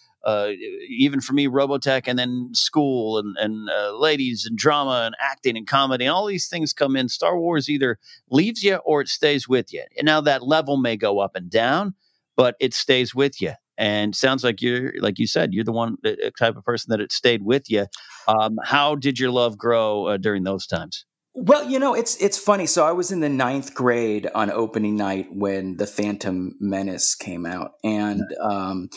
even 0.88 1.20
for 1.20 1.34
me, 1.34 1.48
Robotech, 1.48 2.04
and 2.06 2.18
then 2.20 2.50
school 2.54 3.18
and 3.18 3.36
and 3.38 3.68
ladies 4.00 4.46
and 4.48 4.58
drama 4.58 5.02
and 5.06 5.16
acting 5.20 5.56
and 5.58 5.66
comedy 5.66 6.06
and 6.06 6.14
all 6.14 6.26
these 6.26 6.48
things 6.48 6.72
come 6.72 6.96
in. 6.96 7.08
Star 7.10 7.38
Wars 7.38 7.68
either 7.68 7.98
leaves 8.30 8.62
you 8.62 8.76
or 8.76 9.02
it 9.02 9.08
stays 9.08 9.48
with 9.48 9.72
you. 9.74 9.84
And 9.98 10.06
now 10.06 10.20
that 10.22 10.44
level 10.44 10.78
may 10.78 10.96
go 10.96 11.20
up 11.20 11.36
and 11.36 11.50
down, 11.50 11.94
but 12.36 12.56
it 12.60 12.74
stays 12.74 13.14
with 13.14 13.42
you. 13.42 13.54
And 13.78 14.14
sounds 14.14 14.44
like 14.44 14.60
you're, 14.60 14.92
like 15.00 15.18
you 15.18 15.26
said, 15.26 15.52
you're 15.52 15.64
the 15.64 15.72
one 15.72 15.96
uh, 16.04 16.12
type 16.38 16.56
of 16.56 16.64
person 16.64 16.90
that 16.90 17.00
it 17.00 17.10
stayed 17.10 17.42
with 17.42 17.70
you. 17.70 17.86
Um, 18.28 18.58
how 18.62 18.94
did 18.94 19.18
your 19.18 19.30
love 19.30 19.56
grow 19.56 20.06
uh, 20.06 20.16
during 20.18 20.44
those 20.44 20.66
times? 20.66 21.04
Well, 21.34 21.68
you 21.68 21.78
know, 21.78 21.94
it's 21.94 22.16
it's 22.16 22.36
funny. 22.36 22.66
So 22.66 22.84
I 22.84 22.92
was 22.92 23.10
in 23.10 23.20
the 23.20 23.28
ninth 23.30 23.74
grade 23.74 24.28
on 24.34 24.50
opening 24.50 24.96
night 24.96 25.28
when 25.32 25.78
the 25.78 25.86
Phantom 25.86 26.54
Menace 26.60 27.14
came 27.14 27.46
out, 27.46 27.72
and 27.82 28.22
um, 28.38 28.90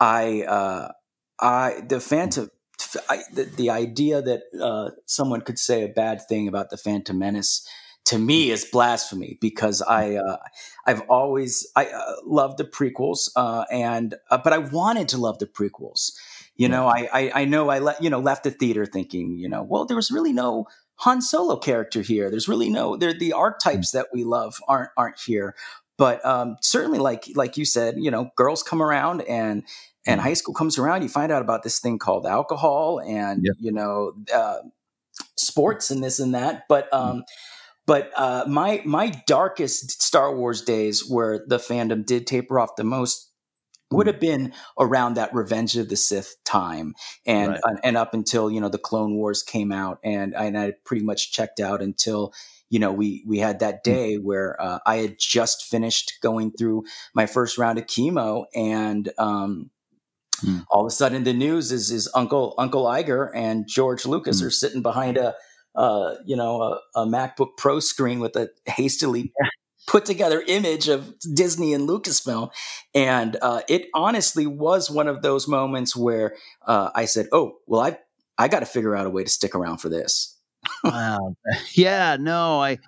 I, 0.00 0.42
uh, 0.42 0.88
I, 1.38 1.82
the 1.86 2.00
Phantom, 2.00 2.50
I, 3.10 3.18
the, 3.34 3.44
the 3.44 3.70
idea 3.70 4.22
that 4.22 4.40
uh, 4.58 4.90
someone 5.06 5.42
could 5.42 5.58
say 5.58 5.84
a 5.84 5.88
bad 5.88 6.22
thing 6.26 6.48
about 6.48 6.70
the 6.70 6.78
Phantom 6.78 7.18
Menace 7.18 7.68
to 8.04 8.18
me 8.18 8.50
is 8.50 8.64
blasphemy 8.64 9.38
because 9.40 9.80
I, 9.82 10.16
uh, 10.16 10.38
I've 10.86 11.02
always 11.02 11.66
I 11.76 11.86
uh, 11.86 12.14
loved 12.24 12.58
the 12.58 12.64
prequels, 12.64 13.30
uh, 13.36 13.64
and 13.70 14.14
uh, 14.30 14.38
but 14.42 14.52
I 14.52 14.58
wanted 14.58 15.08
to 15.10 15.18
love 15.18 15.38
the 15.38 15.46
prequels. 15.46 16.12
You 16.56 16.68
know, 16.68 16.86
I, 16.86 17.08
I, 17.12 17.32
I 17.34 17.44
know 17.46 17.70
I 17.70 17.78
let 17.78 18.02
you 18.02 18.10
know 18.10 18.20
left 18.20 18.44
the 18.44 18.50
theater 18.50 18.84
thinking, 18.86 19.38
you 19.38 19.48
know, 19.48 19.62
well, 19.62 19.84
there 19.86 19.96
was 19.96 20.10
really 20.10 20.32
no 20.32 20.66
Han 20.96 21.22
Solo 21.22 21.56
character 21.56 22.02
here. 22.02 22.30
There's 22.30 22.48
really 22.48 22.68
no 22.70 22.96
there 22.96 23.12
the 23.14 23.32
archetypes 23.32 23.92
that 23.92 24.08
we 24.12 24.24
love 24.24 24.56
aren't 24.68 24.90
aren't 24.96 25.18
here. 25.18 25.54
But 25.96 26.24
um, 26.26 26.56
certainly, 26.60 26.98
like 26.98 27.24
like 27.34 27.56
you 27.56 27.64
said, 27.64 27.94
you 27.98 28.10
know, 28.10 28.30
girls 28.36 28.62
come 28.62 28.82
around 28.82 29.22
and 29.22 29.62
and 30.06 30.20
high 30.20 30.34
school 30.34 30.54
comes 30.54 30.78
around. 30.78 31.02
You 31.02 31.08
find 31.08 31.32
out 31.32 31.42
about 31.42 31.62
this 31.62 31.78
thing 31.78 31.98
called 31.98 32.26
alcohol 32.26 33.00
and 33.00 33.40
Yep. 33.44 33.56
you 33.60 33.72
know 33.72 34.12
uh, 34.34 34.58
sports 35.36 35.90
and 35.90 36.02
this 36.02 36.20
and 36.20 36.34
that. 36.34 36.64
But 36.68 36.92
um, 36.92 37.24
but 37.86 38.10
uh, 38.16 38.44
my 38.48 38.82
my 38.84 39.12
darkest 39.26 40.02
Star 40.02 40.34
Wars 40.34 40.62
days, 40.62 41.08
where 41.08 41.44
the 41.46 41.58
fandom 41.58 42.04
did 42.06 42.26
taper 42.26 42.60
off 42.60 42.76
the 42.76 42.84
most, 42.84 43.30
would 43.90 44.06
have 44.06 44.20
been 44.20 44.52
around 44.78 45.14
that 45.14 45.34
Revenge 45.34 45.76
of 45.76 45.88
the 45.88 45.96
Sith 45.96 46.36
time, 46.44 46.94
and 47.26 47.52
Right. 47.52 47.60
and 47.82 47.96
up 47.96 48.14
until 48.14 48.50
you 48.50 48.60
know 48.60 48.68
the 48.68 48.78
Clone 48.78 49.16
Wars 49.16 49.42
came 49.42 49.72
out, 49.72 49.98
and 50.04 50.34
and 50.34 50.58
I 50.58 50.74
pretty 50.84 51.04
much 51.04 51.32
checked 51.32 51.60
out 51.60 51.82
until 51.82 52.32
you 52.70 52.78
know 52.78 52.92
we 52.92 53.24
we 53.26 53.38
had 53.38 53.58
that 53.60 53.84
day 53.84 54.16
where 54.16 54.60
uh, 54.62 54.78
I 54.86 54.96
had 54.96 55.16
just 55.18 55.64
finished 55.64 56.14
going 56.22 56.52
through 56.52 56.84
my 57.14 57.26
first 57.26 57.58
round 57.58 57.78
of 57.78 57.86
chemo, 57.86 58.44
and 58.54 59.10
um, 59.18 59.70
all 60.70 60.80
of 60.80 60.86
a 60.86 60.90
sudden 60.90 61.24
the 61.24 61.32
news 61.34 61.72
is 61.72 61.90
is 61.90 62.08
Uncle 62.14 62.54
Uncle 62.58 62.84
Iger 62.84 63.30
and 63.34 63.66
George 63.68 64.06
Lucas 64.06 64.40
are 64.42 64.50
sitting 64.50 64.82
behind 64.82 65.16
a 65.16 65.34
uh, 65.74 66.16
you 66.24 66.36
know 66.36 66.62
a, 66.62 67.00
a 67.00 67.06
MacBook 67.06 67.56
Pro 67.56 67.80
screen 67.80 68.20
with 68.20 68.36
a 68.36 68.50
hastily 68.66 69.32
put 69.86 70.04
together 70.04 70.42
image 70.46 70.88
of 70.88 71.14
Disney 71.34 71.74
and 71.74 71.88
Lucasfilm, 71.88 72.50
and 72.94 73.36
uh, 73.42 73.62
it 73.68 73.88
honestly 73.94 74.46
was 74.46 74.90
one 74.90 75.08
of 75.08 75.22
those 75.22 75.48
moments 75.48 75.96
where 75.96 76.36
uh, 76.66 76.90
I 76.94 77.04
said, 77.04 77.26
"Oh, 77.32 77.58
well, 77.66 77.80
I 77.80 77.98
I 78.38 78.48
got 78.48 78.60
to 78.60 78.66
figure 78.66 78.96
out 78.96 79.06
a 79.06 79.10
way 79.10 79.24
to 79.24 79.30
stick 79.30 79.54
around 79.54 79.78
for 79.78 79.88
this." 79.88 80.38
wow. 80.84 81.34
Yeah, 81.74 82.16
no, 82.20 82.60
I 82.60 82.78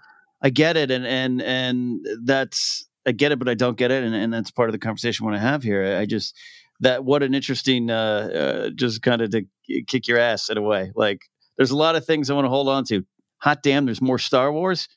I 0.43 0.51
get 0.51 0.77
it, 0.77 0.91
and 0.91 1.07
and 1.07 1.43
and 1.43 2.07
that's 2.25 2.87
I 3.07 3.13
get 3.13 3.33
it, 3.33 3.39
but 3.39 3.49
I 3.49 3.55
don't 3.55 3.77
get 3.77 3.91
it, 3.91 4.05
and 4.05 4.15
and 4.15 4.33
that's 4.33 4.51
part 4.51 4.69
of 4.69 4.73
the 4.73 4.79
conversation 4.79 5.25
I 5.25 5.31
want 5.31 5.37
to 5.37 5.47
have 5.47 5.63
here. 5.63 5.97
I 5.97 6.07
just 6.07 6.37
that 6.81 7.05
what 7.05 7.23
an 7.23 7.35
interesting 7.35 7.91
uh, 7.91 7.95
uh 7.95 8.71
just 8.71 9.03
kind 9.03 9.23
of 9.23 9.31
to 9.31 9.47
kick 9.87 10.09
your 10.09 10.19
ass 10.19 10.49
in 10.49 10.59
a 10.59 10.63
way. 10.63 10.93
Like 10.95 11.23
there's 11.57 11.71
a 11.71 11.77
lot 11.77 11.97
of 11.97 12.05
things 12.05 12.31
I 12.31 12.35
want 12.35 12.45
to 12.45 12.51
hold 12.51 12.69
on 12.69 12.85
to. 12.87 13.05
Hot 13.39 13.63
damn, 13.63 13.85
there's 13.85 14.01
more 14.01 14.19
Star 14.19 14.53
Wars. 14.53 14.89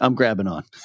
I'm 0.00 0.14
grabbing 0.14 0.46
on. 0.46 0.64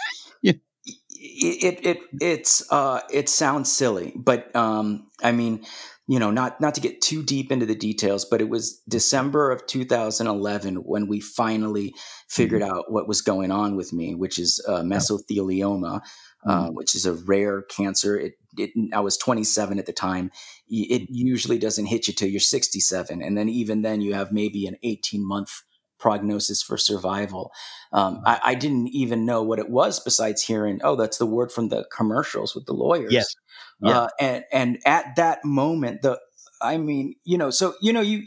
it 1.21 1.85
it 1.85 1.99
it's 2.19 2.69
uh 2.71 2.99
it 3.13 3.29
sounds 3.29 3.71
silly 3.71 4.11
but 4.15 4.53
um 4.55 5.07
i 5.21 5.31
mean 5.31 5.63
you 6.07 6.17
know 6.17 6.31
not 6.31 6.59
not 6.59 6.73
to 6.73 6.81
get 6.81 6.99
too 6.99 7.21
deep 7.21 7.51
into 7.51 7.65
the 7.65 7.75
details 7.75 8.25
but 8.25 8.41
it 8.41 8.49
was 8.49 8.81
december 8.89 9.51
of 9.51 9.65
2011 9.67 10.75
when 10.77 11.07
we 11.07 11.19
finally 11.19 11.93
figured 12.27 12.63
out 12.63 12.91
what 12.91 13.07
was 13.07 13.21
going 13.21 13.51
on 13.51 13.75
with 13.75 13.93
me 13.93 14.15
which 14.15 14.39
is 14.39 14.63
uh, 14.67 14.81
mesothelioma 14.81 16.01
uh, 16.45 16.67
which 16.69 16.95
is 16.95 17.05
a 17.05 17.13
rare 17.13 17.61
cancer 17.63 18.17
it, 18.17 18.33
it 18.57 18.71
i 18.93 18.99
was 18.99 19.17
27 19.17 19.79
at 19.79 19.85
the 19.85 19.93
time 19.93 20.31
it 20.67 21.09
usually 21.09 21.57
doesn't 21.57 21.87
hit 21.87 22.07
you 22.07 22.13
till 22.13 22.29
you're 22.29 22.39
67 22.39 23.21
and 23.21 23.37
then 23.37 23.49
even 23.49 23.81
then 23.81 24.01
you 24.01 24.13
have 24.13 24.31
maybe 24.31 24.65
an 24.67 24.77
18 24.83 25.27
month 25.27 25.63
prognosis 26.01 26.63
for 26.63 26.77
survival. 26.77 27.53
Um, 27.93 28.21
I, 28.25 28.39
I 28.43 28.55
didn't 28.55 28.87
even 28.87 29.25
know 29.25 29.43
what 29.43 29.59
it 29.59 29.69
was 29.69 29.99
besides 29.99 30.41
hearing, 30.41 30.81
oh, 30.83 30.97
that's 30.97 31.17
the 31.17 31.25
word 31.25 31.51
from 31.51 31.69
the 31.69 31.85
commercials 31.95 32.55
with 32.55 32.65
the 32.65 32.73
lawyers. 32.73 33.13
Yes. 33.13 33.35
Yeah. 33.79 33.99
Uh, 33.99 34.07
and 34.19 34.43
and 34.51 34.79
at 34.85 35.15
that 35.15 35.45
moment, 35.45 36.01
the 36.01 36.19
I 36.61 36.77
mean, 36.77 37.15
you 37.23 37.37
know, 37.37 37.49
so 37.49 37.75
you 37.81 37.93
know, 37.93 38.01
you, 38.01 38.23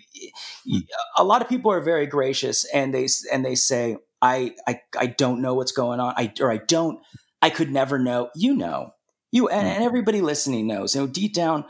you 0.65 0.83
a 1.17 1.25
lot 1.25 1.43
of 1.43 1.49
people 1.49 1.71
are 1.71 1.81
very 1.81 2.07
gracious, 2.07 2.65
and 2.73 2.95
they 2.95 3.09
and 3.33 3.45
they 3.45 3.55
say, 3.55 3.97
I 4.23 4.55
I 4.67 4.81
I 4.99 5.07
don't 5.07 5.43
know 5.43 5.55
what's 5.55 5.73
going 5.73 6.01
on, 6.01 6.15
I 6.17 6.33
or 6.41 6.51
I 6.51 6.57
don't, 6.59 6.99
I 7.45 7.51
could 7.51 7.71
never 7.71 7.99
know. 7.99 8.31
You 8.35 8.55
know, 8.57 8.93
you 9.31 9.49
and, 9.49 9.67
and 9.69 9.85
everybody 9.85 10.21
listening 10.23 10.67
knows. 10.67 10.95
You 10.95 11.03
know, 11.03 11.07
deep 11.07 11.35
down, 11.35 11.65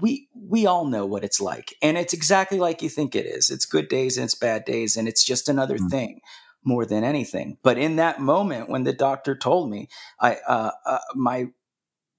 we 0.00 0.28
we 0.34 0.66
all 0.66 0.84
know 0.84 1.06
what 1.06 1.22
it's 1.24 1.40
like. 1.40 1.74
And 1.80 1.96
it's 1.96 2.12
exactly 2.12 2.58
like 2.58 2.82
you 2.82 2.88
think 2.88 3.14
it 3.14 3.26
is. 3.26 3.50
It's 3.50 3.64
good 3.66 3.88
days 3.88 4.16
and 4.16 4.24
it's 4.24 4.34
bad 4.34 4.64
days 4.64 4.96
and 4.96 5.06
it's 5.08 5.24
just 5.24 5.48
another 5.48 5.78
thing 5.78 6.20
more 6.64 6.84
than 6.86 7.04
anything. 7.04 7.58
But 7.62 7.78
in 7.78 7.96
that 7.96 8.20
moment 8.20 8.68
when 8.68 8.84
the 8.84 8.92
doctor 8.92 9.36
told 9.36 9.70
me 9.70 9.88
i 10.20 10.38
uh, 10.48 10.70
uh, 10.86 10.98
my 11.14 11.46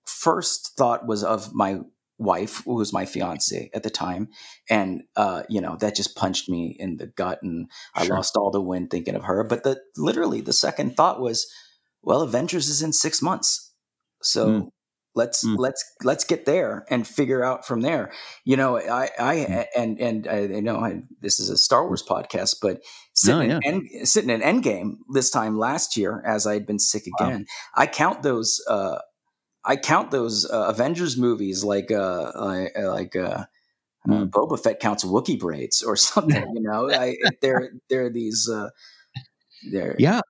first 0.06 0.76
thought 0.78 1.06
was 1.08 1.24
of 1.24 1.54
my 1.54 1.80
wife 2.18 2.62
who 2.66 2.76
was 2.76 2.94
my 2.94 3.06
fiance 3.06 3.70
at 3.74 3.84
the 3.84 3.90
time. 3.90 4.30
And 4.70 5.04
uh, 5.16 5.44
you 5.50 5.62
know 5.62 5.76
that 5.78 5.96
just 5.96 6.16
punched 6.16 6.48
me 6.50 6.76
in 6.80 6.98
the 6.98 7.08
gut 7.08 7.40
and 7.44 7.70
i 7.96 8.06
Sure. 8.06 8.16
lost 8.16 8.38
all 8.38 8.52
the 8.52 8.62
wind 8.62 8.92
thinking 8.92 9.16
of 9.16 9.24
her. 9.24 9.44
But 9.44 9.64
the 9.64 9.82
literally 9.98 10.42
the 10.42 10.54
second 10.54 10.96
thought 10.96 11.20
was 11.20 11.52
well 12.04 12.22
avengers 12.22 12.70
is 12.70 12.82
in 12.82 12.94
six 12.94 13.22
months 13.22 13.74
so 14.22 14.48
Mm. 14.48 14.70
let's 15.16 15.44
let's 15.58 15.84
let's 16.04 16.24
get 16.24 16.46
there 16.46 16.86
and 16.90 17.08
figure 17.08 17.44
out 17.44 17.66
from 17.68 17.82
there 17.82 18.12
you 18.46 18.58
know 18.58 18.78
i 18.80 19.10
i 19.20 19.36
Mm. 19.36 19.66
and 19.76 20.00
and 20.00 20.28
i 20.28 20.38
I 20.58 20.60
know 20.60 20.78
I, 20.78 21.02
this 21.22 21.40
is 21.40 21.50
a 21.50 21.58
star 21.58 21.86
wars 21.88 22.04
podcast 22.08 22.56
but 22.62 22.82
sitting 23.14 23.50
No, 23.50 23.58
in 23.58 23.64
end, 23.64 24.08
sitting 24.08 24.30
in 24.32 24.42
endgame 24.42 24.98
this 25.14 25.30
time 25.30 25.58
last 25.58 25.98
year 25.98 26.24
as 26.26 26.48
i 26.48 26.54
had 26.54 26.66
been 26.66 26.80
sick 26.80 27.04
again 27.08 27.46
i 27.76 27.86
count 27.88 28.24
those 28.24 28.62
uh 28.70 28.98
i 29.66 29.76
count 29.76 30.12
those 30.12 30.46
uh, 30.50 30.66
avengers 30.68 31.18
movies 31.18 31.64
like 31.64 31.92
uh 31.92 32.32
like 32.36 32.72
like 32.78 33.16
uh 33.16 33.46
uh, 34.10 34.26
Boba 34.26 34.60
Fett 34.62 34.80
counts 34.82 35.06
Wookie 35.06 35.40
braids 35.40 35.82
or 35.82 35.96
something, 36.10 36.44
you 36.56 36.62
know. 36.62 36.92
I, 36.92 37.16
they're 37.42 37.72
they're 37.90 38.10
these. 38.10 38.50
Uh, 38.50 38.70
they're 39.72 39.96
Yeah. 40.00 40.22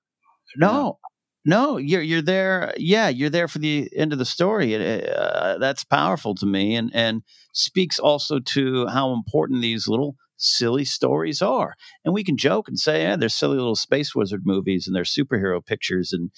No. 0.56 0.98
No, 1.44 1.76
you're 1.76 2.00
you're 2.02 2.22
there. 2.22 2.72
Yeah, 2.78 3.08
you're 3.08 3.28
there 3.30 3.48
for 3.48 3.58
the 3.58 3.90
end 3.94 4.12
of 4.12 4.18
the 4.18 4.24
story. 4.24 4.72
It, 4.74 5.08
uh, 5.10 5.58
that's 5.58 5.84
powerful 5.84 6.34
to 6.36 6.46
me, 6.46 6.74
and 6.74 6.90
and 6.94 7.22
speaks 7.52 7.98
also 7.98 8.38
to 8.40 8.86
how 8.86 9.12
important 9.12 9.60
these 9.60 9.86
little 9.86 10.16
silly 10.38 10.84
stories 10.86 11.42
are. 11.42 11.74
And 12.04 12.14
we 12.14 12.24
can 12.24 12.38
joke 12.38 12.66
and 12.68 12.78
say, 12.78 13.02
"Yeah, 13.02 13.16
they're 13.16 13.28
silly 13.28 13.56
little 13.58 13.76
space 13.76 14.14
wizard 14.14 14.42
movies 14.46 14.86
and 14.86 14.96
they're 14.96 15.02
superhero 15.04 15.64
pictures," 15.64 16.14
and 16.14 16.30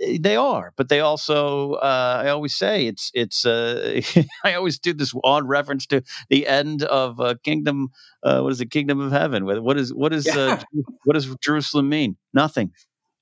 eh, 0.00 0.18
they 0.20 0.36
are. 0.36 0.72
But 0.76 0.88
they 0.90 1.00
also, 1.00 1.74
uh, 1.74 2.22
I 2.24 2.30
always 2.30 2.56
say, 2.56 2.86
it's 2.86 3.10
it's. 3.14 3.46
Uh, 3.46 4.02
I 4.44 4.54
always 4.54 4.78
do 4.78 4.94
this 4.94 5.14
odd 5.24 5.48
reference 5.48 5.86
to 5.88 6.02
the 6.30 6.46
end 6.48 6.84
of 6.84 7.20
uh, 7.20 7.36
Kingdom. 7.44 7.88
Uh, 8.22 8.40
what 8.42 8.52
is 8.52 8.58
the 8.58 8.66
Kingdom 8.66 9.00
of 9.00 9.12
Heaven. 9.12 9.46
What 9.46 9.78
is 9.78 9.94
what 9.94 10.12
is 10.12 10.36
uh, 10.36 10.62
what 11.04 11.14
does 11.14 11.34
Jerusalem 11.42 11.88
mean? 11.88 12.16
Nothing. 12.34 12.72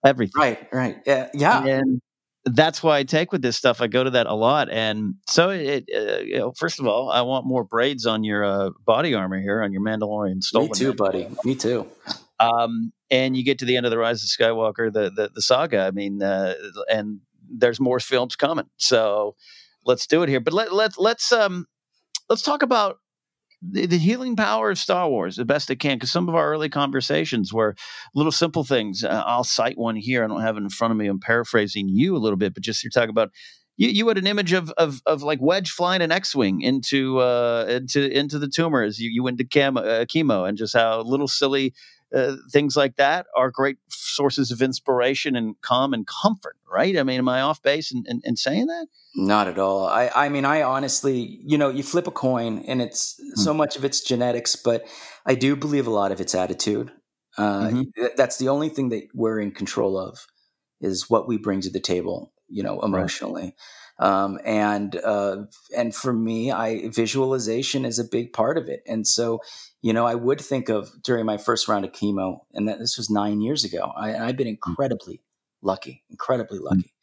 Everything. 0.04 0.40
Right, 0.40 0.68
right. 0.72 0.98
Yeah, 1.06 1.28
yeah. 1.34 1.64
And 1.64 2.00
that's 2.44 2.82
why 2.82 2.98
I 2.98 3.04
take 3.04 3.30
with 3.30 3.42
this 3.42 3.56
stuff. 3.56 3.80
I 3.80 3.86
go 3.86 4.02
to 4.02 4.10
that 4.10 4.26
a 4.26 4.34
lot, 4.34 4.68
and 4.68 5.14
so 5.28 5.50
it. 5.50 5.88
Uh, 5.94 6.22
you 6.22 6.38
know, 6.38 6.52
first 6.56 6.80
of 6.80 6.86
all, 6.86 7.10
I 7.10 7.20
want 7.22 7.46
more 7.46 7.64
braids 7.64 8.04
on 8.04 8.24
your 8.24 8.44
uh, 8.44 8.70
body 8.84 9.14
armor 9.14 9.40
here 9.40 9.62
on 9.62 9.72
your 9.72 9.82
Mandalorian 9.82 10.42
stolen. 10.42 10.68
Me 10.68 10.74
too, 10.74 10.92
buddy. 10.92 11.28
Me 11.44 11.54
too. 11.54 11.86
Um, 12.40 12.92
and 13.10 13.36
you 13.36 13.44
get 13.44 13.58
to 13.60 13.64
the 13.64 13.76
end 13.76 13.86
of 13.86 13.90
the 13.90 13.98
Rise 13.98 14.22
of 14.24 14.28
Skywalker, 14.28 14.92
the 14.92 15.10
the, 15.10 15.30
the 15.32 15.42
saga. 15.42 15.80
I 15.86 15.92
mean, 15.92 16.22
uh, 16.22 16.54
and 16.90 17.20
there's 17.48 17.78
more 17.78 18.00
films 18.00 18.34
coming. 18.34 18.66
So 18.76 19.36
let's 19.84 20.06
do 20.06 20.22
it 20.22 20.28
here. 20.28 20.40
But 20.40 20.52
let 20.52 20.72
let 20.72 20.98
let's 20.98 21.30
um 21.30 21.66
let's 22.28 22.42
talk 22.42 22.62
about 22.62 22.98
the, 23.62 23.86
the 23.86 23.98
healing 23.98 24.36
power 24.36 24.70
of 24.70 24.78
Star 24.78 25.08
Wars 25.08 25.36
the 25.36 25.44
best 25.44 25.70
it 25.70 25.76
can. 25.76 25.96
Because 25.96 26.10
some 26.10 26.28
of 26.28 26.34
our 26.34 26.50
early 26.50 26.68
conversations 26.68 27.52
were 27.52 27.74
little 28.14 28.32
simple 28.32 28.64
things. 28.64 29.04
Uh, 29.04 29.22
I'll 29.24 29.44
cite 29.44 29.78
one 29.78 29.96
here. 29.96 30.24
I 30.24 30.26
don't 30.26 30.42
have 30.42 30.56
it 30.56 30.62
in 30.62 30.70
front 30.70 30.92
of 30.92 30.98
me. 30.98 31.06
I'm 31.06 31.20
paraphrasing 31.20 31.88
you 31.88 32.16
a 32.16 32.18
little 32.18 32.36
bit, 32.36 32.54
but 32.54 32.62
just 32.62 32.82
you're 32.82 32.90
talking 32.90 33.10
about 33.10 33.30
you, 33.76 33.88
you 33.88 34.08
had 34.08 34.18
an 34.18 34.26
image 34.26 34.52
of 34.52 34.70
of 34.72 35.00
of 35.06 35.22
like 35.22 35.40
Wedge 35.40 35.70
flying 35.70 36.02
an 36.02 36.12
X-wing 36.12 36.60
into 36.60 37.18
uh 37.18 37.66
into 37.68 38.10
into 38.16 38.38
the 38.38 38.48
tumors. 38.48 38.98
You 38.98 39.10
you 39.10 39.22
went 39.22 39.38
to 39.38 39.44
cam, 39.44 39.76
uh, 39.76 40.04
chemo 40.04 40.48
and 40.48 40.58
just 40.58 40.74
how 40.74 41.00
little 41.02 41.28
silly 41.28 41.72
uh, 42.14 42.36
things 42.50 42.76
like 42.76 42.96
that 42.96 43.26
are 43.34 43.50
great 43.50 43.78
sources 43.88 44.50
of 44.50 44.62
inspiration 44.62 45.36
and 45.36 45.60
calm 45.60 45.94
and 45.94 46.06
comfort, 46.06 46.56
right? 46.70 46.98
I 46.98 47.02
mean, 47.02 47.18
am 47.18 47.28
I 47.28 47.40
off 47.40 47.62
base 47.62 47.92
in, 47.92 48.04
in, 48.06 48.20
in 48.24 48.36
saying 48.36 48.66
that? 48.66 48.86
Not 49.14 49.48
at 49.48 49.58
all. 49.58 49.86
I, 49.86 50.10
I 50.14 50.28
mean, 50.28 50.44
I 50.44 50.62
honestly, 50.62 51.40
you 51.44 51.58
know, 51.58 51.68
you 51.68 51.82
flip 51.82 52.06
a 52.06 52.10
coin 52.10 52.64
and 52.66 52.80
it's 52.80 53.20
mm. 53.20 53.38
so 53.38 53.52
much 53.54 53.76
of 53.76 53.84
it's 53.84 54.00
genetics, 54.00 54.56
but 54.56 54.86
I 55.26 55.34
do 55.34 55.56
believe 55.56 55.86
a 55.86 55.90
lot 55.90 56.12
of 56.12 56.20
it's 56.20 56.34
attitude. 56.34 56.90
Uh, 57.38 57.68
mm-hmm. 57.68 58.04
That's 58.16 58.38
the 58.38 58.48
only 58.48 58.68
thing 58.68 58.90
that 58.90 59.08
we're 59.14 59.40
in 59.40 59.52
control 59.52 59.98
of 59.98 60.26
is 60.80 61.08
what 61.08 61.28
we 61.28 61.38
bring 61.38 61.60
to 61.62 61.70
the 61.70 61.80
table, 61.80 62.32
you 62.48 62.62
know, 62.62 62.80
emotionally. 62.80 63.42
Right. 63.42 63.54
Um, 63.98 64.38
and 64.44 64.96
uh, 64.96 65.44
and 65.76 65.94
for 65.94 66.12
me, 66.12 66.50
I 66.50 66.88
visualization 66.88 67.84
is 67.84 67.98
a 67.98 68.04
big 68.04 68.32
part 68.32 68.58
of 68.58 68.68
it. 68.68 68.82
And 68.86 69.06
so, 69.06 69.40
you 69.82 69.92
know, 69.92 70.06
I 70.06 70.14
would 70.14 70.40
think 70.40 70.68
of 70.68 70.90
during 71.02 71.26
my 71.26 71.36
first 71.36 71.68
round 71.68 71.84
of 71.84 71.92
chemo, 71.92 72.40
and 72.54 72.68
that, 72.68 72.78
this 72.78 72.96
was 72.96 73.10
nine 73.10 73.40
years 73.40 73.64
ago. 73.64 73.92
I, 73.96 74.10
have 74.10 74.36
been 74.36 74.46
mm. 74.46 74.50
incredibly 74.50 75.20
lucky, 75.60 76.04
incredibly 76.08 76.60
mm. 76.60 76.64
lucky. 76.64 76.94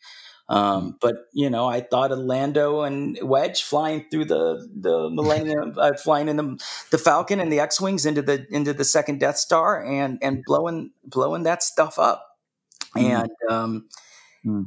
Um, 0.47 0.97
but 0.99 1.27
you 1.31 1.49
know, 1.49 1.67
I 1.67 1.81
thought 1.81 2.11
of 2.11 2.17
Lando 2.17 2.81
and 2.81 3.19
Wedge 3.21 3.61
flying 3.61 4.05
through 4.09 4.25
the 4.25 4.67
the 4.73 5.09
Millennium, 5.11 5.75
uh, 5.77 5.91
flying 5.93 6.27
in 6.27 6.37
the 6.37 6.59
the 6.89 6.97
Falcon 6.97 7.39
and 7.39 7.51
the 7.51 7.59
X 7.59 7.79
wings 7.79 8.05
into 8.05 8.23
the 8.23 8.47
into 8.49 8.73
the 8.73 8.85
second 8.85 9.19
Death 9.19 9.37
Star, 9.37 9.85
and 9.85 10.17
and 10.23 10.43
blowing 10.45 10.91
blowing 11.03 11.43
that 11.43 11.61
stuff 11.61 11.99
up. 11.99 12.25
And 12.95 13.29
um, 13.49 13.89
mm 14.43 14.65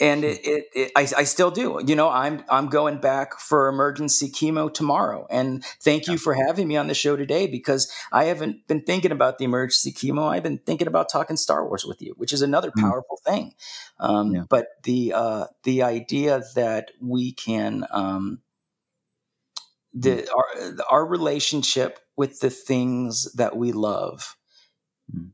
and 0.00 0.24
it, 0.24 0.40
it, 0.44 0.64
it 0.74 0.92
I, 0.96 1.02
I, 1.18 1.24
still 1.24 1.50
do. 1.50 1.80
You 1.86 1.94
know 1.94 2.08
i'm 2.10 2.44
i'm 2.48 2.68
going 2.68 2.98
back 2.98 3.38
for 3.38 3.68
emergency 3.68 4.28
chemo 4.28 4.72
tomorrow. 4.72 5.26
And 5.30 5.64
thank 5.82 6.08
you 6.08 6.18
for 6.18 6.34
having 6.34 6.66
me 6.66 6.76
on 6.76 6.88
the 6.88 6.94
show 6.94 7.16
today 7.16 7.46
because 7.46 7.90
i 8.12 8.24
haven't 8.24 8.66
been 8.66 8.82
thinking 8.82 9.12
about 9.12 9.38
the 9.38 9.44
emergency 9.44 9.92
chemo. 9.92 10.28
I've 10.28 10.42
been 10.42 10.58
thinking 10.58 10.88
about 10.88 11.08
talking 11.10 11.36
star 11.36 11.66
wars 11.66 11.84
with 11.84 12.02
you 12.02 12.14
which 12.16 12.32
is 12.32 12.42
another 12.42 12.70
mm. 12.70 12.80
powerful 12.80 13.20
thing. 13.24 13.54
Um, 14.00 14.34
yeah. 14.34 14.42
but 14.48 14.66
the 14.82 15.12
uh, 15.14 15.46
the 15.62 15.82
idea 15.82 16.42
that 16.54 16.90
we 17.00 17.32
can 17.32 17.84
um, 17.90 18.40
the 19.92 20.16
mm. 20.16 20.28
our, 20.36 20.98
our 20.98 21.06
relationship 21.06 22.00
with 22.16 22.40
the 22.40 22.50
things 22.50 23.32
that 23.34 23.56
we 23.56 23.72
love 23.72 24.36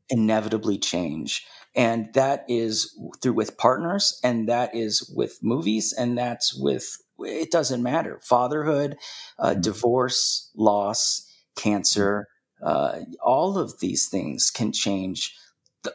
inevitably 0.08 0.78
change 0.78 1.46
and 1.74 2.12
that 2.14 2.44
is 2.48 2.98
through 3.22 3.32
with 3.32 3.56
partners 3.56 4.18
and 4.24 4.48
that 4.48 4.74
is 4.74 5.12
with 5.14 5.38
movies 5.42 5.94
and 5.96 6.18
that's 6.18 6.54
with 6.54 6.98
it 7.20 7.50
doesn't 7.50 7.82
matter 7.82 8.20
fatherhood 8.22 8.96
uh, 9.38 9.50
mm-hmm. 9.50 9.60
divorce 9.60 10.50
loss 10.56 11.26
cancer 11.56 12.28
uh, 12.62 13.00
all 13.22 13.58
of 13.58 13.78
these 13.80 14.08
things 14.08 14.50
can 14.50 14.72
change 14.72 15.34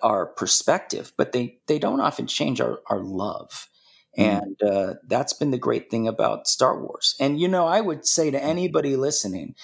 our 0.02 0.26
perspective 0.26 1.14
but 1.18 1.32
they 1.32 1.58
they 1.68 1.78
don't 1.80 2.02
often 2.02 2.28
change 2.28 2.62
our, 2.62 2.80
our 2.88 3.00
love 3.00 3.70
mm-hmm. 4.18 4.40
and 4.40 4.64
uh, 4.64 4.94
that's 5.08 5.34
been 5.34 5.52
the 5.52 5.58
great 5.58 5.92
thing 5.92 6.08
about 6.08 6.48
star 6.48 6.82
wars 6.82 7.16
and 7.20 7.40
you 7.40 7.48
know 7.48 7.68
i 7.68 7.82
would 7.82 8.08
say 8.08 8.32
to 8.32 8.44
anybody 8.44 8.96
listening 8.96 9.56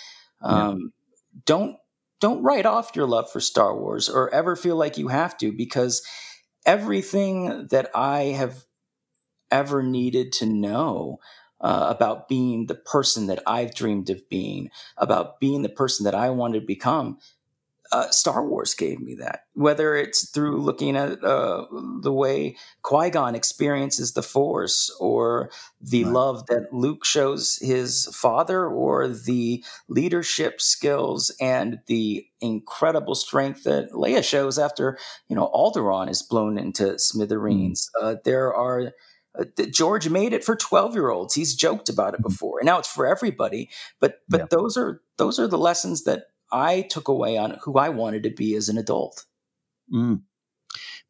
um, 0.43 0.79
yeah. 0.79 1.41
don't 1.45 1.77
don't 2.21 2.43
write 2.43 2.65
off 2.65 2.95
your 2.95 3.07
love 3.07 3.29
for 3.31 3.41
Star 3.41 3.77
Wars 3.77 4.09
or 4.09 4.33
ever 4.33 4.55
feel 4.55 4.77
like 4.77 4.97
you 4.97 5.09
have 5.09 5.37
to 5.39 5.51
because 5.51 6.01
everything 6.65 7.67
that 7.71 7.89
I 7.93 8.23
have 8.25 8.65
ever 9.51 9.83
needed 9.83 10.31
to 10.33 10.45
know 10.45 11.19
uh, 11.59 11.87
about 11.89 12.27
being 12.27 12.67
the 12.67 12.75
person 12.75 13.27
that 13.27 13.41
I've 13.45 13.75
dreamed 13.75 14.09
of 14.09 14.27
being, 14.29 14.71
about 14.97 15.39
being 15.39 15.61
the 15.61 15.69
person 15.69 16.05
that 16.05 16.15
I 16.15 16.29
wanted 16.29 16.61
to 16.61 16.65
become, 16.65 17.19
uh, 17.91 18.09
Star 18.09 18.47
Wars 18.47 18.73
gave 18.73 19.01
me 19.01 19.15
that. 19.15 19.41
Whether 19.53 19.95
it's 19.95 20.29
through 20.29 20.61
looking 20.61 20.95
at 20.95 21.23
uh, 21.23 21.65
the 22.01 22.13
way 22.13 22.55
Qui 22.83 23.09
Gon 23.09 23.35
experiences 23.35 24.13
the 24.13 24.23
Force, 24.23 24.95
or 24.99 25.51
the 25.81 26.05
right. 26.05 26.13
love 26.13 26.45
that 26.47 26.73
Luke 26.73 27.03
shows 27.03 27.57
his 27.61 28.07
father, 28.13 28.65
or 28.65 29.07
the 29.07 29.63
leadership 29.89 30.61
skills 30.61 31.35
and 31.41 31.79
the 31.87 32.25
incredible 32.39 33.15
strength 33.15 33.63
that 33.65 33.91
Leia 33.91 34.23
shows 34.23 34.57
after 34.57 34.97
you 35.27 35.35
know 35.35 35.49
Alderaan 35.53 36.09
is 36.09 36.21
blown 36.21 36.57
into 36.57 36.97
smithereens. 36.97 37.89
Mm. 37.97 38.03
Uh, 38.03 38.15
there 38.23 38.53
are. 38.53 38.91
Uh, 39.33 39.45
George 39.71 40.09
made 40.09 40.33
it 40.33 40.43
for 40.43 40.57
12 40.57 40.93
year 40.93 41.09
olds. 41.09 41.33
He's 41.33 41.55
joked 41.55 41.87
about 41.87 42.13
it 42.13 42.17
mm-hmm. 42.17 42.27
before. 42.27 42.59
And 42.59 42.65
now 42.65 42.79
it's 42.79 42.91
for 42.91 43.07
everybody. 43.07 43.69
But 44.01 44.19
but 44.27 44.41
yeah. 44.41 44.47
those 44.49 44.75
are 44.75 45.01
those 45.17 45.39
are 45.39 45.47
the 45.47 45.57
lessons 45.57 46.03
that 46.03 46.25
I 46.51 46.81
took 46.81 47.07
away 47.07 47.37
on 47.37 47.57
who 47.63 47.77
I 47.77 47.89
wanted 47.89 48.23
to 48.23 48.29
be 48.29 48.55
as 48.55 48.69
an 48.69 48.77
adult. 48.77 49.25
Mm. 49.93 50.21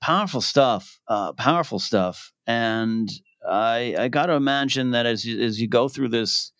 Powerful 0.01 0.41
stuff. 0.41 0.99
Uh, 1.07 1.33
powerful 1.33 1.79
stuff. 1.79 2.31
And 2.47 3.09
I 3.47 3.95
I 3.97 4.07
got 4.07 4.27
to 4.27 4.33
imagine 4.33 4.91
that 4.91 5.05
as 5.05 5.25
you, 5.25 5.41
as 5.41 5.59
you 5.59 5.67
go 5.67 5.87
through 5.87 6.09
this 6.09 6.51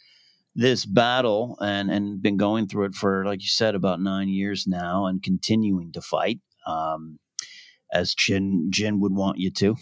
this 0.56 0.86
battle 0.86 1.58
and 1.62 1.90
and 1.90 2.22
been 2.22 2.38
going 2.38 2.68
through 2.68 2.86
it 2.86 2.96
for 2.96 3.26
like 3.26 3.42
you 3.42 3.48
said 3.48 3.76
about 3.76 4.02
nine 4.02 4.30
years 4.30 4.66
now 4.68 5.06
and 5.06 5.24
continuing 5.24 5.92
to 5.94 6.02
fight. 6.02 6.40
Um, 6.68 7.20
as 7.94 8.14
Jin 8.16 8.68
Jin 8.70 9.00
would 9.00 9.14
want 9.14 9.38
you 9.38 9.52
to. 9.52 9.76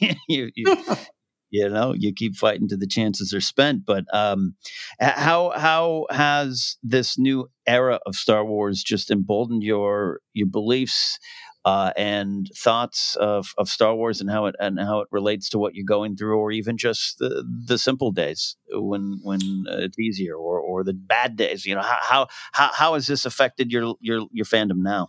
you, 0.28 0.50
you, 0.54 0.76
you 1.50 1.68
know 1.68 1.94
you 1.96 2.12
keep 2.12 2.36
fighting 2.36 2.68
to 2.68 2.76
the 2.76 2.86
chances 2.86 3.32
are 3.34 3.40
spent 3.40 3.84
but 3.84 4.04
um, 4.14 4.54
how 5.00 5.50
how 5.56 6.06
has 6.10 6.76
this 6.82 7.18
new 7.18 7.48
era 7.66 7.98
of 8.06 8.14
star 8.14 8.44
wars 8.44 8.82
just 8.82 9.10
emboldened 9.10 9.62
your 9.62 10.20
your 10.32 10.46
beliefs 10.46 11.18
uh, 11.64 11.92
and 11.96 12.50
thoughts 12.56 13.16
of, 13.16 13.52
of 13.58 13.68
Star 13.68 13.94
Wars 13.94 14.20
and 14.20 14.30
how 14.30 14.46
it 14.46 14.54
and 14.58 14.78
how 14.78 15.00
it 15.00 15.08
relates 15.10 15.48
to 15.50 15.58
what 15.58 15.74
you're 15.74 15.84
going 15.84 16.16
through, 16.16 16.38
or 16.38 16.50
even 16.50 16.76
just 16.76 17.18
the, 17.18 17.44
the 17.66 17.78
simple 17.78 18.12
days 18.12 18.56
when 18.70 19.20
when 19.22 19.40
uh, 19.68 19.76
it's 19.78 19.98
easier, 19.98 20.36
or 20.36 20.58
or 20.58 20.82
the 20.84 20.94
bad 20.94 21.36
days. 21.36 21.66
You 21.66 21.74
know 21.74 21.82
how 21.82 22.28
how 22.52 22.70
how 22.72 22.94
has 22.94 23.06
this 23.06 23.26
affected 23.26 23.70
your 23.70 23.94
your 24.00 24.26
your 24.32 24.46
fandom 24.46 24.78
now? 24.78 25.08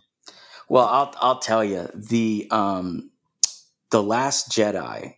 Well, 0.68 0.86
I'll 0.86 1.14
I'll 1.20 1.38
tell 1.38 1.64
you 1.64 1.88
the 1.94 2.48
um, 2.50 3.10
the 3.90 4.02
Last 4.02 4.50
Jedi 4.50 5.14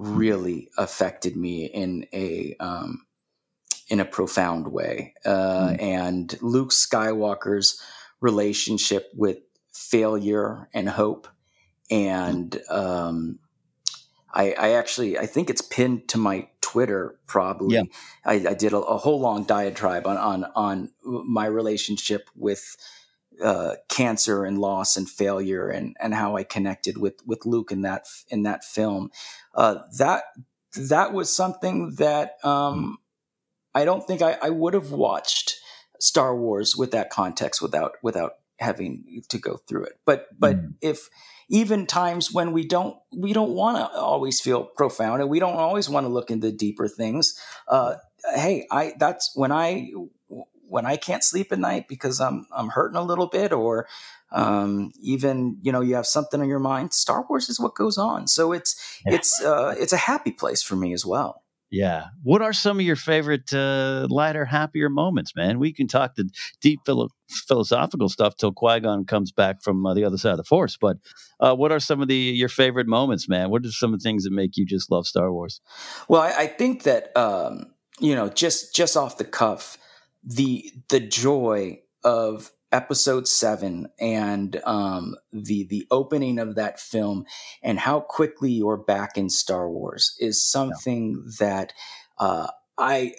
really 0.00 0.70
affected 0.78 1.36
me 1.36 1.66
in 1.66 2.06
a 2.12 2.56
um, 2.58 3.04
in 3.88 4.00
a 4.00 4.04
profound 4.04 4.68
way. 4.68 5.14
Uh, 5.24 5.68
mm. 5.68 5.82
And 5.82 6.38
Luke 6.40 6.70
Skywalker's 6.70 7.80
relationship 8.20 9.10
with 9.14 9.38
failure 9.72 10.68
and 10.72 10.88
hope, 10.88 11.28
and 11.90 12.58
um, 12.70 13.40
I, 14.32 14.52
I, 14.52 14.70
actually 14.72 15.18
I 15.18 15.26
think 15.26 15.50
it's 15.50 15.62
pinned 15.62 16.08
to 16.08 16.18
my 16.18 16.48
Twitter. 16.62 17.18
Probably, 17.26 17.74
yeah. 17.74 17.82
I, 18.24 18.34
I, 18.48 18.54
did 18.54 18.72
a, 18.72 18.78
a, 18.78 18.96
whole 18.96 19.20
long 19.20 19.44
diatribe 19.44 20.06
on 20.06 20.16
on 20.16 20.44
on 20.54 20.90
my 21.02 21.46
relationship 21.46 22.30
with 22.34 22.76
uh, 23.42 23.76
cancer 23.88 24.44
and 24.44 24.58
loss 24.58 24.96
and 24.96 25.08
failure 25.08 25.68
and 25.68 25.96
and 26.00 26.14
how 26.14 26.36
I 26.36 26.44
connected 26.44 26.98
with 26.98 27.14
with 27.26 27.46
Luke 27.46 27.72
in 27.72 27.82
that 27.82 28.06
in 28.28 28.42
that 28.44 28.64
film. 28.64 29.10
Uh, 29.54 29.76
that 29.98 30.24
that 30.76 31.12
was 31.12 31.34
something 31.34 31.94
that 31.96 32.36
um, 32.44 32.98
I 33.74 33.84
don't 33.84 34.06
think 34.06 34.22
I, 34.22 34.36
I 34.42 34.50
would 34.50 34.74
have 34.74 34.92
watched 34.92 35.56
Star 35.98 36.36
Wars 36.36 36.76
with 36.76 36.92
that 36.92 37.10
context 37.10 37.60
without 37.60 37.92
without 38.02 38.32
having 38.58 39.22
to 39.28 39.38
go 39.38 39.56
through 39.68 39.84
it. 39.84 39.94
But 40.04 40.26
but 40.38 40.56
mm. 40.56 40.74
if 40.80 41.08
even 41.48 41.86
times 41.86 42.32
when 42.32 42.52
we 42.52 42.66
don't 42.66 42.96
we 43.14 43.32
don't 43.32 43.50
want 43.50 43.76
to 43.76 43.98
always 43.98 44.40
feel 44.40 44.64
profound 44.64 45.20
and 45.20 45.30
we 45.30 45.40
don't 45.40 45.56
always 45.56 45.88
want 45.88 46.04
to 46.04 46.12
look 46.12 46.30
into 46.30 46.52
deeper 46.52 46.88
things. 46.88 47.38
Uh, 47.68 47.96
hey, 48.34 48.66
I 48.70 48.94
that's 48.98 49.32
when 49.34 49.52
I 49.52 49.90
when 50.70 50.86
I 50.86 50.96
can't 50.96 51.24
sleep 51.24 51.52
at 51.52 51.58
night 51.58 51.88
because 51.88 52.20
I'm 52.20 52.46
I'm 52.52 52.68
hurting 52.68 52.96
a 52.96 53.02
little 53.02 53.26
bit, 53.26 53.52
or 53.52 53.86
um, 54.32 54.92
even 55.02 55.58
you 55.62 55.72
know 55.72 55.80
you 55.80 55.94
have 55.96 56.06
something 56.06 56.40
on 56.40 56.48
your 56.48 56.60
mind. 56.60 56.94
Star 56.94 57.26
Wars 57.28 57.48
is 57.48 57.60
what 57.60 57.74
goes 57.74 57.98
on, 57.98 58.26
so 58.26 58.52
it's 58.52 59.00
yeah. 59.06 59.14
it's 59.14 59.42
uh, 59.44 59.74
it's 59.78 59.92
a 59.92 59.98
happy 59.98 60.32
place 60.32 60.62
for 60.62 60.76
me 60.76 60.92
as 60.92 61.04
well. 61.04 61.42
Yeah. 61.70 62.06
What 62.24 62.42
are 62.42 62.52
some 62.52 62.80
of 62.80 62.84
your 62.84 62.96
favorite 62.96 63.54
uh, 63.54 64.08
lighter, 64.10 64.44
happier 64.44 64.88
moments, 64.88 65.36
man? 65.36 65.60
We 65.60 65.72
can 65.72 65.86
talk 65.86 66.16
the 66.16 66.28
deep 66.60 66.80
philo- 66.84 67.10
philosophical 67.28 68.08
stuff 68.08 68.36
till 68.36 68.52
Qui 68.52 68.80
Gon 68.80 69.04
comes 69.04 69.30
back 69.30 69.62
from 69.62 69.86
uh, 69.86 69.94
the 69.94 70.04
other 70.04 70.18
side 70.18 70.32
of 70.32 70.38
the 70.38 70.44
Force. 70.44 70.76
But 70.76 70.96
uh, 71.38 71.54
what 71.54 71.70
are 71.70 71.78
some 71.78 72.02
of 72.02 72.08
the 72.08 72.16
your 72.16 72.48
favorite 72.48 72.88
moments, 72.88 73.28
man? 73.28 73.50
What 73.50 73.64
are 73.64 73.70
some 73.70 73.94
of 73.94 74.00
the 74.00 74.02
things 74.02 74.24
that 74.24 74.32
make 74.32 74.56
you 74.56 74.66
just 74.66 74.90
love 74.90 75.06
Star 75.06 75.32
Wars? 75.32 75.60
Well, 76.08 76.22
I, 76.22 76.30
I 76.30 76.46
think 76.48 76.82
that 76.82 77.16
um, 77.16 77.72
you 78.00 78.16
know, 78.16 78.28
just 78.28 78.74
just 78.74 78.96
off 78.96 79.18
the 79.18 79.24
cuff, 79.24 79.78
the 80.22 80.70
the 80.88 81.00
joy 81.00 81.80
of 82.04 82.50
episode 82.72 83.26
seven 83.26 83.88
and 83.98 84.60
um, 84.64 85.16
the 85.32 85.64
the 85.64 85.86
opening 85.90 86.38
of 86.38 86.54
that 86.54 86.78
film 86.78 87.24
and 87.62 87.78
how 87.78 88.00
quickly 88.00 88.50
you're 88.50 88.76
back 88.76 89.16
in 89.16 89.28
Star 89.28 89.68
Wars 89.68 90.14
is 90.18 90.44
something 90.44 91.24
yeah. 91.24 91.32
that 91.40 91.72
uh, 92.18 92.48
I 92.78 93.14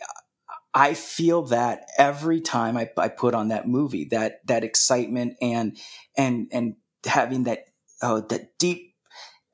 I 0.73 0.93
feel 0.93 1.43
that 1.43 1.87
every 1.97 2.39
time 2.39 2.77
I, 2.77 2.89
I 2.97 3.09
put 3.09 3.33
on 3.33 3.49
that 3.49 3.67
movie 3.67 4.05
that 4.11 4.45
that 4.47 4.63
excitement 4.63 5.35
and 5.41 5.77
and 6.17 6.47
and 6.51 6.75
having 7.05 7.43
that 7.43 7.65
oh 8.01 8.21
that 8.29 8.57
deep 8.57 8.95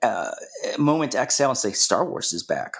uh, 0.04 0.32
moment 0.78 1.14
to 1.14 1.20
exhale 1.20 1.50
and 1.50 1.58
say 1.58 1.72
Star 1.72 2.08
Wars 2.08 2.34
is 2.34 2.44
back. 2.44 2.78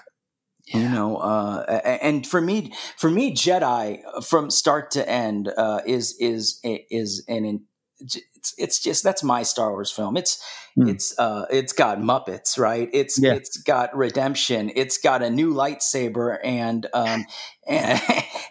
Yeah. 0.68 0.80
You 0.80 0.88
know, 0.90 1.16
uh, 1.16 1.64
and 2.02 2.26
for 2.26 2.40
me, 2.40 2.72
for 2.96 3.10
me, 3.10 3.34
Jedi 3.34 4.02
from 4.24 4.50
start 4.50 4.90
to 4.92 5.08
end 5.08 5.50
uh, 5.56 5.80
is 5.86 6.16
is 6.20 6.60
is 6.62 7.24
an 7.28 7.64
it's 8.00 8.54
it's 8.56 8.78
just 8.78 9.02
that's 9.02 9.22
my 9.22 9.42
Star 9.42 9.70
Wars 9.70 9.90
film. 9.90 10.16
It's 10.16 10.42
mm. 10.78 10.88
it's 10.88 11.18
uh 11.18 11.46
it's 11.50 11.72
got 11.72 11.98
Muppets, 11.98 12.58
right? 12.58 12.88
It's 12.92 13.18
yeah. 13.18 13.34
it's 13.34 13.56
got 13.62 13.96
redemption. 13.96 14.70
It's 14.74 14.98
got 14.98 15.22
a 15.22 15.30
new 15.30 15.52
lightsaber 15.52 16.38
and 16.42 16.86
um 16.92 17.24
and 17.66 18.00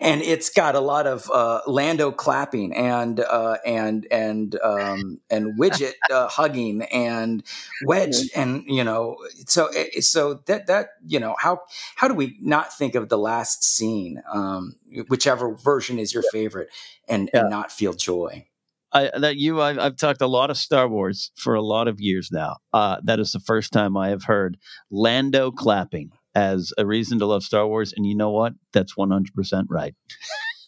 and 0.07 0.21
it's 0.21 0.49
got 0.49 0.75
a 0.75 0.79
lot 0.79 1.05
of 1.05 1.29
uh 1.31 1.61
Lando 1.67 2.11
clapping 2.11 2.73
and 2.73 3.19
uh 3.19 3.57
and 3.65 4.07
and 4.09 4.57
um 4.63 5.19
and 5.29 5.57
Wicket 5.57 5.95
uh, 6.11 6.27
hugging 6.27 6.83
and 6.83 7.43
wedge 7.85 8.29
and 8.35 8.63
you 8.67 8.83
know 8.83 9.17
so 9.45 9.67
eh, 9.67 9.99
so 9.99 10.35
that 10.45 10.67
that 10.67 10.89
you 11.05 11.19
know 11.19 11.35
how 11.39 11.61
how 11.95 12.07
do 12.07 12.13
we 12.13 12.37
not 12.41 12.75
think 12.75 12.95
of 12.95 13.09
the 13.09 13.17
last 13.17 13.63
scene 13.63 14.21
um 14.31 14.75
whichever 15.09 15.53
version 15.55 15.99
is 15.99 16.13
your 16.13 16.23
favorite 16.31 16.69
and, 17.07 17.29
yeah. 17.33 17.41
and 17.41 17.49
not 17.49 17.71
feel 17.71 17.93
joy 17.93 18.45
I, 18.93 19.11
that 19.19 19.35
you, 19.35 19.61
I've, 19.61 19.77
I've, 19.77 19.97
talked 19.97 20.21
a 20.21 20.27
lot 20.27 20.49
of 20.49 20.57
Star 20.57 20.87
Wars 20.87 21.31
for 21.35 21.55
a 21.55 21.61
lot 21.61 21.89
of 21.89 21.99
years 21.99 22.31
now. 22.31 22.55
Uh, 22.71 22.95
that 23.03 23.19
is 23.19 23.33
the 23.33 23.39
first 23.41 23.73
time 23.73 23.97
I 23.97 24.09
have 24.09 24.23
heard 24.23 24.57
Lando 24.89 25.51
clapping 25.51 26.13
as 26.37 26.71
a 26.77 26.85
reason 26.85 27.17
to 27.17 27.25
love 27.25 27.41
Star 27.41 27.67
Wars. 27.67 27.93
And 27.97 28.05
you 28.05 28.15
know 28.15 28.29
what? 28.29 28.53
That's 28.71 28.93
100% 28.93 29.25
right. 29.69 29.95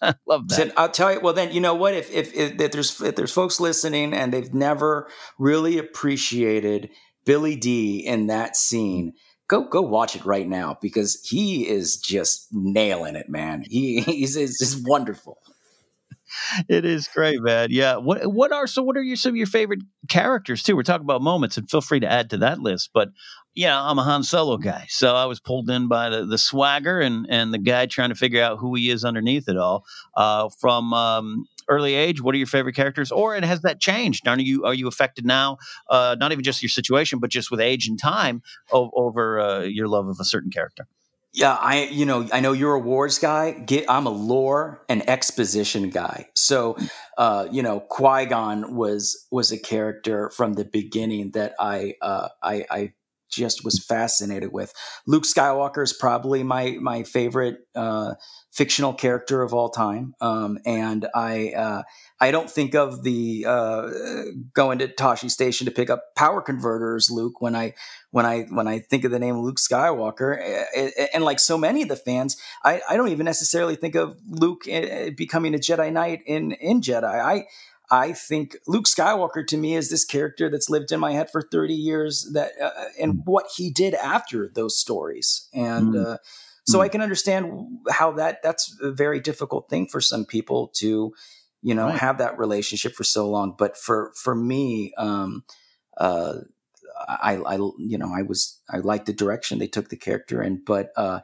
I 0.02 0.16
love 0.28 0.48
that. 0.48 0.56
So 0.56 0.72
I'll 0.76 0.90
tell 0.90 1.14
you. 1.14 1.20
Well, 1.20 1.36
then 1.36 1.54
you 1.54 1.62
know 1.62 1.76
what? 1.76 1.94
If, 1.94 2.12
if 2.12 2.34
if, 2.34 2.60
if 2.60 2.72
there's 2.72 3.00
if 3.02 3.16
there's 3.16 3.32
folks 3.32 3.60
listening 3.60 4.14
and 4.14 4.34
they've 4.34 4.54
never 4.54 5.10
really 5.38 5.78
appreciated 5.78 6.90
Billy 7.26 7.56
Dee 7.56 8.00
in 8.00 8.28
that 8.28 8.56
scene, 8.56 9.14
go 9.48 9.68
go 9.68 9.82
watch 9.82 10.16
it 10.16 10.26
right 10.26 10.48
now 10.48 10.78
because 10.82 11.22
he 11.30 11.68
is 11.68 11.98
just 11.98 12.48
nailing 12.52 13.16
it, 13.16 13.30
man. 13.30 13.64
He 13.70 14.00
he's, 14.06 14.36
he's 14.36 14.82
wonderful 14.84 15.38
it 16.68 16.86
is 16.86 17.08
great, 17.08 17.42
man. 17.42 17.70
Yeah. 17.72 17.98
What 17.98 18.26
what 18.28 18.52
are 18.52 18.68
so 18.68 18.82
what 18.84 18.98
are 18.98 19.02
your 19.04 19.16
some 19.16 19.32
of 19.32 19.36
your 19.38 19.48
favorite 19.48 19.82
characters 20.08 20.64
too? 20.64 20.76
We're 20.76 20.84
talking 20.84 21.06
about 21.06 21.22
moments 21.22 21.58
and 21.58 21.70
feel 21.70 21.82
free 21.82 22.00
to 22.00 22.12
add 22.12 22.30
to 22.32 22.38
that 22.38 22.60
list. 22.60 22.92
But 22.94 23.10
yeah, 23.56 23.82
I'm 23.82 24.00
a 24.00 24.04
Han 24.04 24.24
Solo 24.24 24.58
guy. 24.58 24.86
So 24.90 25.16
I 25.16 25.26
was 25.26 25.40
pulled 25.40 25.70
in 25.70 25.88
by 25.88 26.10
the, 26.10 26.26
the 26.26 26.38
swagger 26.38 27.00
and 27.00 27.26
and 27.30 27.54
the 27.54 27.58
guy 27.58 27.86
trying 27.86 28.10
to 28.10 28.16
figure 28.16 28.42
out 28.42 28.58
who 28.60 28.76
he 28.76 28.90
is 28.90 29.04
underneath 29.04 29.50
it 29.50 29.58
all. 29.58 29.86
Uh, 30.16 30.50
from 30.60 30.94
um, 30.94 31.46
early 31.68 31.94
age, 31.96 32.22
what 32.22 32.36
are 32.36 32.38
your 32.38 32.48
favorite 32.48 32.76
characters? 32.76 33.12
Or 33.12 33.36
it 33.36 33.44
has 33.44 33.62
that 33.62 33.80
changed? 33.80 34.28
Are 34.28 34.40
you 34.40 34.66
are 34.66 34.74
you 34.74 34.88
affected 34.88 35.26
now? 35.26 35.58
Uh, 35.90 36.16
not 36.20 36.32
even 36.32 36.44
just 36.44 36.62
your 36.62 36.70
situation, 36.70 37.20
but 37.20 37.30
just 37.30 37.52
with 37.52 37.60
age 37.60 37.88
and 37.88 38.00
time 38.00 38.42
o- 38.72 38.92
over 38.94 39.40
uh, 39.40 39.62
your 39.62 39.88
love 39.88 40.08
of 40.08 40.18
a 40.20 40.26
certain 40.26 40.52
character. 40.52 40.88
Yeah, 41.34 41.54
I 41.54 41.84
you 41.84 42.06
know 42.06 42.28
I 42.34 42.40
know 42.40 42.54
you're 42.54 42.74
a 42.74 42.80
wars 42.80 43.20
guy. 43.20 43.52
Get, 43.52 43.86
I'm 43.88 44.08
a 44.08 44.12
lore 44.12 44.84
and 44.90 45.08
exposition 45.08 45.92
guy. 45.92 46.28
So, 46.36 46.76
uh, 47.18 47.48
you 47.52 47.62
know, 47.62 47.82
Qui 47.82 48.26
Gon 48.26 48.76
was 48.76 49.28
was 49.30 49.52
a 49.52 49.60
character 49.60 50.32
from 50.32 50.54
the 50.54 50.66
beginning 50.66 51.32
that 51.32 51.54
I 51.60 51.96
uh, 52.02 52.30
I, 52.42 52.66
I 52.72 52.94
just 53.30 53.64
was 53.64 53.84
fascinated 53.84 54.52
with. 54.52 54.74
Luke 55.06 55.24
Skywalker 55.24 55.84
is 55.84 55.94
probably 55.94 56.42
my 56.42 56.78
my 56.82 57.04
favorite 57.04 57.60
uh, 57.76 58.16
fictional 58.52 58.94
character 58.94 59.44
of 59.44 59.54
all 59.54 59.70
time, 59.70 60.16
um, 60.22 60.58
and 60.66 61.08
I 61.14 61.54
uh, 61.56 61.84
I 62.22 62.32
don't 62.32 62.50
think 62.50 62.76
of 62.76 63.04
the 63.04 63.46
uh, 63.48 63.90
going 64.54 64.80
to 64.80 64.88
Tosche 64.90 65.30
Station 65.32 65.66
to 65.66 65.72
pick 65.72 65.90
up 65.90 66.16
power 66.16 66.42
converters, 66.42 67.10
Luke. 67.10 67.40
When 67.42 67.56
I 67.56 67.76
when 68.12 68.26
I 68.26 68.42
when 68.50 68.68
I 68.68 68.80
think 68.80 69.06
of 69.06 69.12
the 69.12 69.20
name 69.20 69.40
Luke 69.40 69.58
Skywalker, 69.58 70.38
and, 71.14 71.24
like 71.24 71.40
so 71.40 71.58
many 71.58 71.82
of 71.82 71.88
the 71.88 71.96
fans, 71.96 72.36
I, 72.64 72.82
I 72.90 72.98
don't 72.98 73.10
even 73.10 73.26
necessarily 73.26 73.76
think 73.76 73.96
of 73.96 74.18
Luke 74.28 74.64
eh, 74.68 75.12
becoming 75.12 75.56
a 75.56 75.60
Jedi 75.60 75.94
Knight 75.94 76.22
in 76.26 76.52
in 76.52 76.82
Jedi. 76.82 77.06
I 77.06 77.46
I 77.90 78.12
think 78.12 78.58
Luke 78.68 78.86
Skywalker 78.86 79.48
to 79.48 79.58
me 79.58 79.76
is 79.76 79.90
this 79.90 80.04
character 80.04 80.50
that's 80.50 80.70
lived 80.70 80.92
in 80.92 81.00
my 81.00 81.14
head 81.14 81.32
for 81.32 81.42
30 81.42 81.74
years 81.74 82.30
that 82.34 82.52
uh, 82.62 82.70
and 83.00 83.14
hmm. 83.14 83.20
what 83.20 83.46
he 83.56 83.72
did 83.72 83.94
after 83.94 84.52
those 84.54 84.78
stories 84.78 85.48
and 85.54 85.94
mm. 85.94 86.06
uh, 86.06 86.18
so 86.68 86.80
mm. 86.80 86.84
I 86.84 86.90
can 86.90 87.02
understand 87.02 87.80
how 87.90 88.12
that 88.12 88.44
that's 88.44 88.78
a 88.82 88.92
very 88.92 89.20
difficult 89.20 89.70
thing 89.70 89.88
for 89.88 90.02
some 90.02 90.24
people 90.24 90.72
to 90.76 91.14
you 91.62 91.76
know 91.76 91.86
right. 91.86 92.00
have 92.00 92.18
that 92.18 92.38
relationship 92.38 92.94
for 92.94 93.04
so 93.04 93.30
long 93.30 93.56
but 93.58 93.78
for 93.78 94.12
for 94.16 94.36
me 94.36 94.94
um 94.98 95.44
uh 95.98 96.36
I, 97.08 97.38
I, 97.38 97.56
you 97.56 97.98
know, 97.98 98.14
I 98.14 98.24
was, 98.24 98.60
I 98.70 98.80
liked 98.80 99.06
the 99.06 99.14
direction 99.14 99.58
they 99.58 99.68
took 99.68 99.88
the 99.88 99.96
character 99.96 100.44
in, 100.44 100.62
but, 100.66 100.90
uh, 100.98 101.22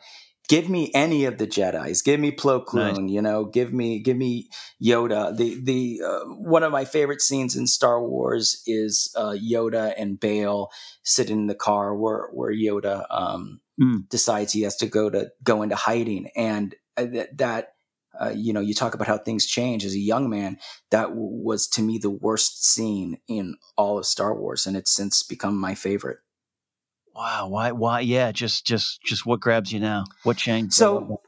give 0.48 0.70
me 0.70 0.92
any 0.94 1.26
of 1.26 1.38
the 1.38 1.48
Jedi's. 1.48 2.02
Give 2.02 2.20
me 2.20 2.32
Plo 2.32 2.66
Koon. 2.66 3.06
Nice. 3.06 3.12
You 3.12 3.22
know, 3.22 3.46
give 3.46 3.74
me 3.74 4.00
give 4.00 4.18
me 4.18 4.50
Yoda. 4.84 5.36
The 5.36 5.60
the 5.62 6.02
uh, 6.06 6.20
one 6.26 6.64
of 6.64 6.72
my 6.72 6.86
favorite 6.86 7.22
scenes 7.22 7.56
in 7.56 7.68
Star 7.68 8.02
Wars 8.02 8.62
is 8.66 9.14
uh, 9.18 9.36
Yoda 9.42 9.94
and 9.98 10.20
Bail 10.20 10.70
sitting 11.04 11.40
in 11.40 11.48
the 11.48 11.56
car 11.56 11.96
where 11.96 12.30
where 12.32 12.54
Yoda 12.54 13.06
um, 13.10 13.60
mm. 13.82 14.08
decides 14.10 14.54
he 14.54 14.62
has 14.62 14.76
to 14.78 14.88
go 14.88 15.10
to 15.10 15.30
go 15.44 15.62
into 15.62 15.76
hiding, 15.76 16.30
and 16.36 16.76
uh, 16.98 17.06
that. 17.06 17.38
that 17.38 17.68
uh, 18.20 18.34
you 18.36 18.54
know, 18.54 18.62
you 18.62 18.74
talk 18.74 18.94
about 18.94 19.08
how 19.08 19.18
things 19.18 19.46
change 19.46 19.86
as 19.86 19.94
a 19.94 20.00
young 20.00 20.30
man. 20.30 20.58
That 20.92 21.10
w- 21.10 21.44
was 21.44 21.68
to 21.70 21.82
me 21.82 21.98
the 21.98 22.10
worst 22.10 22.66
scene 22.66 23.20
in 23.28 23.58
all 23.76 23.98
of 23.98 24.06
Star 24.06 24.34
Wars, 24.34 24.66
and 24.66 24.76
it's 24.78 24.92
since 24.92 25.24
become 25.24 25.58
my 25.58 25.76
favorite. 25.76 26.20
Wow. 27.16 27.48
Why? 27.48 27.72
Why? 27.72 28.02
Yeah. 28.02 28.32
Just, 28.32 28.66
just, 28.66 29.02
just 29.04 29.26
what 29.26 29.40
grabs 29.40 29.72
you 29.72 29.80
now? 29.80 30.04
What 30.24 30.38
changed? 30.38 30.74
So, 30.74 31.22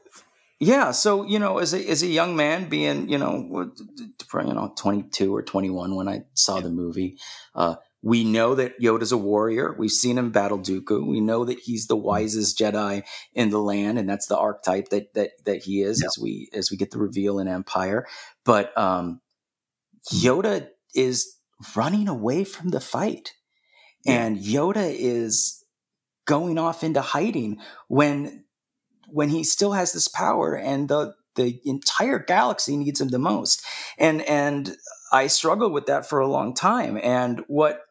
yeah. 0.60 0.90
So 0.90 1.24
you 1.24 1.38
know, 1.38 1.58
as 1.58 1.72
a 1.72 1.88
as 1.88 2.02
a 2.02 2.08
young 2.08 2.34
man, 2.34 2.68
being 2.68 3.08
you 3.08 3.16
know, 3.16 3.70
you 3.96 4.54
know, 4.54 4.72
twenty 4.76 5.02
two 5.04 5.34
or 5.34 5.42
twenty 5.42 5.70
one 5.70 5.94
when 5.94 6.08
I 6.08 6.24
saw 6.34 6.60
the 6.60 6.68
movie, 6.68 7.16
uh, 7.54 7.76
we 8.02 8.24
know 8.24 8.54
that 8.54 8.80
Yoda's 8.80 9.12
a 9.12 9.18
warrior. 9.18 9.74
We've 9.76 9.90
seen 9.90 10.18
him 10.18 10.30
battle 10.30 10.58
Dooku. 10.58 11.06
We 11.06 11.20
know 11.20 11.44
that 11.44 11.58
he's 11.58 11.86
the 11.86 11.96
mm-hmm. 11.96 12.06
wisest 12.06 12.58
Jedi 12.58 13.02
in 13.34 13.50
the 13.50 13.58
land, 13.58 13.98
and 13.98 14.08
that's 14.08 14.26
the 14.26 14.38
archetype 14.38 14.90
that 14.90 15.14
that 15.14 15.30
that 15.44 15.62
he 15.64 15.82
is 15.82 16.00
yeah. 16.00 16.06
as 16.06 16.18
we 16.18 16.48
as 16.52 16.70
we 16.70 16.76
get 16.76 16.90
the 16.90 16.98
reveal 16.98 17.38
in 17.38 17.48
Empire. 17.48 18.06
But 18.44 18.76
um, 18.78 19.20
Yoda 20.12 20.68
is 20.94 21.36
running 21.74 22.08
away 22.08 22.44
from 22.44 22.68
the 22.70 22.80
fight, 22.80 23.32
yeah. 24.04 24.24
and 24.24 24.38
Yoda 24.38 24.94
is 24.96 25.64
going 26.24 26.58
off 26.58 26.84
into 26.84 27.00
hiding 27.00 27.58
when 27.88 28.44
when 29.08 29.30
he 29.30 29.42
still 29.42 29.72
has 29.72 29.92
this 29.92 30.08
power 30.08 30.54
and 30.54 30.88
the 30.88 31.14
the 31.34 31.60
entire 31.64 32.18
galaxy 32.18 32.76
needs 32.76 33.00
him 33.00 33.08
the 33.08 33.18
most 33.18 33.64
and 33.96 34.20
and 34.22 34.76
i 35.10 35.26
struggled 35.26 35.72
with 35.72 35.86
that 35.86 36.06
for 36.06 36.18
a 36.18 36.28
long 36.28 36.52
time 36.52 36.98
and 37.02 37.42
what 37.46 37.87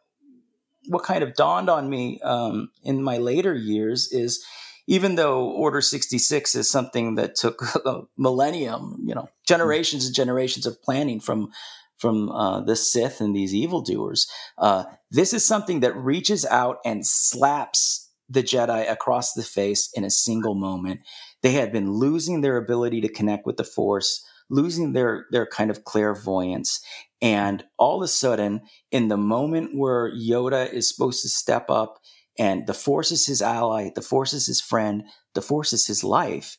what 0.87 1.03
kind 1.03 1.23
of 1.23 1.35
dawned 1.35 1.69
on 1.69 1.89
me 1.89 2.19
um, 2.21 2.69
in 2.83 3.03
my 3.03 3.17
later 3.17 3.53
years 3.53 4.11
is 4.11 4.43
even 4.87 5.15
though 5.15 5.49
order 5.49 5.81
66 5.81 6.55
is 6.55 6.69
something 6.69 7.15
that 7.15 7.35
took 7.35 7.61
a 7.85 8.01
millennium 8.17 8.97
you 9.03 9.13
know 9.13 9.29
generations 9.47 10.05
and 10.05 10.15
generations 10.15 10.65
of 10.65 10.81
planning 10.81 11.19
from 11.19 11.51
from 11.97 12.29
uh, 12.29 12.61
the 12.61 12.75
Sith 12.75 13.21
and 13.21 13.35
these 13.35 13.53
evildoers. 13.53 14.27
Uh, 14.57 14.85
this 15.11 15.33
is 15.33 15.45
something 15.45 15.79
that 15.81 15.95
reaches 15.95 16.45
out 16.45 16.77
and 16.85 17.05
slaps 17.05 18.09
the 18.29 18.43
Jedi 18.43 18.89
across 18.89 19.33
the 19.33 19.43
face 19.43 19.89
in 19.93 20.03
a 20.03 20.09
single 20.09 20.53
moment. 20.53 21.01
They 21.41 21.51
had 21.51 21.71
been 21.71 21.93
losing 21.93 22.41
their 22.41 22.57
ability 22.57 23.01
to 23.01 23.09
connect 23.09 23.45
with 23.45 23.57
the 23.57 23.63
Force, 23.63 24.25
losing 24.49 24.93
their 24.93 25.25
their 25.31 25.45
kind 25.45 25.69
of 25.69 25.83
clairvoyance, 25.83 26.81
and 27.21 27.63
all 27.77 27.97
of 27.97 28.03
a 28.03 28.07
sudden, 28.07 28.61
in 28.91 29.07
the 29.07 29.17
moment 29.17 29.75
where 29.75 30.11
Yoda 30.13 30.71
is 30.71 30.89
supposed 30.89 31.21
to 31.21 31.29
step 31.29 31.69
up, 31.69 31.99
and 32.37 32.67
the 32.67 32.73
Force 32.73 33.11
is 33.11 33.25
his 33.25 33.41
ally, 33.41 33.89
the 33.95 34.01
Force 34.01 34.33
is 34.33 34.47
his 34.47 34.61
friend, 34.61 35.03
the 35.33 35.41
Force 35.41 35.73
is 35.73 35.87
his 35.87 36.03
life, 36.03 36.57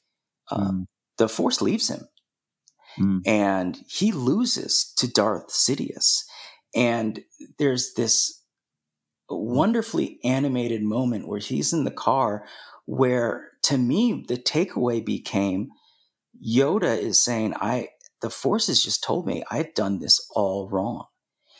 uh, 0.50 0.70
mm. 0.70 0.86
the 1.16 1.28
Force 1.28 1.62
leaves 1.62 1.88
him, 1.88 2.08
mm. 2.98 3.20
and 3.26 3.78
he 3.88 4.12
loses 4.12 4.92
to 4.96 5.10
Darth 5.10 5.48
Sidious. 5.48 6.24
And 6.74 7.20
there's 7.58 7.94
this 7.94 8.42
wonderfully 9.30 10.18
animated 10.24 10.82
moment 10.82 11.28
where 11.28 11.40
he's 11.40 11.72
in 11.72 11.84
the 11.84 11.90
car 11.90 12.46
where 12.86 13.50
to 13.62 13.76
me 13.76 14.24
the 14.28 14.36
takeaway 14.36 15.04
became 15.04 15.68
Yoda 16.46 16.98
is 16.98 17.22
saying 17.22 17.54
I 17.56 17.88
the 18.20 18.30
forces 18.30 18.82
just 18.82 19.02
told 19.02 19.26
me 19.26 19.44
I've 19.50 19.74
done 19.74 19.98
this 19.98 20.26
all 20.34 20.68
wrong. 20.68 21.06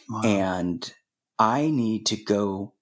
Wow. 0.09 0.23
And 0.25 0.93
I 1.39 1.71
need 1.71 2.07
to 2.07 2.17
go 2.17 2.75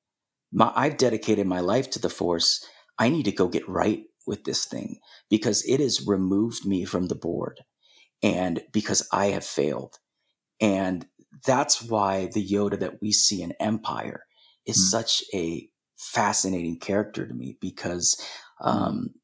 my, 0.52 0.72
I've 0.74 0.96
dedicated 0.96 1.46
my 1.46 1.60
life 1.60 1.90
to 1.90 1.98
the 1.98 2.08
force. 2.08 2.64
I 2.98 3.08
need 3.08 3.24
to 3.24 3.32
go 3.32 3.48
get 3.48 3.68
right 3.68 4.04
with 4.26 4.44
this 4.44 4.64
thing 4.64 4.98
because 5.28 5.64
it 5.68 5.80
has 5.80 6.06
removed 6.06 6.64
me 6.64 6.84
from 6.84 7.08
the 7.08 7.14
board 7.14 7.60
and 8.22 8.62
because 8.72 9.06
I 9.12 9.26
have 9.26 9.44
failed. 9.44 9.98
And 10.60 11.06
that's 11.44 11.82
why 11.82 12.30
the 12.32 12.46
Yoda 12.46 12.80
that 12.80 13.02
we 13.02 13.12
see 13.12 13.42
in 13.42 13.52
Empire 13.60 14.24
is 14.64 14.78
mm. 14.78 14.90
such 14.90 15.22
a 15.34 15.68
fascinating 15.96 16.78
character 16.78 17.26
to 17.26 17.34
me 17.34 17.56
because 17.60 18.20
hmm. 18.60 18.68
um, 18.68 19.14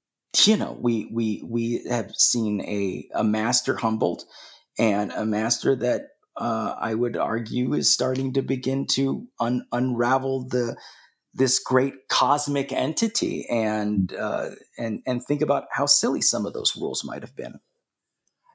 you 0.47 0.57
know 0.57 0.77
we 0.81 1.09
we 1.13 1.43
we 1.45 1.85
have 1.89 2.13
seen 2.17 2.61
a 2.63 3.09
a 3.15 3.25
master 3.25 3.77
humbled 3.77 4.25
and 4.79 5.13
a 5.13 5.27
master 5.27 5.77
that 5.77 6.09
uh, 6.37 6.75
I 6.79 6.95
would 6.95 7.17
argue 7.17 7.75
is 7.75 7.93
starting 7.93 8.33
to 8.35 8.43
begin 8.43 8.87
to 8.93 9.27
un- 9.39 9.67
unravel 9.71 10.49
the 10.49 10.77
this 11.35 11.59
great 11.59 11.95
cosmic 12.09 12.73
entity 12.73 13.47
and 13.51 14.13
uh, 14.15 14.51
and 14.79 15.01
and 15.07 15.23
think 15.25 15.43
about 15.43 15.65
how 15.73 15.87
silly 15.87 16.21
some 16.21 16.47
of 16.47 16.53
those 16.53 16.75
rules 16.77 17.05
might 17.05 17.23
have 17.23 17.37
been. 17.37 17.61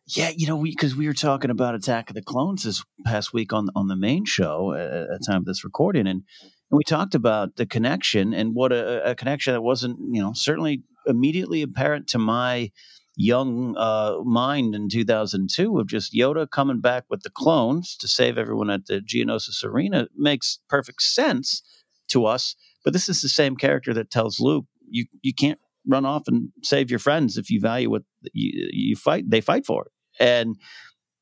Yeah, 0.10 0.32
you 0.36 0.48
know, 0.48 0.56
we 0.56 0.72
because 0.72 0.96
we, 0.96 1.02
we, 1.02 1.08
were 1.08 1.14
talking 1.14 1.52
about 1.52 1.76
Attack 1.76 2.10
of 2.10 2.16
the 2.16 2.22
Clones 2.22 2.64
this 2.64 2.84
past 3.06 3.34
week 3.34 3.52
on 3.52 3.68
on 3.76 3.88
the 3.88 3.96
main 3.96 4.26
show 4.26 4.74
at, 4.74 4.92
at 4.92 5.08
the 5.10 5.26
time 5.28 5.40
of 5.40 5.46
this 5.46 5.64
recording, 5.64 6.08
and, 6.08 6.24
and 6.72 6.78
we 6.78 6.84
talked 6.84 7.14
about 7.14 7.58
the 7.58 7.66
connection 7.66 8.34
and 8.34 8.56
what 8.56 8.72
a, 8.72 9.12
a, 9.12 9.16
connection 9.16 9.54
that 9.54 9.62
wasn't, 9.62 9.98
you 10.12 10.22
know, 10.22 10.32
certainly 10.34 10.84
immediately 11.08 11.62
apparent 11.62 12.08
to 12.10 12.20
my 12.20 12.72
young 13.16 13.76
uh, 13.78 14.18
mind 14.24 14.76
in 14.76 14.90
2002 14.90 15.80
of 15.80 15.88
just 15.88 16.14
Yoda 16.14 16.50
coming 16.50 16.80
back 16.80 17.06
with 17.10 17.24
the 17.24 17.32
clones 17.32 17.98
to 17.98 18.08
save 18.08 18.38
everyone 18.38 18.70
at 18.70 18.86
the 18.86 19.00
Geonosis 19.00 19.64
Arena 19.64 20.08
makes 20.16 20.60
perfect 20.70 21.02
sense 21.02 21.64
to 22.10 22.26
us. 22.26 22.56
But 22.84 22.94
this 22.94 23.10
is 23.10 23.22
the 23.22 23.30
same 23.30 23.56
character 23.56 23.94
that 23.96 24.12
tells 24.12 24.40
Luke, 24.40 24.66
you 24.90 25.06
you 25.22 25.34
can't 25.34 25.60
run 25.88 26.06
off 26.06 26.28
and 26.28 26.50
save 26.64 26.90
your 26.90 27.00
friends 27.00 27.38
if 27.38 27.50
you 27.50 27.60
value 27.60 27.90
what 27.90 28.04
you, 28.34 28.70
you 28.72 28.96
fight. 28.96 29.30
They 29.30 29.42
fight 29.42 29.66
for 29.66 29.86
it, 29.86 29.92
and 30.24 30.56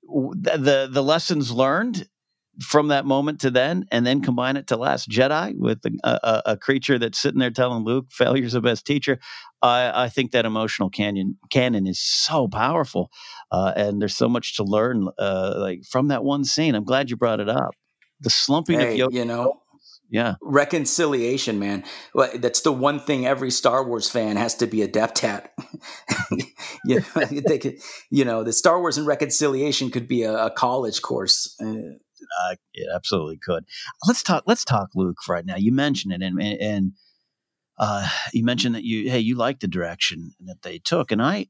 the 0.04 0.90
the 0.92 1.04
lessons 1.04 1.52
learned 1.52 2.08
from 2.62 2.90
that 2.90 3.06
moment 3.06 3.42
to 3.42 3.52
then, 3.52 3.86
and 3.92 4.06
then 4.06 4.22
combine 4.22 4.58
it 4.58 4.68
to 4.68 4.78
Last 4.78 5.10
Jedi 5.10 5.58
with 5.58 5.80
a, 5.86 5.92
a, 6.04 6.42
a 6.52 6.58
creature 6.58 6.98
that's 6.98 7.20
sitting 7.20 7.40
there 7.40 7.52
telling 7.52 7.84
Luke, 7.84 8.08
"Failure's 8.12 8.54
the 8.54 8.62
best 8.62 8.86
teacher." 8.86 9.20
I, 9.62 10.06
I 10.06 10.10
think 10.10 10.32
that 10.32 10.46
emotional 10.46 10.90
canyon 10.90 11.38
canon 11.50 11.88
is 11.88 12.00
so 12.00 12.48
powerful, 12.48 13.12
uh, 13.52 13.74
and 13.76 14.02
there's 14.02 14.16
so 14.16 14.30
much 14.30 14.56
to 14.58 14.64
learn 14.64 15.10
uh, 15.18 15.56
like 15.58 15.84
from 15.84 16.10
that 16.10 16.24
one 16.24 16.44
scene. 16.44 16.76
I'm 16.76 16.86
glad 16.86 17.10
you 17.10 17.18
brought 17.18 17.40
it 17.40 17.50
up. 17.50 17.72
The 18.22 18.30
slumping 18.30 18.80
hey, 18.80 19.00
of 19.00 19.10
Yoda, 19.10 19.14
you 19.14 19.26
know, 19.26 19.62
yeah 20.10 20.36
reconciliation 20.42 21.58
man 21.58 21.84
that's 22.36 22.62
the 22.62 22.72
one 22.72 23.00
thing 23.00 23.26
every 23.26 23.50
star 23.50 23.86
wars 23.86 24.10
fan 24.10 24.38
has 24.38 24.56
to 24.56 24.68
be 24.68 24.82
adept 24.82 25.24
at 25.24 25.52
you, 26.86 27.00
know, 27.16 27.26
they 27.48 27.58
could, 27.58 27.78
you 28.12 28.24
know 28.24 28.44
the 28.44 28.54
star 28.54 28.80
wars 28.80 28.98
and 28.98 29.08
reconciliation 29.08 29.90
could 29.90 30.08
be 30.08 30.24
a, 30.24 30.46
a 30.46 30.52
college 30.52 31.02
course 31.02 31.56
uh, 31.62 31.98
uh, 32.42 32.56
it 32.74 32.88
absolutely 32.94 33.38
could 33.38 33.66
let's 34.08 34.24
talk 34.24 34.44
let's 34.48 34.66
talk 34.66 34.90
luke 34.96 35.18
right 35.28 35.46
now 35.46 35.56
you 35.56 35.72
mentioned 35.72 36.14
it 36.14 36.22
and 36.22 36.42
and 36.42 36.92
uh, 37.78 38.08
you 38.32 38.44
mentioned 38.44 38.74
that 38.74 38.86
you 38.86 39.10
hey 39.10 39.20
you 39.20 39.36
like 39.36 39.60
the 39.60 39.68
direction 39.68 40.32
that 40.46 40.62
they 40.62 40.80
took 40.80 41.12
and 41.12 41.22
i 41.22 41.48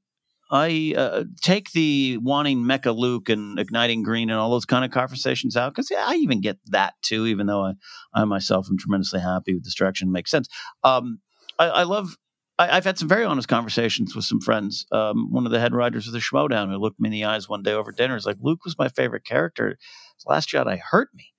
I 0.51 0.93
uh, 0.95 1.23
take 1.41 1.71
the 1.71 2.17
wanting 2.17 2.59
Mecha 2.59 2.95
Luke 2.95 3.29
and 3.29 3.57
igniting 3.57 4.03
green 4.03 4.29
and 4.29 4.39
all 4.39 4.51
those 4.51 4.65
kind 4.65 4.85
of 4.85 4.91
conversations 4.91 5.57
out 5.57 5.73
because 5.73 5.89
yeah, 5.89 6.05
I 6.07 6.15
even 6.15 6.41
get 6.41 6.59
that 6.67 6.93
too. 7.01 7.25
Even 7.25 7.47
though 7.47 7.63
I, 7.65 7.73
I 8.13 8.25
myself 8.25 8.67
am 8.69 8.77
tremendously 8.77 9.19
happy 9.19 9.55
with 9.55 9.63
this 9.63 9.75
direction, 9.75 10.09
it 10.09 10.11
makes 10.11 10.29
sense. 10.29 10.47
Um, 10.83 11.19
I, 11.57 11.67
I, 11.67 11.83
love. 11.83 12.15
I, 12.57 12.75
have 12.75 12.85
had 12.85 12.97
some 12.97 13.09
very 13.09 13.25
honest 13.25 13.47
conversations 13.47 14.15
with 14.15 14.25
some 14.25 14.39
friends. 14.39 14.85
Um, 14.91 15.31
one 15.31 15.45
of 15.45 15.51
the 15.51 15.59
head 15.59 15.73
writers 15.73 16.07
of 16.07 16.13
the 16.13 16.19
Schmoedown 16.19 16.69
who 16.69 16.77
looked 16.77 16.99
me 16.99 17.07
in 17.07 17.13
the 17.13 17.25
eyes 17.25 17.49
one 17.49 17.63
day 17.63 17.73
over 17.73 17.91
dinner 17.91 18.15
is 18.15 18.25
like, 18.25 18.37
"Luke 18.39 18.63
was 18.63 18.77
my 18.77 18.87
favorite 18.89 19.25
character. 19.25 19.77
Last 20.25 20.49
Jedi 20.49 20.79
hurt 20.79 21.09
me." 21.13 21.33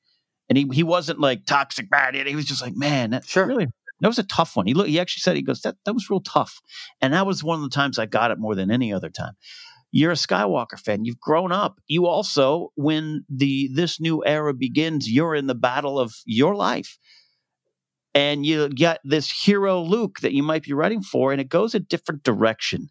And 0.49 0.59
he, 0.59 0.69
he 0.73 0.83
wasn't 0.83 1.19
like 1.19 1.47
toxic 1.47 1.91
bad. 1.91 2.15
He 2.15 2.37
was 2.37 2.45
just 2.45 2.63
like, 2.63 2.77
man, 2.77 3.11
that 3.11 3.25
sure. 3.25 3.47
really 3.47 3.67
that 4.01 4.09
was 4.09 4.19
a 4.19 4.25
tough 4.25 4.57
one. 4.57 4.67
He 4.67 4.75
look, 4.75 4.89
he 4.89 5.01
actually 5.01 5.21
said 5.21 5.37
he 5.37 5.43
goes 5.43 5.63
that 5.63 5.77
that 5.85 5.95
was 5.95 6.11
real 6.11 6.21
tough, 6.21 6.61
and 7.01 7.15
that 7.15 7.27
was 7.27 7.43
one 7.43 7.57
of 7.57 7.63
the 7.63 7.75
times 7.75 7.99
I 7.99 8.07
got 8.07 8.31
it 8.31 8.39
more 8.39 8.55
than 8.55 8.71
any 8.71 8.93
other 8.93 9.11
time. 9.11 9.35
You're 9.93 10.13
a 10.13 10.17
Skywalker 10.17 10.79
fan. 10.79 11.05
You've 11.05 11.21
grown 11.21 11.53
up. 11.53 11.81
You 11.87 12.07
also, 12.07 12.73
when 12.75 13.25
the 13.31 13.71
this 13.73 14.01
new 14.01 14.23
era 14.25 14.53
begins, 14.53 15.11
you're 15.11 15.35
in 15.35 15.47
the 15.47 15.55
battle 15.55 15.99
of 15.99 16.15
your 16.27 16.55
life, 16.55 16.99
and 18.17 18.47
you 18.47 18.71
get 18.71 19.01
this 19.05 19.31
hero 19.31 19.83
Luke 19.83 20.21
that 20.21 20.33
you 20.33 20.43
might 20.43 20.63
be 20.63 20.73
writing 20.73 21.03
for, 21.03 21.33
and 21.33 21.41
it 21.41 21.51
goes 21.51 21.75
a 21.75 21.81
different 21.81 22.23
direction. 22.23 22.89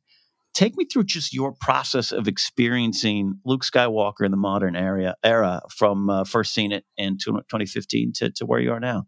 Take 0.54 0.78
me 0.78 0.86
through 0.86 1.06
just 1.06 1.34
your 1.34 1.52
process 1.52 2.12
of 2.12 2.28
experiencing 2.28 3.40
Luke 3.44 3.64
Skywalker 3.64 4.24
in 4.24 4.32
the 4.32 4.38
modern 4.38 4.76
era, 4.76 5.16
era 5.24 5.62
from 5.76 6.10
uh, 6.10 6.24
first 6.26 6.54
seeing 6.54 6.72
it 6.72 6.86
in 6.96 7.18
2015 7.18 8.14
to, 8.18 8.32
to 8.32 8.46
where 8.46 8.60
you 8.60 8.72
are 8.72 8.80
now. 8.80 9.08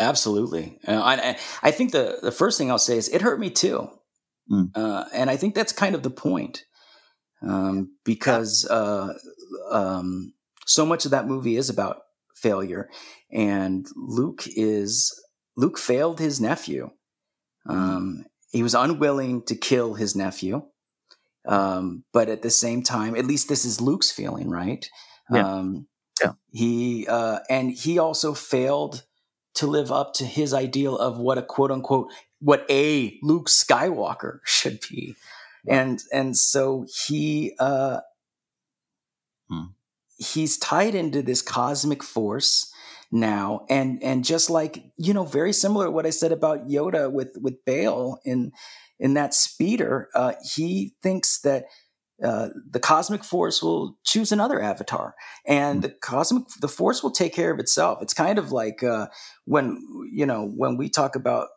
Absolutely. 0.00 0.78
Uh, 0.86 1.00
I, 1.00 1.38
I 1.62 1.70
think 1.70 1.92
the, 1.92 2.18
the 2.20 2.32
first 2.32 2.58
thing 2.58 2.70
I'll 2.70 2.78
say 2.78 2.98
is 2.98 3.08
it 3.08 3.22
hurt 3.22 3.38
me 3.38 3.48
too. 3.48 3.88
Mm. 4.50 4.70
Uh, 4.74 5.04
and 5.14 5.30
I 5.30 5.36
think 5.36 5.54
that's 5.54 5.72
kind 5.72 5.94
of 5.94 6.02
the 6.02 6.10
point. 6.10 6.64
Um, 7.40 7.96
because 8.04 8.66
uh, 8.68 9.14
um, 9.70 10.32
so 10.66 10.84
much 10.84 11.04
of 11.04 11.12
that 11.12 11.26
movie 11.26 11.56
is 11.56 11.70
about 11.70 12.02
failure. 12.36 12.88
And 13.32 13.86
Luke 13.96 14.44
is, 14.56 15.12
Luke 15.56 15.78
failed 15.78 16.18
his 16.18 16.40
nephew. 16.40 16.90
Hmm. 17.66 17.70
Um, 17.70 18.26
he 18.50 18.62
was 18.62 18.74
unwilling 18.74 19.42
to 19.44 19.54
kill 19.54 19.94
his 19.94 20.14
nephew. 20.14 20.62
Um, 21.46 22.04
but 22.12 22.28
at 22.28 22.42
the 22.42 22.50
same 22.50 22.82
time, 22.82 23.16
at 23.16 23.24
least 23.24 23.48
this 23.48 23.64
is 23.64 23.80
Luke's 23.80 24.10
feeling, 24.10 24.48
right? 24.48 24.88
Yeah. 25.30 25.46
Um, 25.46 25.88
yeah. 26.22 26.32
He, 26.52 27.06
uh, 27.08 27.40
and 27.50 27.72
he 27.72 27.98
also 27.98 28.34
failed 28.34 29.04
to 29.54 29.66
live 29.66 29.92
up 29.92 30.14
to 30.14 30.24
his 30.24 30.54
ideal 30.54 30.96
of 30.96 31.18
what 31.18 31.38
a 31.38 31.42
quote 31.42 31.70
unquote 31.70 32.10
what 32.42 32.66
a 32.68 33.18
Luke 33.22 33.48
Skywalker 33.48 34.40
should 34.44 34.80
be. 34.90 35.14
And 35.68 36.02
and 36.12 36.36
so 36.36 36.86
he 37.06 37.54
uh 37.60 38.00
hmm. 39.48 39.66
he's 40.18 40.58
tied 40.58 40.96
into 40.96 41.22
this 41.22 41.40
cosmic 41.40 42.02
force 42.02 42.71
now. 43.12 43.66
And 43.68 44.02
and 44.02 44.24
just 44.24 44.50
like 44.50 44.82
you 44.96 45.14
know 45.14 45.24
very 45.24 45.52
similar 45.52 45.86
to 45.86 45.90
what 45.90 46.06
I 46.06 46.10
said 46.10 46.32
about 46.32 46.66
Yoda 46.66 47.12
with 47.12 47.36
with 47.40 47.64
Bail 47.64 48.18
in 48.24 48.52
in 48.98 49.14
that 49.14 49.34
speeder 49.34 50.08
uh 50.14 50.34
he 50.54 50.94
thinks 51.02 51.40
that 51.40 51.64
uh, 52.22 52.50
the 52.70 52.78
cosmic 52.78 53.24
force 53.24 53.62
will 53.62 53.98
choose 54.04 54.30
another 54.30 54.62
avatar. 54.62 55.14
And 55.44 55.82
mm-hmm. 55.82 55.88
the 55.88 55.96
cosmic 56.00 56.44
the 56.60 56.68
force 56.68 57.02
will 57.02 57.10
take 57.10 57.34
care 57.34 57.52
of 57.52 57.58
itself. 57.58 57.98
It's 58.00 58.14
kind 58.14 58.38
of 58.38 58.52
like 58.52 58.82
uh, 58.82 59.08
when 59.44 59.82
you 60.12 60.26
know 60.26 60.46
when 60.46 60.76
we 60.76 60.88
talk 60.88 61.16
about 61.16 61.48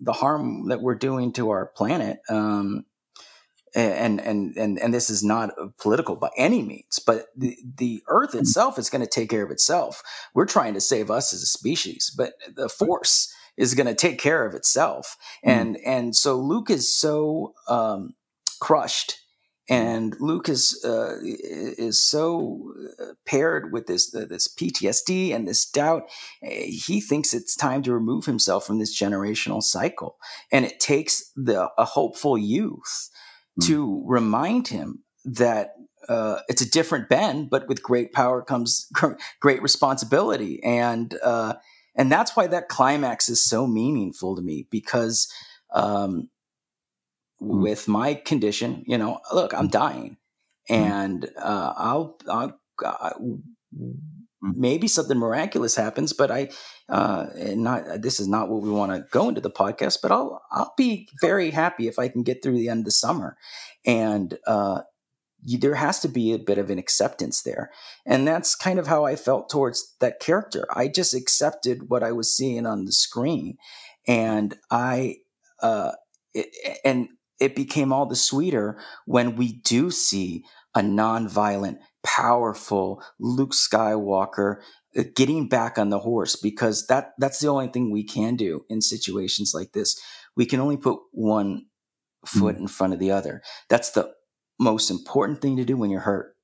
the 0.00 0.12
harm 0.12 0.68
that 0.68 0.82
we're 0.82 0.96
doing 0.96 1.32
to 1.32 1.50
our 1.50 1.66
planet 1.76 2.18
um, 2.28 2.84
and 3.74 4.20
and 4.20 4.56
and 4.56 4.78
and 4.78 4.94
this 4.94 5.10
is 5.10 5.22
not 5.22 5.50
political 5.78 6.16
by 6.16 6.30
any 6.36 6.62
means 6.62 6.98
but 6.98 7.26
the 7.36 7.56
the 7.76 8.02
earth 8.08 8.30
mm-hmm. 8.30 8.40
itself 8.40 8.78
is 8.78 8.90
going 8.90 9.02
to 9.02 9.10
take 9.10 9.30
care 9.30 9.44
of 9.44 9.50
itself 9.50 10.02
we're 10.34 10.46
trying 10.46 10.74
to 10.74 10.80
save 10.80 11.10
us 11.10 11.32
as 11.32 11.42
a 11.42 11.46
species 11.46 12.12
but 12.16 12.34
the 12.54 12.68
force 12.68 13.32
is 13.56 13.74
going 13.74 13.86
to 13.86 13.94
take 13.94 14.18
care 14.18 14.46
of 14.46 14.54
itself 14.54 15.16
mm. 15.44 15.50
and 15.50 15.78
and 15.84 16.16
so 16.16 16.36
luke 16.36 16.70
is 16.70 16.94
so 16.94 17.54
um, 17.68 18.14
crushed 18.60 19.18
and 19.68 20.16
Luke 20.20 20.48
is 20.48 20.84
uh, 20.84 21.16
is 21.22 22.02
so 22.02 22.74
uh, 23.00 23.12
paired 23.24 23.72
with 23.72 23.86
this 23.86 24.14
uh, 24.14 24.26
this 24.28 24.48
PTSD 24.48 25.32
and 25.32 25.46
this 25.46 25.64
doubt. 25.64 26.10
Eh, 26.42 26.66
he 26.66 27.00
thinks 27.00 27.32
it's 27.32 27.54
time 27.54 27.82
to 27.84 27.92
remove 27.94 28.26
himself 28.26 28.66
from 28.66 28.80
this 28.80 28.98
generational 28.98 29.62
cycle, 29.62 30.16
and 30.50 30.64
it 30.64 30.80
takes 30.80 31.30
the 31.36 31.70
a 31.78 31.84
hopeful 31.84 32.36
youth 32.36 33.08
mm. 33.60 33.66
to 33.66 34.02
remind 34.06 34.68
him 34.68 35.02
that 35.24 35.74
uh, 36.08 36.40
it's 36.48 36.62
a 36.62 36.70
different 36.70 37.08
Ben, 37.08 37.48
but 37.48 37.68
with 37.68 37.82
great 37.82 38.12
power 38.12 38.42
comes 38.42 38.90
great 39.40 39.62
responsibility, 39.62 40.62
and 40.62 41.16
uh, 41.22 41.54
and 41.94 42.10
that's 42.10 42.36
why 42.36 42.46
that 42.46 42.68
climax 42.68 43.28
is 43.28 43.44
so 43.44 43.66
meaningful 43.66 44.36
to 44.36 44.42
me 44.42 44.66
because 44.70 45.32
um, 45.72 46.28
mm. 47.40 47.62
with 47.62 47.88
my 47.88 48.14
condition, 48.14 48.84
you 48.86 48.98
know, 48.98 49.20
look, 49.32 49.54
I'm 49.54 49.68
dying, 49.68 50.16
mm. 50.68 50.76
and 50.76 51.30
uh, 51.36 51.72
I'll, 51.76 52.18
I'll, 52.28 52.60
i 52.84 53.12
mm. 53.20 53.98
Maybe 54.42 54.88
something 54.88 55.18
miraculous 55.18 55.76
happens, 55.76 56.12
but 56.12 56.30
I, 56.30 56.50
uh, 56.88 57.26
not 57.36 58.02
this 58.02 58.20
is 58.20 58.28
not 58.28 58.48
what 58.48 58.62
we 58.62 58.70
want 58.70 58.92
to 58.92 59.06
go 59.10 59.28
into 59.28 59.40
the 59.40 59.50
podcast, 59.50 59.98
but 60.02 60.12
I'll 60.12 60.42
I'll 60.50 60.74
be 60.76 61.08
very 61.20 61.50
happy 61.50 61.88
if 61.88 61.98
I 61.98 62.08
can 62.08 62.22
get 62.22 62.42
through 62.42 62.58
the 62.58 62.68
end 62.68 62.80
of 62.80 62.84
the 62.86 62.90
summer, 62.90 63.36
and 63.86 64.36
uh, 64.46 64.82
you, 65.44 65.58
there 65.58 65.74
has 65.74 66.00
to 66.00 66.08
be 66.08 66.32
a 66.32 66.38
bit 66.38 66.58
of 66.58 66.70
an 66.70 66.78
acceptance 66.78 67.42
there. 67.42 67.70
And 68.06 68.26
that's 68.26 68.54
kind 68.54 68.78
of 68.78 68.86
how 68.86 69.04
I 69.04 69.16
felt 69.16 69.50
towards 69.50 69.94
that 70.00 70.20
character. 70.20 70.66
I 70.74 70.88
just 70.88 71.14
accepted 71.14 71.88
what 71.88 72.02
I 72.02 72.12
was 72.12 72.34
seeing 72.34 72.66
on 72.66 72.84
the 72.84 72.92
screen. 72.92 73.56
And 74.06 74.56
I, 74.70 75.16
uh, 75.60 75.92
it, 76.34 76.48
and 76.84 77.08
it 77.40 77.56
became 77.56 77.92
all 77.92 78.06
the 78.06 78.16
sweeter 78.16 78.78
when 79.06 79.36
we 79.36 79.52
do 79.52 79.90
see 79.90 80.44
a 80.74 80.80
nonviolent, 80.80 81.78
powerful 82.02 83.02
Luke 83.18 83.52
Skywalker 83.52 84.56
uh, 84.96 85.04
getting 85.14 85.48
back 85.48 85.78
on 85.78 85.90
the 85.90 86.00
horse 86.00 86.36
because 86.36 86.86
that 86.86 87.12
that's 87.18 87.40
the 87.40 87.48
only 87.48 87.68
thing 87.68 87.90
we 87.90 88.04
can 88.04 88.36
do 88.36 88.64
in 88.68 88.80
situations 88.80 89.52
like 89.54 89.72
this. 89.72 90.00
We 90.36 90.46
can 90.46 90.60
only 90.60 90.76
put 90.76 90.98
one 91.12 91.66
foot 92.26 92.56
mm. 92.56 92.60
in 92.60 92.68
front 92.68 92.92
of 92.92 92.98
the 92.98 93.10
other. 93.10 93.42
That's 93.68 93.90
the 93.90 94.12
most 94.58 94.90
important 94.90 95.40
thing 95.40 95.56
to 95.56 95.64
do 95.64 95.76
when 95.76 95.90
you're 95.90 96.00
hurt 96.00 96.36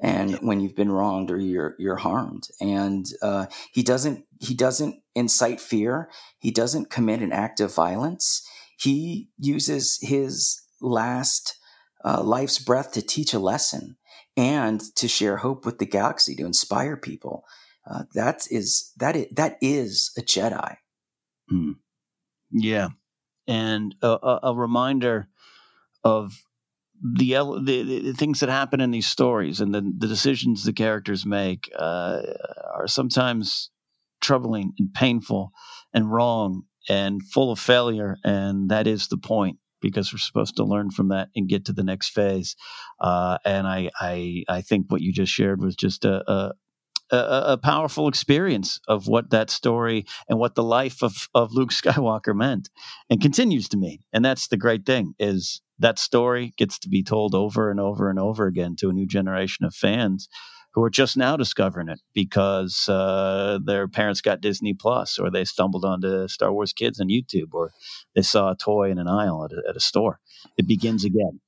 and 0.00 0.34
when 0.36 0.60
you've 0.60 0.76
been 0.76 0.90
wronged 0.90 1.30
or 1.30 1.38
you're 1.38 1.74
you're 1.78 1.96
harmed. 1.96 2.48
And 2.60 3.06
uh, 3.22 3.46
he 3.72 3.82
doesn't 3.82 4.24
he 4.40 4.54
doesn't 4.54 4.96
incite 5.14 5.60
fear. 5.60 6.10
He 6.38 6.50
doesn't 6.50 6.90
commit 6.90 7.22
an 7.22 7.32
act 7.32 7.60
of 7.60 7.74
violence. 7.74 8.46
He 8.78 9.28
uses 9.38 9.98
his 10.02 10.60
last 10.80 11.58
uh, 12.04 12.22
life's 12.22 12.58
breath 12.58 12.92
to 12.92 13.02
teach 13.02 13.32
a 13.32 13.38
lesson 13.38 13.96
and 14.36 14.80
to 14.96 15.08
share 15.08 15.38
hope 15.38 15.64
with 15.64 15.78
the 15.78 15.86
galaxy 15.86 16.34
to 16.36 16.44
inspire 16.44 16.96
people. 16.96 17.44
Uh, 17.88 18.04
that 18.14 18.46
is 18.50 18.92
that 18.96 19.16
is 19.16 19.26
that 19.32 19.56
is 19.60 20.12
a 20.16 20.22
Jedi. 20.22 20.76
Mm. 21.52 21.76
Yeah, 22.50 22.88
and 23.46 23.94
a, 24.02 24.38
a, 24.44 24.54
reminder 24.54 25.28
of 26.02 26.32
the, 27.02 27.34
the, 27.62 28.00
the 28.00 28.12
things 28.12 28.40
that 28.40 28.48
happen 28.48 28.80
in 28.80 28.90
these 28.90 29.06
stories 29.06 29.60
and 29.60 29.74
the, 29.74 29.80
the 29.80 30.06
decisions 30.06 30.64
the 30.64 30.72
characters 30.72 31.26
make 31.26 31.70
uh, 31.76 32.22
are 32.74 32.86
sometimes 32.86 33.70
troubling 34.20 34.72
and 34.78 34.94
painful 34.94 35.50
and 35.92 36.10
wrong 36.10 36.62
and 36.88 37.22
full 37.22 37.50
of 37.50 37.58
failure, 37.58 38.16
and 38.24 38.70
that 38.70 38.86
is 38.86 39.08
the 39.08 39.18
point 39.18 39.58
because 39.84 40.12
we're 40.12 40.18
supposed 40.18 40.56
to 40.56 40.64
learn 40.64 40.90
from 40.90 41.08
that 41.08 41.28
and 41.36 41.48
get 41.48 41.66
to 41.66 41.72
the 41.74 41.84
next 41.84 42.08
phase. 42.08 42.56
Uh, 43.00 43.36
and 43.44 43.66
I, 43.66 43.90
I, 44.00 44.44
I 44.48 44.62
think 44.62 44.86
what 44.88 45.02
you 45.02 45.12
just 45.12 45.32
shared 45.32 45.60
was 45.60 45.76
just 45.76 46.04
a, 46.04 46.30
a 46.30 46.52
a, 47.10 47.16
a, 47.52 47.58
powerful 47.58 48.08
experience 48.08 48.80
of 48.88 49.08
what 49.08 49.28
that 49.28 49.50
story 49.50 50.06
and 50.26 50.38
what 50.38 50.54
the 50.54 50.62
life 50.62 51.02
of, 51.02 51.28
of 51.34 51.52
Luke 51.52 51.70
Skywalker 51.72 52.34
meant 52.34 52.70
and 53.10 53.20
continues 53.20 53.68
to 53.68 53.76
mean. 53.76 53.98
And 54.10 54.24
that's 54.24 54.48
the 54.48 54.56
great 54.56 54.86
thing 54.86 55.14
is 55.18 55.60
that 55.78 55.98
story 55.98 56.54
gets 56.56 56.78
to 56.78 56.88
be 56.88 57.02
told 57.02 57.34
over 57.34 57.70
and 57.70 57.78
over 57.78 58.08
and 58.08 58.18
over 58.18 58.46
again 58.46 58.74
to 58.76 58.88
a 58.88 58.94
new 58.94 59.06
generation 59.06 59.66
of 59.66 59.74
fans 59.74 60.28
who 60.74 60.82
are 60.82 60.90
just 60.90 61.16
now 61.16 61.36
discovering 61.36 61.88
it 61.88 62.00
because 62.12 62.88
uh, 62.88 63.58
their 63.64 63.86
parents 63.86 64.20
got 64.20 64.40
Disney 64.40 64.74
Plus, 64.74 65.18
or 65.18 65.30
they 65.30 65.44
stumbled 65.44 65.84
onto 65.84 66.26
Star 66.28 66.52
Wars 66.52 66.72
Kids 66.72 67.00
on 67.00 67.08
YouTube, 67.08 67.52
or 67.52 67.70
they 68.14 68.22
saw 68.22 68.50
a 68.50 68.56
toy 68.56 68.90
in 68.90 68.98
an 68.98 69.08
aisle 69.08 69.44
at 69.44 69.52
a, 69.52 69.62
at 69.68 69.76
a 69.76 69.80
store. 69.80 70.18
It 70.58 70.66
begins 70.66 71.04
again. 71.04 71.40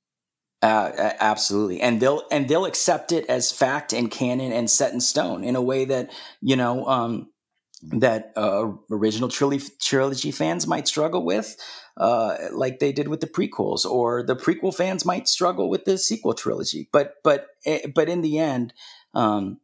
Uh, 0.61 1.13
absolutely, 1.19 1.81
and 1.81 1.99
they'll 1.99 2.23
and 2.31 2.47
they'll 2.47 2.65
accept 2.65 3.11
it 3.11 3.25
as 3.29 3.51
fact 3.51 3.93
and 3.93 4.09
canon 4.09 4.51
and 4.51 4.69
set 4.69 4.91
in 4.91 4.99
stone 4.99 5.43
in 5.43 5.55
a 5.55 5.61
way 5.61 5.85
that 5.85 6.11
you 6.41 6.55
know 6.55 6.85
um, 6.87 7.29
that 7.83 8.31
uh, 8.35 8.71
original 8.89 9.29
trilogy 9.29 9.69
trilogy 9.79 10.31
fans 10.31 10.65
might 10.65 10.87
struggle 10.87 11.23
with, 11.23 11.55
uh, 11.97 12.35
like 12.51 12.79
they 12.79 12.91
did 12.91 13.07
with 13.07 13.21
the 13.21 13.27
prequels, 13.27 13.85
or 13.85 14.23
the 14.23 14.35
prequel 14.35 14.75
fans 14.75 15.05
might 15.05 15.27
struggle 15.27 15.69
with 15.69 15.85
the 15.85 15.97
sequel 15.97 16.33
trilogy. 16.33 16.89
But 16.91 17.15
but 17.23 17.47
eh, 17.65 17.87
but 17.93 18.09
in 18.09 18.21
the 18.21 18.39
end, 18.39 18.73
um, 19.13 19.59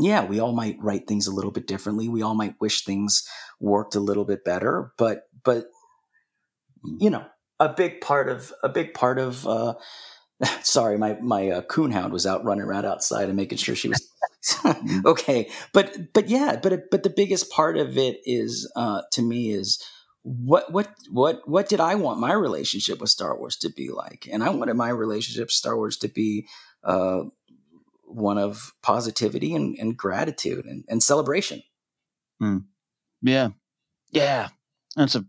yeah, 0.00 0.24
we 0.24 0.40
all 0.40 0.52
might 0.52 0.76
write 0.80 1.06
things 1.06 1.26
a 1.26 1.32
little 1.32 1.52
bit 1.52 1.66
differently. 1.66 2.08
We 2.08 2.22
all 2.22 2.34
might 2.34 2.60
wish 2.60 2.84
things 2.84 3.26
worked 3.60 3.94
a 3.94 4.00
little 4.00 4.24
bit 4.24 4.44
better. 4.44 4.92
But 4.98 5.22
but 5.44 5.66
you 6.98 7.10
know, 7.10 7.24
a 7.60 7.68
big 7.68 8.00
part 8.00 8.28
of 8.28 8.52
a 8.62 8.68
big 8.68 8.94
part 8.94 9.18
of 9.18 9.46
uh, 9.46 9.74
sorry 10.62 10.98
my 10.98 11.16
my 11.20 11.48
uh, 11.48 11.62
coonhound 11.62 12.10
was 12.10 12.26
out 12.26 12.44
running 12.44 12.64
around 12.64 12.84
outside 12.84 13.28
and 13.28 13.36
making 13.36 13.58
sure 13.58 13.74
she 13.74 13.88
was 13.88 14.08
okay 15.04 15.48
but 15.72 16.12
but 16.12 16.28
yeah 16.28 16.58
but 16.62 16.90
but 16.90 17.02
the 17.02 17.10
biggest 17.10 17.50
part 17.50 17.76
of 17.76 17.96
it 17.96 18.18
is 18.24 18.70
uh, 18.76 19.02
to 19.12 19.22
me 19.22 19.50
is 19.50 19.82
what 20.22 20.72
what 20.72 20.88
what 21.10 21.46
what 21.46 21.68
did 21.68 21.80
i 21.80 21.94
want 21.94 22.18
my 22.18 22.32
relationship 22.32 22.98
with 22.98 23.10
star 23.10 23.38
wars 23.38 23.56
to 23.56 23.70
be 23.70 23.90
like 23.90 24.26
and 24.32 24.42
i 24.42 24.48
wanted 24.48 24.74
my 24.74 24.88
relationship 24.88 25.44
with 25.44 25.52
star 25.52 25.76
wars 25.76 25.98
to 25.98 26.08
be 26.08 26.46
uh, 26.82 27.20
one 28.06 28.38
of 28.38 28.72
positivity 28.82 29.54
and, 29.54 29.76
and 29.78 29.96
gratitude 29.96 30.64
and, 30.64 30.84
and 30.88 31.02
celebration 31.02 31.62
mm. 32.42 32.62
yeah 33.22 33.48
yeah 34.10 34.48
that's 34.96 35.14
a 35.14 35.24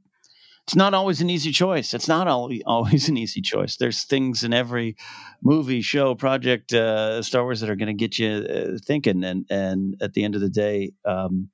it's 0.65 0.75
not 0.75 0.95
always 0.95 1.21
an 1.21 1.29
easy 1.29 1.51
choice. 1.51 1.93
It's 1.93 2.07
not 2.07 2.27
always 2.65 3.07
an 3.07 3.17
easy 3.17 3.41
choice. 3.41 3.77
There's 3.77 4.03
things 4.03 4.43
in 4.43 4.51
every 4.51 4.95
movie, 5.43 5.81
show, 5.81 6.15
project, 6.15 6.73
uh, 6.73 7.21
Star 7.21 7.43
Wars 7.43 7.61
that 7.61 7.69
are 7.69 7.75
going 7.75 7.87
to 7.87 7.93
get 7.93 8.17
you 8.17 8.29
uh, 8.29 8.77
thinking. 8.83 9.23
And 9.23 9.45
and 9.49 9.95
at 10.01 10.13
the 10.13 10.23
end 10.23 10.33
of 10.33 10.41
the 10.41 10.49
day, 10.49 10.93
um, 11.05 11.49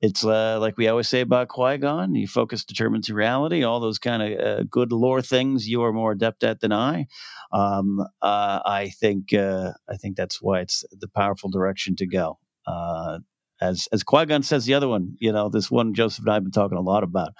it's 0.00 0.24
uh, 0.24 0.58
like 0.60 0.76
we 0.76 0.88
always 0.88 1.08
say 1.08 1.20
about 1.20 1.48
Qui 1.48 1.78
Gon: 1.78 2.16
you 2.16 2.26
focus 2.26 2.64
determines 2.64 3.08
reality. 3.10 3.62
All 3.62 3.78
those 3.78 3.98
kind 3.98 4.22
of 4.22 4.40
uh, 4.40 4.62
good 4.68 4.90
lore 4.90 5.22
things 5.22 5.68
you 5.68 5.82
are 5.84 5.92
more 5.92 6.12
adept 6.12 6.42
at 6.42 6.60
than 6.60 6.72
I. 6.72 7.06
Um, 7.50 8.00
uh, 8.22 8.60
I 8.64 8.92
think 9.00 9.32
uh, 9.32 9.72
I 9.88 9.96
think 9.96 10.16
that's 10.16 10.42
why 10.42 10.60
it's 10.60 10.84
the 10.92 11.08
powerful 11.08 11.50
direction 11.50 11.96
to 11.96 12.06
go 12.06 12.38
as 13.60 13.88
as 13.92 14.02
Qui 14.02 14.26
Gon 14.26 14.42
says, 14.42 14.64
the 14.64 14.74
other 14.74 14.88
one, 14.88 15.16
you 15.18 15.32
know, 15.32 15.48
this 15.48 15.70
one 15.70 15.94
Joseph 15.94 16.24
and 16.24 16.30
I 16.30 16.34
have 16.34 16.44
been 16.44 16.52
talking 16.52 16.78
a 16.78 16.82
lot 16.82 17.02
about 17.02 17.34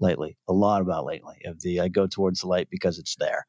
lately, 0.00 0.36
a 0.48 0.52
lot 0.52 0.82
about 0.82 1.04
lately. 1.04 1.36
Of 1.44 1.60
the 1.62 1.80
I 1.80 1.88
go 1.88 2.06
towards 2.06 2.40
the 2.40 2.48
light 2.48 2.68
because 2.70 2.98
it's 2.98 3.16
there. 3.16 3.46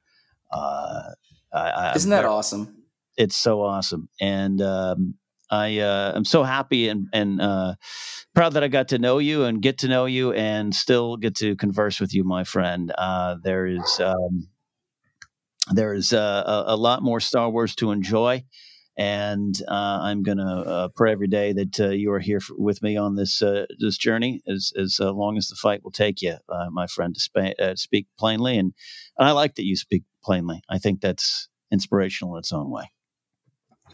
Uh, 0.51 1.11
I, 1.53 1.93
Isn't 1.95 2.09
that 2.11 2.26
awesome? 2.26 2.84
It's 3.18 3.38
so 3.38 3.61
awesome, 3.61 4.09
and 4.20 4.61
um, 4.61 5.16
I 5.51 5.80
uh, 5.80 6.14
am 6.16 6.26
so 6.26 6.43
happy 6.43 6.89
and 6.89 7.07
and 7.14 7.41
uh, 7.41 7.76
proud 8.34 8.53
that 8.53 8.64
I 8.64 8.68
got 8.68 8.88
to 8.89 8.99
know 8.99 9.20
you 9.20 9.43
and 9.43 9.61
get 9.61 9.80
to 9.80 9.88
know 9.88 10.05
you 10.05 10.34
and 10.34 10.74
still 10.74 11.18
get 11.18 11.36
to 11.38 11.55
converse 11.55 11.99
with 11.99 12.14
you, 12.14 12.24
my 12.24 12.43
friend. 12.43 12.91
Uh, 12.97 13.36
there 13.43 13.68
is 13.68 13.99
um, 13.99 14.47
there 15.72 15.93
is 15.93 16.14
uh, 16.14 16.64
a, 16.68 16.74
a, 16.74 16.76
lot 16.76 17.01
more 17.01 17.20
Star 17.20 17.49
Wars 17.49 17.76
to 17.76 17.91
enjoy 17.91 18.43
and 18.97 19.59
uh, 19.68 19.99
I'm 20.01 20.24
going 20.24 20.38
to 20.38 20.43
uh, 20.43 20.88
pray 20.89 21.11
every 21.11 21.28
day 21.28 21.53
that 21.53 21.80
uh, 21.80 21.89
you 21.89 22.11
are 22.11 22.20
here 22.20 22.39
for, 22.39 22.55
with 22.57 22.82
me 22.84 22.95
on 22.95 23.16
this 23.16 23.41
uh, 23.41 23.66
this 23.80 23.97
journey 23.97 24.41
as 24.47 24.72
as 24.80 24.99
uh, 25.01 25.11
long 25.11 25.38
as 25.38 25.47
the 25.47 25.55
fight 25.55 25.84
will 25.84 25.91
take 25.91 26.22
you, 26.22 26.36
uh, 26.49 26.70
my 26.72 26.88
friend, 26.88 27.16
to 27.16 27.20
sp- 27.22 27.57
speak 27.76 28.07
plainly. 28.20 28.57
And, 28.57 28.74
and 29.18 29.28
I 29.28 29.32
like 29.32 29.55
that 29.55 29.66
you 29.66 29.76
speak 29.76 30.03
plainly. 30.24 30.61
I 30.70 30.78
think 30.78 31.01
that's 31.01 31.49
inspirational 31.72 32.36
in 32.36 32.39
its 32.39 32.53
own 32.53 32.70
way. 32.70 32.91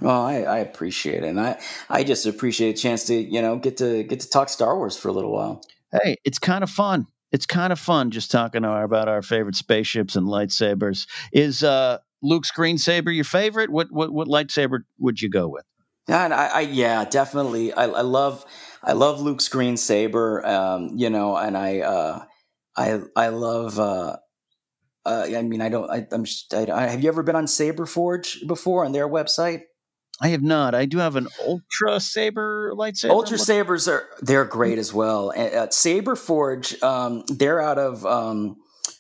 Well, 0.01 0.21
I, 0.21 0.41
I 0.41 0.57
appreciate 0.59 1.23
it, 1.23 1.27
and 1.27 1.39
I 1.39 1.59
I 1.89 2.03
just 2.03 2.25
appreciate 2.25 2.77
a 2.77 2.81
chance 2.81 3.05
to 3.05 3.15
you 3.15 3.41
know 3.41 3.57
get 3.57 3.77
to 3.77 4.03
get 4.03 4.19
to 4.21 4.29
talk 4.29 4.49
Star 4.49 4.75
Wars 4.75 4.97
for 4.97 5.07
a 5.07 5.13
little 5.13 5.31
while. 5.31 5.61
Hey, 5.91 6.17
it's 6.25 6.39
kind 6.39 6.63
of 6.63 6.69
fun. 6.69 7.07
It's 7.31 7.45
kind 7.45 7.71
of 7.71 7.79
fun 7.79 8.11
just 8.11 8.31
talking 8.31 8.63
about 8.65 9.07
our 9.07 9.21
favorite 9.21 9.55
spaceships 9.55 10.15
and 10.15 10.27
lightsabers. 10.27 11.07
Is 11.31 11.63
uh 11.63 11.99
Luke's 12.21 12.51
green 12.51 12.77
saber 12.77 13.11
your 13.11 13.23
favorite? 13.23 13.69
What 13.69 13.91
what 13.91 14.11
what 14.11 14.27
lightsaber 14.27 14.79
would 14.99 15.21
you 15.21 15.29
go 15.29 15.47
with? 15.47 15.65
Yeah, 16.07 16.27
I, 16.31 16.47
I, 16.47 16.59
yeah, 16.61 17.05
definitely. 17.05 17.71
I, 17.71 17.83
I, 17.83 18.01
love 18.01 18.43
I 18.83 18.93
love 18.93 19.21
Luke's 19.21 19.47
green 19.47 19.77
saber. 19.77 20.43
Um, 20.43 20.93
you 20.95 21.11
know, 21.11 21.37
and 21.37 21.55
I 21.55 21.81
uh, 21.81 22.23
I 22.75 22.99
I 23.15 23.27
love. 23.29 23.79
Uh, 23.79 24.17
uh, 25.05 25.27
I 25.35 25.41
mean, 25.43 25.61
I 25.61 25.69
don't. 25.69 25.89
I, 25.89 26.07
am 26.11 26.25
I, 26.51 26.87
have 26.87 27.03
you 27.03 27.09
ever 27.09 27.23
been 27.23 27.35
on 27.35 27.47
Saber 27.47 27.85
Forge 27.85 28.45
before 28.47 28.85
on 28.85 28.91
their 28.91 29.07
website? 29.07 29.61
I 30.21 30.29
have 30.29 30.43
not. 30.43 30.75
I 30.75 30.85
do 30.85 30.97
have 30.97 31.15
an 31.15 31.27
Ultra 31.45 31.99
Saber 31.99 32.73
lightsaber. 32.75 33.11
Ultra 33.11 33.37
Sabers 33.37 33.87
are 33.87 34.07
they're 34.21 34.45
great 34.45 34.77
as 34.77 34.93
well. 34.93 35.31
Uh, 35.35 35.69
Saber 35.69 36.15
Forge, 36.15 36.81
um, 36.83 37.23
they're 37.27 37.61
out 37.61 37.77
of. 37.77 38.05
Um, 38.05 38.57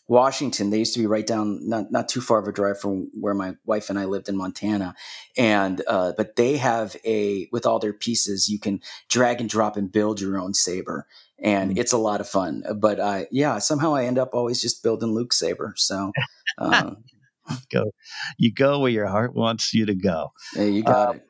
Washington. 0.09 0.71
They 0.71 0.79
used 0.79 0.95
to 0.95 0.99
be 0.99 1.05
right 1.05 1.25
down, 1.25 1.69
not 1.69 1.91
not 1.91 2.09
too 2.09 2.19
far 2.19 2.39
of 2.39 2.47
a 2.47 2.51
drive 2.51 2.81
from 2.81 3.11
where 3.13 3.35
my 3.35 3.53
wife 3.65 3.91
and 3.91 3.99
I 3.99 4.05
lived 4.05 4.27
in 4.27 4.35
Montana. 4.35 4.95
And 5.37 5.83
uh, 5.87 6.13
but 6.17 6.35
they 6.35 6.57
have 6.57 6.95
a 7.05 7.47
with 7.51 7.67
all 7.67 7.77
their 7.77 7.93
pieces, 7.93 8.49
you 8.49 8.59
can 8.59 8.81
drag 9.07 9.39
and 9.39 9.47
drop 9.47 9.77
and 9.77 9.91
build 9.91 10.19
your 10.19 10.39
own 10.39 10.55
saber, 10.55 11.05
and 11.37 11.71
mm-hmm. 11.71 11.79
it's 11.79 11.93
a 11.93 11.97
lot 11.97 12.21
of 12.21 12.27
fun. 12.27 12.63
But 12.75 12.99
I, 12.99 13.27
yeah, 13.31 13.59
somehow 13.59 13.93
I 13.93 14.05
end 14.05 14.17
up 14.17 14.31
always 14.33 14.59
just 14.59 14.83
building 14.83 15.13
Luke's 15.13 15.39
saber. 15.39 15.73
So. 15.77 16.11
Um, 16.57 17.05
go, 17.71 17.91
you 18.37 18.51
go 18.51 18.79
where 18.79 18.91
your 18.91 19.07
heart 19.07 19.35
wants 19.35 19.73
you 19.73 19.85
to 19.85 19.95
go. 19.95 20.31
Yeah, 20.55 20.63
you 20.63 20.83
got 20.83 21.09
uh, 21.09 21.11
it 21.13 21.25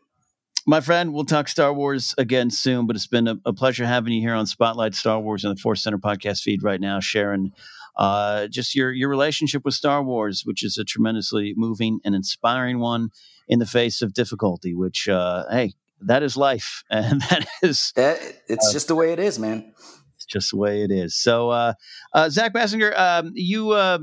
my 0.70 0.82
friend, 0.82 1.14
we'll 1.14 1.26
talk 1.26 1.48
Star 1.48 1.74
Wars 1.74 2.14
again 2.20 2.52
soon, 2.52 2.86
but 2.86 2.96
it's 2.96 3.08
been 3.08 3.28
a, 3.28 3.38
a, 3.44 3.52
pleasure 3.52 3.88
having 3.88 4.14
you 4.14 4.22
here 4.22 4.36
on 4.36 4.46
Spotlight 4.46 4.94
Star 4.94 5.20
Wars 5.20 5.44
and 5.44 5.58
the 5.58 5.60
Force 5.60 5.82
Center 5.82 5.98
podcast 5.98 6.42
feed 6.42 6.62
right 6.62 6.80
now, 6.80 7.00
sharing 7.00 7.52
uh, 7.98 8.48
just 8.48 8.76
your 8.76 8.92
your 8.92 9.10
relationship 9.10 9.66
with 9.66 9.74
Star 9.74 10.04
Wars, 10.04 10.44
which 10.46 10.64
is 10.64 10.78
a 10.78 10.84
tremendously 10.84 11.56
moving 11.58 12.00
and 12.06 12.14
inspiring 12.14 12.80
one 12.80 13.10
in 13.48 13.58
the 13.58 13.66
face 13.66 14.04
of 14.04 14.14
difficulty. 14.14 14.76
Which, 14.76 15.10
uh, 15.10 15.46
hey, 15.50 15.74
that 16.02 16.22
is 16.22 16.38
life, 16.38 16.84
and 16.92 17.22
that 17.22 17.48
is 17.64 17.92
that, 17.96 18.20
it's 18.48 18.70
uh, 18.70 18.74
just 18.74 18.88
the 18.88 18.96
way 18.96 19.12
it 19.12 19.20
is, 19.20 19.40
man. 19.40 19.74
It's 20.18 20.26
just 20.26 20.52
the 20.52 20.58
way 20.58 20.84
it 20.84 20.92
is. 20.92 21.16
So, 21.16 21.50
uh, 21.50 21.74
uh, 22.14 22.30
Zach 22.30 22.54
Basinger, 22.54 22.96
um, 22.96 23.32
you 23.34 23.72
uh, 23.72 24.00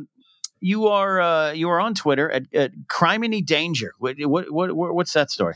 you 0.61 0.89
are 0.89 1.21
uh, 1.21 1.53
you 1.53 1.69
are 1.69 1.81
on 1.81 1.95
Twitter 1.95 2.31
at, 2.31 2.53
at 2.55 2.73
Criminy 2.89 3.45
Danger. 3.45 3.93
What, 3.99 4.17
what, 4.21 4.51
what 4.51 4.95
what's 4.95 5.13
that 5.13 5.31
story? 5.31 5.55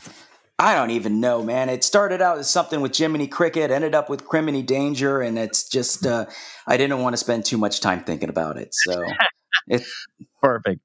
I 0.59 0.75
don't 0.75 0.91
even 0.91 1.21
know, 1.21 1.43
man. 1.43 1.71
It 1.71 1.83
started 1.83 2.21
out 2.21 2.37
as 2.37 2.51
something 2.51 2.83
with 2.83 2.95
Jiminy 2.95 3.27
Cricket, 3.27 3.71
ended 3.71 3.95
up 3.95 4.11
with 4.11 4.27
Criminy 4.27 4.65
Danger, 4.65 5.23
and 5.23 5.39
it's 5.39 5.67
just 5.67 6.07
uh, 6.07 6.27
I 6.67 6.77
didn't 6.77 6.99
want 6.99 7.15
to 7.15 7.17
spend 7.17 7.47
too 7.47 7.57
much 7.57 7.81
time 7.81 8.05
thinking 8.05 8.29
about 8.29 8.59
it. 8.59 8.75
So 8.75 9.05
it's 9.69 10.07
perfect, 10.43 10.83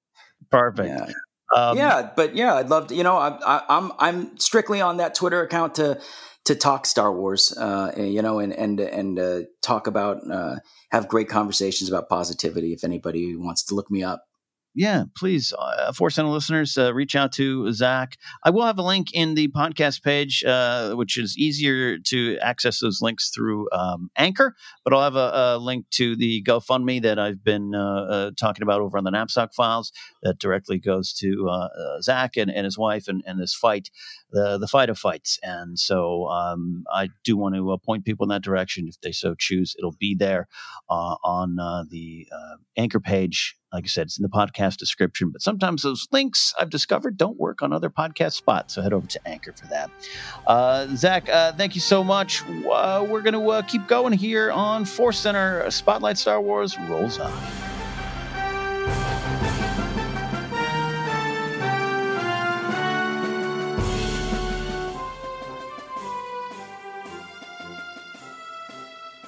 perfect. 0.50 0.88
Yeah. 0.88 1.14
Um, 1.54 1.78
yeah, 1.78 2.10
but 2.16 2.36
yeah, 2.36 2.56
I'd 2.56 2.70
love 2.70 2.88
to. 2.88 2.96
You 2.96 3.04
know, 3.04 3.18
I, 3.18 3.38
I, 3.46 3.64
I'm 3.68 3.92
I'm 4.00 4.40
strictly 4.40 4.80
on 4.80 4.98
that 4.98 5.14
Twitter 5.14 5.42
account 5.42 5.76
to 5.76 6.00
to 6.46 6.56
talk 6.56 6.86
Star 6.86 7.12
Wars, 7.12 7.56
uh, 7.58 7.92
you 7.98 8.22
know, 8.22 8.40
and 8.40 8.54
and 8.54 8.80
and 8.80 9.20
uh, 9.20 9.42
talk 9.62 9.88
about 9.88 10.20
uh, 10.32 10.58
have 10.92 11.08
great 11.08 11.28
conversations 11.28 11.90
about 11.90 12.08
positivity. 12.08 12.74
If 12.74 12.84
anybody 12.84 13.36
wants 13.36 13.64
to 13.66 13.76
look 13.76 13.92
me 13.92 14.04
up, 14.04 14.26
yeah, 14.78 15.06
please, 15.16 15.54
uh, 15.58 15.94
Force 15.94 16.16
Center 16.16 16.28
listeners, 16.28 16.78
uh, 16.78 16.94
reach 16.94 17.16
out 17.16 17.32
to 17.34 17.72
Zach. 17.72 18.18
I 18.44 18.50
will 18.50 18.66
have 18.66 18.78
a 18.78 18.84
link 18.84 19.14
in 19.14 19.34
the 19.34 19.48
podcast 19.48 20.04
page, 20.04 20.44
uh, 20.44 20.94
which 20.96 21.18
is 21.18 21.38
easier 21.38 21.98
to 21.98 22.38
access 22.40 22.82
those 22.82 23.02
links 23.02 23.30
through 23.34 23.70
um, 23.72 24.10
Anchor, 24.18 24.54
but 24.84 24.94
I'll 24.94 25.02
have 25.02 25.16
a, 25.16 25.56
a, 25.56 25.58
link 25.58 25.86
to 25.92 26.18
the 26.18 26.44
GoFundMe 26.44 27.02
that 27.04 27.18
I've 27.18 27.42
been 27.42 27.74
uh, 27.74 28.02
uh, 28.04 28.32
talking 28.38 28.64
about 28.64 28.82
over 28.82 28.98
on 28.98 29.06
the 29.06 29.12
Knapsack 29.12 29.54
Files 29.54 29.94
that 30.24 30.40
directly 30.40 30.78
goes 30.78 31.14
to 31.14 31.48
uh, 31.50 32.02
Zach 32.02 32.36
and, 32.36 32.52
and, 32.52 32.66
his 32.66 32.78
wife 32.78 33.08
and, 33.08 33.24
and, 33.26 33.40
this 33.40 33.56
fight, 33.56 33.90
the, 34.36 34.58
the 34.60 34.68
fight 34.68 34.90
of 34.90 35.00
fights. 35.00 35.40
And 35.42 35.80
so 35.80 36.28
um, 36.28 36.84
I 36.94 37.10
do 37.24 37.38
want 37.38 37.56
to 37.56 37.78
point 37.84 38.06
people 38.06 38.26
in 38.26 38.30
that 38.30 38.44
direction 38.44 38.88
if 38.88 39.00
they 39.02 39.12
so 39.12 39.34
choose. 39.38 39.76
It'll 39.80 39.96
be 40.00 40.16
there 40.16 40.48
on 40.90 41.56
the 41.90 42.28
Anchor 42.78 43.00
page 43.00 43.56
like 43.76 43.84
I 43.84 43.88
said, 43.88 44.04
it's 44.04 44.18
in 44.18 44.24
the 44.24 44.30
podcast 44.30 44.78
description, 44.78 45.32
but 45.32 45.42
sometimes 45.42 45.84
those 45.84 46.08
links 46.12 46.54
I've 46.58 46.70
discovered 46.70 47.18
don't 47.18 47.38
work 47.38 47.62
on 47.62 47.74
other 47.74 47.90
podcast 47.90 48.34
spots. 48.34 48.74
So 48.74 48.82
head 48.82 48.94
over 48.94 49.06
to 49.06 49.28
Anchor 49.28 49.52
for 49.52 49.68
that. 49.68 49.92
Uh, 50.48 50.88
Zach, 50.96 51.28
uh, 51.28 51.52
thank 51.52 51.76
you 51.76 51.82
so 51.82 52.02
much. 52.02 52.42
Uh, 52.44 53.06
we're 53.08 53.22
going 53.22 53.34
to 53.34 53.50
uh, 53.50 53.62
keep 53.64 53.86
going 53.88 54.14
here 54.14 54.50
on 54.50 54.86
Force 54.86 55.20
Center. 55.20 55.70
Spotlight 55.70 56.18
Star 56.18 56.40
Wars 56.40 56.78
rolls 56.88 57.20
on. 57.20 57.75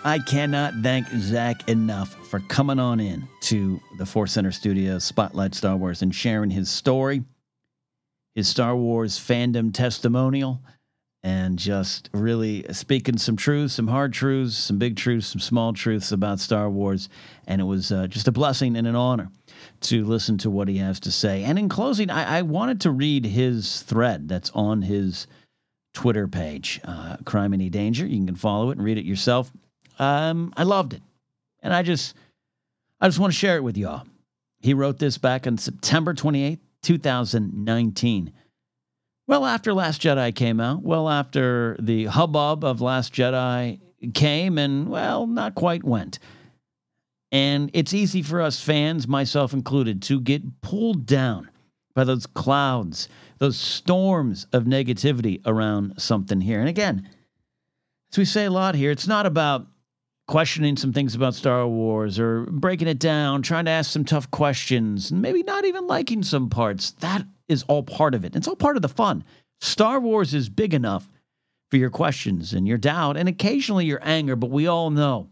I 0.08 0.20
cannot 0.20 0.74
thank 0.76 1.06
Zach 1.10 1.68
enough 1.68 2.14
for 2.30 2.40
coming 2.40 2.80
on 2.80 3.02
in 3.02 3.28
to 3.42 3.78
the 3.98 4.06
Force 4.06 4.32
Center 4.32 4.54
Studios, 4.54 5.04
Spotlight 5.04 5.54
Star 5.54 5.76
Wars, 5.76 6.02
and 6.02 6.16
sharing 6.16 6.50
his 6.50 6.70
story, 6.70 7.26
his 8.34 8.48
Star 8.48 8.74
Wars 8.78 9.20
fandom 9.20 9.74
testimonial, 9.74 10.62
and 11.24 11.60
just 11.60 12.10
really 12.14 12.66
speaking 12.72 13.18
some 13.18 13.36
truths, 13.36 13.74
some 13.74 13.90
hard 13.90 14.14
truths, 14.14 14.56
some 14.56 14.78
big 14.78 14.96
truths, 14.96 15.28
some 15.28 15.42
small 15.42 15.74
truths 15.74 16.14
about 16.14 16.40
Star 16.40 16.70
Wars. 16.70 17.10
And 17.46 17.60
it 17.60 17.66
was 17.66 17.92
uh, 17.92 18.08
just 18.08 18.30
a 18.30 18.32
blessing 18.32 18.78
and 18.78 18.88
an 18.88 18.96
honor 18.96 19.30
to 19.82 20.06
listen 20.06 20.38
to 20.38 20.50
what 20.50 20.70
he 20.70 20.78
has 20.78 21.02
to 21.02 21.12
say. 21.12 21.44
And 21.44 21.60
in 21.60 21.68
closing, 21.68 22.10
I, 22.10 22.38
I 22.38 22.42
wanted 22.44 22.80
to 22.80 22.92
read 22.92 23.26
his 23.26 23.82
thread 23.82 24.30
that's 24.30 24.52
on 24.52 24.84
his 24.84 25.28
Twitter 25.94 26.30
page, 26.30 26.80
uh, 26.86 27.18
Criminy 27.26 27.70
Danger. 27.70 28.06
You 28.06 28.26
can 28.26 28.36
follow 28.36 28.70
it 28.70 28.78
and 28.78 28.86
read 28.86 28.98
it 28.98 29.04
yourself. 29.04 29.52
Um, 30.00 30.54
I 30.56 30.64
loved 30.64 30.94
it. 30.94 31.02
And 31.62 31.74
I 31.74 31.84
just 31.84 32.16
I 33.00 33.08
just 33.08 33.20
want 33.20 33.34
to 33.34 33.38
share 33.40 33.58
it 33.58 33.64
with 33.64 33.78
y'all. 33.78 34.06
He 34.60 34.74
wrote 34.74 35.00
this 35.00 35.18
back 35.18 35.46
on 35.46 35.58
September 35.58 36.14
28th, 36.14 36.60
2019. 36.82 38.34
Well, 39.28 39.46
after 39.46 39.74
Last 39.74 40.02
Jedi 40.02 40.34
came 40.34 40.60
out, 40.60 40.84
well, 40.84 41.10
after 41.10 41.76
the 41.80 42.06
hubbub 42.06 42.64
of 42.64 42.82
Last 42.82 43.14
Jedi 43.14 43.80
came 44.14 44.58
and, 44.58 44.90
well, 44.90 45.28
not 45.28 45.54
quite 45.54 45.84
went. 45.84 46.20
And 47.32 47.70
it's 47.74 47.94
easy 47.94 48.22
for 48.22 48.42
us 48.42 48.62
fans, 48.62 49.08
myself 49.08 49.54
included, 49.54 50.02
to 50.04 50.22
get 50.22 50.62
pulled 50.62 51.06
down 51.06 51.50
by 51.94 52.06
those 52.06 52.26
clouds, 52.26 53.10
those 53.40 53.60
storms 53.60 54.48
of 54.54 54.64
negativity 54.64 55.42
around 55.46 56.00
something 56.02 56.40
here. 56.40 56.60
And 56.60 56.70
again, 56.70 57.10
as 58.12 58.18
we 58.18 58.26
say 58.26 58.46
a 58.46 58.52
lot 58.52 58.76
here, 58.76 58.92
it's 58.92 59.08
not 59.08 59.26
about 59.26 59.68
questioning 60.28 60.76
some 60.76 60.94
things 60.94 61.16
about 61.16 61.36
Star 61.36 61.68
Wars 61.68 62.20
or 62.20 62.46
breaking 62.46 62.88
it 62.88 63.00
down, 63.00 63.42
trying 63.42 63.66
to 63.66 63.72
ask 63.72 63.92
some 63.92 64.06
tough 64.06 64.30
questions, 64.30 65.12
and 65.12 65.22
maybe 65.22 65.42
not 65.44 65.66
even 65.66 65.88
liking 65.88 66.22
some 66.22 66.50
parts. 66.50 66.92
That 67.00 67.26
is 67.48 67.64
all 67.64 67.84
part 67.84 68.14
of 68.14 68.26
it. 68.26 68.36
It's 68.36 68.48
all 68.48 68.56
part 68.56 68.76
of 68.76 68.82
the 68.82 68.90
fun. 68.90 69.24
Star 69.62 70.00
Wars 70.00 70.34
is 70.34 70.50
big 70.50 70.74
enough 70.74 71.10
for 71.72 71.78
your 71.78 71.90
questions 71.90 72.54
and 72.54 72.68
your 72.68 72.78
doubt 72.78 73.18
and 73.18 73.28
occasionally 73.28 73.86
your 73.86 74.00
anger, 74.02 74.36
but 74.36 74.50
we 74.50 74.68
all 74.68 74.90
know 74.90 75.30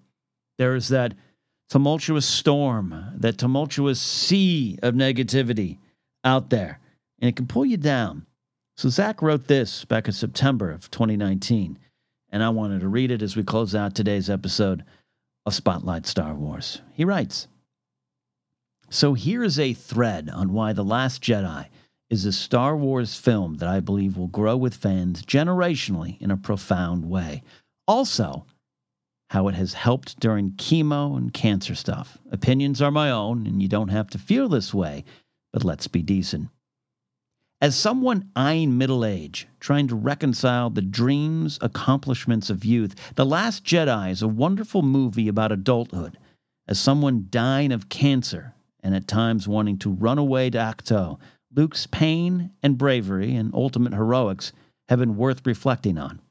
there's 0.57 0.87
that 0.89 1.13
tumultuous 1.69 2.25
storm, 2.25 3.13
that 3.17 3.37
tumultuous 3.37 3.99
sea 3.99 4.77
of 4.81 4.93
negativity 4.93 5.77
out 6.23 6.49
there, 6.49 6.79
and 7.19 7.29
it 7.29 7.35
can 7.35 7.47
pull 7.47 7.65
you 7.65 7.77
down. 7.77 8.25
So 8.77 8.89
Zach 8.89 9.21
wrote 9.21 9.47
this 9.47 9.85
back 9.85 10.07
in 10.07 10.13
September 10.13 10.71
of 10.71 10.89
2019 10.91 11.79
and 12.35 12.43
I 12.43 12.49
wanted 12.49 12.81
to 12.81 12.89
read 12.89 13.11
it 13.11 13.21
as 13.21 13.37
we 13.37 13.43
close 13.43 13.73
out 13.73 13.95
today's 13.95 14.29
episode 14.29 14.83
of 15.45 15.53
Spotlight 15.53 16.05
Star 16.05 16.33
Wars. 16.33 16.81
He 16.91 17.05
writes 17.05 17.47
So 18.89 19.13
here 19.13 19.41
is 19.41 19.57
a 19.57 19.73
thread 19.73 20.29
on 20.29 20.51
why 20.51 20.73
The 20.73 20.83
Last 20.83 21.23
Jedi 21.23 21.67
is 22.09 22.25
a 22.25 22.33
Star 22.33 22.75
Wars 22.75 23.15
film 23.15 23.55
that 23.59 23.69
I 23.69 23.79
believe 23.79 24.17
will 24.17 24.27
grow 24.27 24.57
with 24.57 24.75
fans 24.75 25.21
generationally 25.21 26.19
in 26.19 26.29
a 26.29 26.35
profound 26.35 27.09
way. 27.09 27.41
Also, 27.87 28.45
how 29.29 29.47
it 29.47 29.55
has 29.55 29.73
helped 29.73 30.19
during 30.19 30.51
chemo 30.51 31.15
and 31.15 31.33
cancer 31.33 31.73
stuff. 31.73 32.17
Opinions 32.33 32.81
are 32.81 32.91
my 32.91 33.11
own, 33.11 33.47
and 33.47 33.61
you 33.61 33.69
don't 33.69 33.87
have 33.87 34.09
to 34.09 34.17
feel 34.17 34.49
this 34.49 34.73
way, 34.73 35.05
but 35.53 35.63
let's 35.63 35.87
be 35.87 36.01
decent. 36.01 36.49
As 37.65 37.75
someone 37.75 38.29
eyeing 38.35 38.77
middle 38.77 39.03
age, 39.03 39.47
trying 39.59 39.87
to 39.87 39.95
reconcile 39.95 40.69
the 40.69 40.83
dreams, 40.83 41.57
accomplishments 41.61 42.51
of 42.51 42.63
youth, 42.63 42.93
The 43.15 43.25
Last 43.25 43.63
Jedi 43.65 44.11
is 44.11 44.21
a 44.21 44.27
wonderful 44.27 44.83
movie 44.83 45.27
about 45.27 45.51
adulthood. 45.51 46.19
As 46.67 46.79
someone 46.79 47.25
dying 47.31 47.71
of 47.71 47.89
cancer 47.89 48.53
and 48.83 48.93
at 48.93 49.07
times 49.07 49.47
wanting 49.47 49.79
to 49.79 49.89
run 49.89 50.19
away 50.19 50.51
to 50.51 50.59
Ahch-To, 50.59 51.17
Luke's 51.55 51.87
pain 51.87 52.51
and 52.61 52.77
bravery 52.77 53.35
and 53.35 53.51
ultimate 53.55 53.93
heroics 53.93 54.53
have 54.87 54.99
been 54.99 55.17
worth 55.17 55.41
reflecting 55.43 55.97
on. 55.97 56.21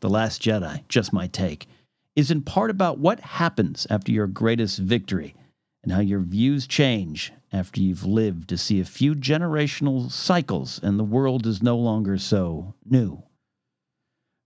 The 0.00 0.10
Last 0.10 0.42
Jedi, 0.42 0.86
just 0.88 1.10
my 1.10 1.26
take, 1.26 1.68
is 2.14 2.30
in 2.30 2.42
part 2.42 2.68
about 2.68 2.98
what 2.98 3.20
happens 3.20 3.86
after 3.88 4.12
your 4.12 4.26
greatest 4.26 4.78
victory 4.78 5.34
and 5.82 5.92
how 5.92 6.00
your 6.00 6.20
views 6.20 6.66
change 6.66 7.32
after 7.52 7.80
you've 7.80 8.04
lived 8.04 8.48
to 8.48 8.58
see 8.58 8.80
a 8.80 8.84
few 8.84 9.14
generational 9.14 10.10
cycles 10.10 10.78
and 10.82 10.98
the 10.98 11.04
world 11.04 11.46
is 11.46 11.62
no 11.62 11.76
longer 11.76 12.18
so 12.18 12.74
new. 12.84 13.22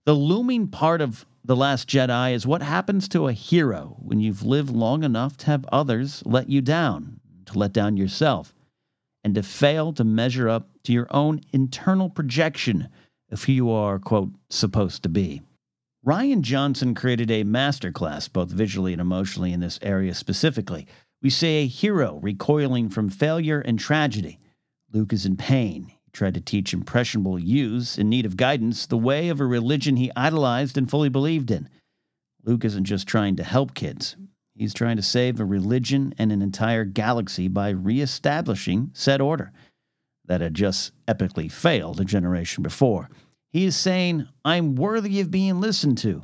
The 0.05 0.13
looming 0.13 0.67
part 0.67 1.01
of 1.01 1.25
The 1.43 1.55
Last 1.55 1.89
Jedi 1.89 2.33
is 2.33 2.47
what 2.47 2.61
happens 2.61 3.07
to 3.09 3.27
a 3.27 3.33
hero 3.33 3.95
when 3.99 4.19
you've 4.19 4.43
lived 4.43 4.69
long 4.69 5.03
enough 5.03 5.35
to 5.37 5.45
have 5.47 5.65
others 5.71 6.21
let 6.25 6.49
you 6.49 6.61
down, 6.61 7.19
to 7.47 7.57
let 7.57 7.73
down 7.73 7.97
yourself, 7.97 8.53
and 9.23 9.33
to 9.35 9.43
fail 9.43 9.91
to 9.93 10.03
measure 10.03 10.47
up 10.47 10.69
to 10.83 10.93
your 10.93 11.07
own 11.09 11.41
internal 11.51 12.09
projection 12.09 12.87
of 13.31 13.43
who 13.43 13.51
you 13.51 13.71
are, 13.71 13.97
quote, 13.97 14.29
supposed 14.49 15.01
to 15.03 15.09
be. 15.09 15.41
Rian 16.05 16.41
Johnson 16.41 16.93
created 16.93 17.31
a 17.31 17.43
masterclass, 17.43 18.31
both 18.31 18.49
visually 18.49 18.93
and 18.93 19.01
emotionally, 19.01 19.51
in 19.51 19.59
this 19.59 19.79
area 19.81 20.13
specifically. 20.13 20.85
We 21.25 21.31
see 21.31 21.63
a 21.63 21.65
hero 21.65 22.19
recoiling 22.21 22.89
from 22.89 23.09
failure 23.09 23.59
and 23.59 23.79
tragedy. 23.79 24.37
Luke 24.91 25.11
is 25.11 25.25
in 25.25 25.37
pain. 25.37 25.87
He 25.87 26.11
tried 26.13 26.35
to 26.35 26.39
teach 26.39 26.71
impressionable 26.71 27.39
youths 27.39 27.97
in 27.97 28.09
need 28.09 28.27
of 28.27 28.37
guidance 28.37 28.85
the 28.85 28.99
way 28.99 29.29
of 29.29 29.39
a 29.41 29.45
religion 29.47 29.95
he 29.95 30.11
idolized 30.15 30.77
and 30.77 30.87
fully 30.87 31.09
believed 31.09 31.49
in. 31.49 31.67
Luke 32.43 32.63
isn't 32.63 32.83
just 32.83 33.07
trying 33.07 33.37
to 33.37 33.43
help 33.43 33.73
kids, 33.73 34.15
he's 34.53 34.71
trying 34.71 34.97
to 34.97 35.01
save 35.01 35.39
a 35.39 35.45
religion 35.45 36.13
and 36.19 36.31
an 36.31 36.43
entire 36.43 36.85
galaxy 36.85 37.47
by 37.47 37.69
reestablishing 37.69 38.91
said 38.93 39.19
order 39.19 39.51
that 40.25 40.41
had 40.41 40.53
just 40.53 40.91
epically 41.07 41.51
failed 41.51 41.99
a 41.99 42.05
generation 42.05 42.61
before. 42.61 43.09
He 43.51 43.65
is 43.65 43.75
saying, 43.75 44.27
I'm 44.45 44.75
worthy 44.75 45.21
of 45.21 45.31
being 45.31 45.59
listened 45.59 45.97
to. 45.97 46.23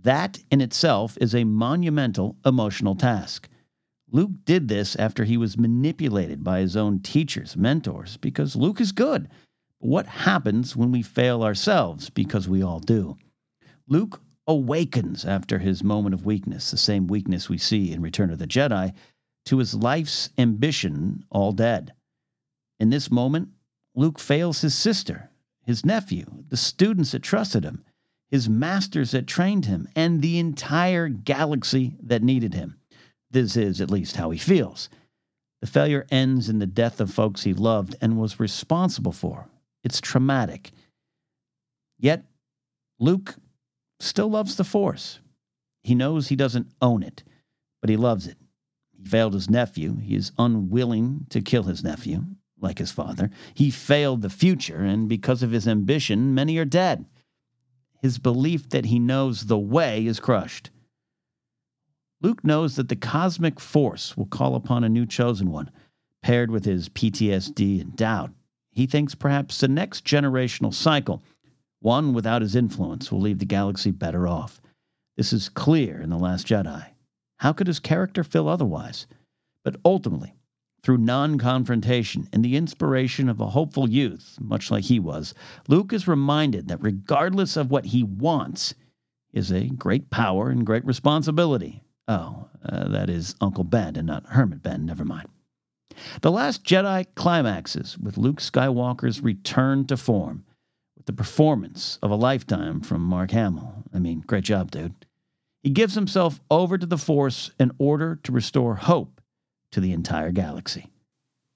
That 0.00 0.38
in 0.50 0.62
itself 0.62 1.18
is 1.20 1.34
a 1.34 1.44
monumental 1.44 2.38
emotional 2.46 2.94
task. 2.94 3.50
Luke 4.14 4.30
did 4.44 4.68
this 4.68 4.94
after 4.94 5.24
he 5.24 5.36
was 5.36 5.58
manipulated 5.58 6.44
by 6.44 6.60
his 6.60 6.76
own 6.76 7.00
teachers, 7.00 7.56
mentors, 7.56 8.16
because 8.18 8.54
Luke 8.54 8.80
is 8.80 8.92
good. 8.92 9.28
But 9.80 9.88
what 9.88 10.06
happens 10.06 10.76
when 10.76 10.92
we 10.92 11.02
fail 11.02 11.42
ourselves? 11.42 12.10
Because 12.10 12.48
we 12.48 12.62
all 12.62 12.78
do. 12.78 13.16
Luke 13.88 14.22
awakens 14.46 15.24
after 15.24 15.58
his 15.58 15.82
moment 15.82 16.14
of 16.14 16.24
weakness, 16.24 16.70
the 16.70 16.76
same 16.76 17.08
weakness 17.08 17.48
we 17.48 17.58
see 17.58 17.90
in 17.90 18.02
Return 18.02 18.30
of 18.30 18.38
the 18.38 18.46
Jedi, 18.46 18.92
to 19.46 19.58
his 19.58 19.74
life's 19.74 20.30
ambition 20.38 21.24
all 21.28 21.50
dead. 21.50 21.92
In 22.78 22.90
this 22.90 23.10
moment, 23.10 23.48
Luke 23.96 24.20
fails 24.20 24.60
his 24.60 24.76
sister, 24.76 25.30
his 25.66 25.84
nephew, 25.84 26.44
the 26.50 26.56
students 26.56 27.10
that 27.10 27.24
trusted 27.24 27.64
him, 27.64 27.84
his 28.30 28.48
masters 28.48 29.10
that 29.10 29.26
trained 29.26 29.66
him, 29.66 29.88
and 29.96 30.22
the 30.22 30.38
entire 30.38 31.08
galaxy 31.08 31.96
that 32.00 32.22
needed 32.22 32.54
him. 32.54 32.78
This 33.34 33.56
is 33.56 33.80
at 33.80 33.90
least 33.90 34.14
how 34.14 34.30
he 34.30 34.38
feels. 34.38 34.88
The 35.60 35.66
failure 35.66 36.06
ends 36.08 36.48
in 36.48 36.60
the 36.60 36.66
death 36.66 37.00
of 37.00 37.12
folks 37.12 37.42
he 37.42 37.52
loved 37.52 37.96
and 38.00 38.16
was 38.16 38.38
responsible 38.38 39.10
for. 39.10 39.48
It's 39.82 40.00
traumatic. 40.00 40.70
Yet, 41.98 42.22
Luke 43.00 43.34
still 43.98 44.28
loves 44.28 44.54
the 44.54 44.62
Force. 44.62 45.18
He 45.82 45.96
knows 45.96 46.28
he 46.28 46.36
doesn't 46.36 46.70
own 46.80 47.02
it, 47.02 47.24
but 47.80 47.90
he 47.90 47.96
loves 47.96 48.28
it. 48.28 48.38
He 48.96 49.04
failed 49.04 49.34
his 49.34 49.50
nephew. 49.50 49.96
He 49.96 50.14
is 50.14 50.30
unwilling 50.38 51.26
to 51.30 51.42
kill 51.42 51.64
his 51.64 51.82
nephew, 51.82 52.24
like 52.60 52.78
his 52.78 52.92
father. 52.92 53.30
He 53.52 53.72
failed 53.72 54.22
the 54.22 54.30
future, 54.30 54.78
and 54.78 55.08
because 55.08 55.42
of 55.42 55.50
his 55.50 55.66
ambition, 55.66 56.36
many 56.36 56.56
are 56.58 56.64
dead. 56.64 57.04
His 58.00 58.18
belief 58.18 58.68
that 58.68 58.84
he 58.84 59.00
knows 59.00 59.46
the 59.46 59.58
way 59.58 60.06
is 60.06 60.20
crushed. 60.20 60.70
Luke 62.24 62.42
knows 62.42 62.76
that 62.76 62.88
the 62.88 62.96
cosmic 62.96 63.60
force 63.60 64.16
will 64.16 64.24
call 64.24 64.54
upon 64.54 64.82
a 64.82 64.88
new 64.88 65.04
chosen 65.04 65.50
one, 65.50 65.70
paired 66.22 66.50
with 66.50 66.64
his 66.64 66.88
PTSD 66.88 67.82
and 67.82 67.94
doubt. 67.94 68.30
He 68.72 68.86
thinks 68.86 69.14
perhaps 69.14 69.60
the 69.60 69.68
next 69.68 70.06
generational 70.06 70.72
cycle, 70.72 71.22
one 71.80 72.14
without 72.14 72.40
his 72.40 72.56
influence, 72.56 73.12
will 73.12 73.20
leave 73.20 73.40
the 73.40 73.44
galaxy 73.44 73.90
better 73.90 74.26
off. 74.26 74.58
This 75.18 75.34
is 75.34 75.50
clear 75.50 76.00
in 76.00 76.08
The 76.08 76.16
Last 76.16 76.46
Jedi. 76.46 76.86
How 77.40 77.52
could 77.52 77.66
his 77.66 77.78
character 77.78 78.24
feel 78.24 78.48
otherwise? 78.48 79.06
But 79.62 79.76
ultimately, 79.84 80.34
through 80.82 80.96
non 80.96 81.36
confrontation 81.36 82.30
and 82.32 82.42
the 82.42 82.56
inspiration 82.56 83.28
of 83.28 83.38
a 83.38 83.50
hopeful 83.50 83.90
youth, 83.90 84.38
much 84.40 84.70
like 84.70 84.84
he 84.84 84.98
was, 84.98 85.34
Luke 85.68 85.92
is 85.92 86.08
reminded 86.08 86.68
that 86.68 86.82
regardless 86.82 87.58
of 87.58 87.70
what 87.70 87.84
he 87.84 88.02
wants, 88.02 88.74
is 89.34 89.52
a 89.52 89.68
great 89.68 90.08
power 90.08 90.48
and 90.48 90.64
great 90.64 90.86
responsibility. 90.86 91.82
Oh, 92.06 92.48
uh, 92.64 92.88
that 92.88 93.08
is 93.08 93.34
Uncle 93.40 93.64
Ben 93.64 93.96
and 93.96 94.06
not 94.06 94.26
Hermit 94.26 94.62
Ben, 94.62 94.84
never 94.84 95.04
mind. 95.04 95.28
The 96.20 96.30
Last 96.30 96.64
Jedi 96.64 97.06
climaxes 97.14 97.96
with 97.98 98.18
Luke 98.18 98.40
Skywalker's 98.40 99.20
return 99.20 99.86
to 99.86 99.96
form, 99.96 100.44
with 100.96 101.06
the 101.06 101.12
performance 101.12 101.98
of 102.02 102.10
a 102.10 102.16
lifetime 102.16 102.80
from 102.80 103.00
Mark 103.00 103.30
Hamill. 103.30 103.84
I 103.94 104.00
mean, 104.00 104.24
great 104.26 104.44
job, 104.44 104.70
dude. 104.70 104.94
He 105.62 105.70
gives 105.70 105.94
himself 105.94 106.40
over 106.50 106.76
to 106.76 106.84
the 106.84 106.98
Force 106.98 107.50
in 107.58 107.70
order 107.78 108.16
to 108.24 108.32
restore 108.32 108.74
hope 108.74 109.20
to 109.70 109.80
the 109.80 109.92
entire 109.92 110.30
galaxy. 110.30 110.90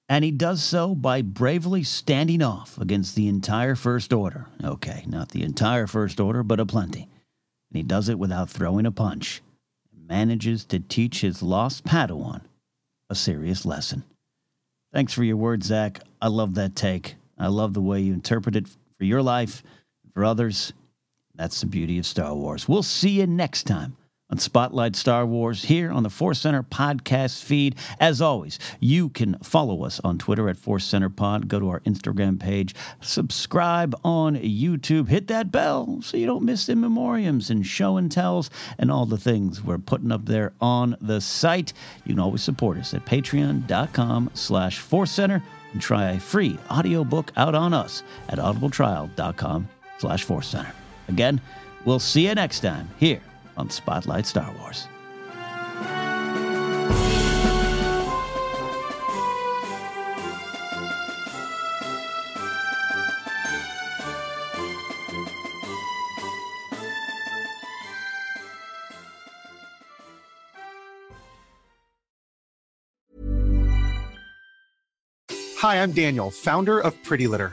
And 0.08 0.24
he 0.24 0.30
does 0.30 0.62
so 0.62 0.94
by 0.94 1.20
bravely 1.20 1.82
standing 1.82 2.40
off 2.40 2.78
against 2.80 3.14
the 3.14 3.28
entire 3.28 3.74
First 3.74 4.14
Order. 4.14 4.46
Okay, 4.64 5.04
not 5.06 5.30
the 5.30 5.42
entire 5.42 5.86
First 5.86 6.18
Order, 6.20 6.42
but 6.42 6.60
a 6.60 6.64
plenty. 6.64 7.02
And 7.02 7.76
he 7.76 7.82
does 7.82 8.08
it 8.08 8.18
without 8.18 8.48
throwing 8.48 8.86
a 8.86 8.90
punch 8.90 9.42
manages 10.08 10.64
to 10.66 10.80
teach 10.80 11.20
his 11.20 11.42
lost 11.42 11.84
Padawan 11.84 12.40
a 13.10 13.14
serious 13.14 13.64
lesson. 13.64 14.04
Thanks 14.92 15.12
for 15.12 15.24
your 15.24 15.36
words, 15.36 15.66
Zach. 15.66 16.00
I 16.20 16.28
love 16.28 16.54
that 16.54 16.74
take. 16.74 17.16
I 17.38 17.48
love 17.48 17.74
the 17.74 17.80
way 17.80 18.00
you 18.00 18.12
interpret 18.12 18.56
it 18.56 18.66
for 18.68 19.04
your 19.04 19.22
life, 19.22 19.62
for 20.12 20.24
others. 20.24 20.72
That's 21.34 21.60
the 21.60 21.66
beauty 21.66 21.98
of 21.98 22.06
Star 22.06 22.34
Wars. 22.34 22.68
We'll 22.68 22.82
see 22.82 23.10
you 23.10 23.26
next 23.26 23.64
time 23.64 23.96
on 24.30 24.38
Spotlight 24.38 24.94
Star 24.94 25.24
Wars 25.24 25.64
here 25.64 25.90
on 25.90 26.02
the 26.02 26.10
Force 26.10 26.40
Center 26.40 26.62
podcast 26.62 27.42
feed. 27.42 27.76
As 27.98 28.20
always, 28.20 28.58
you 28.78 29.08
can 29.08 29.38
follow 29.42 29.84
us 29.84 30.00
on 30.00 30.18
Twitter 30.18 30.48
at 30.48 30.58
Force 30.58 30.84
Center 30.84 31.08
Pod. 31.08 31.48
Go 31.48 31.58
to 31.58 31.70
our 31.70 31.80
Instagram 31.80 32.38
page, 32.38 32.74
subscribe 33.00 33.98
on 34.04 34.36
YouTube, 34.36 35.08
hit 35.08 35.28
that 35.28 35.50
bell 35.50 36.00
so 36.02 36.16
you 36.16 36.26
don't 36.26 36.44
miss 36.44 36.66
the 36.66 36.74
memoriams 36.74 37.50
and 37.50 37.66
show 37.66 37.96
and 37.96 38.12
tells 38.12 38.50
and 38.78 38.90
all 38.90 39.06
the 39.06 39.16
things 39.16 39.62
we're 39.62 39.78
putting 39.78 40.12
up 40.12 40.26
there 40.26 40.52
on 40.60 40.96
the 41.00 41.20
site. 41.20 41.72
You 42.04 42.14
can 42.14 42.20
always 42.20 42.42
support 42.42 42.76
us 42.76 42.92
at 42.92 43.06
patreon.com 43.06 44.30
slash 44.34 44.78
Force 44.78 45.10
Center 45.10 45.42
and 45.72 45.80
try 45.80 46.10
a 46.10 46.20
free 46.20 46.58
audiobook 46.70 47.32
out 47.36 47.54
on 47.54 47.72
us 47.72 48.02
at 48.28 48.38
audibletrial.com 48.38 49.68
slash 49.98 50.24
Force 50.24 50.48
Center. 50.48 50.72
Again, 51.08 51.40
we'll 51.86 51.98
see 51.98 52.26
you 52.26 52.34
next 52.34 52.60
time 52.60 52.88
here 52.98 53.22
on 53.58 53.68
Spotlight 53.68 54.24
Star 54.24 54.50
Wars. 54.52 54.88
Hi, 75.58 75.82
I'm 75.82 75.90
Daniel, 75.90 76.30
founder 76.30 76.78
of 76.78 77.02
Pretty 77.02 77.26
Litter. 77.26 77.52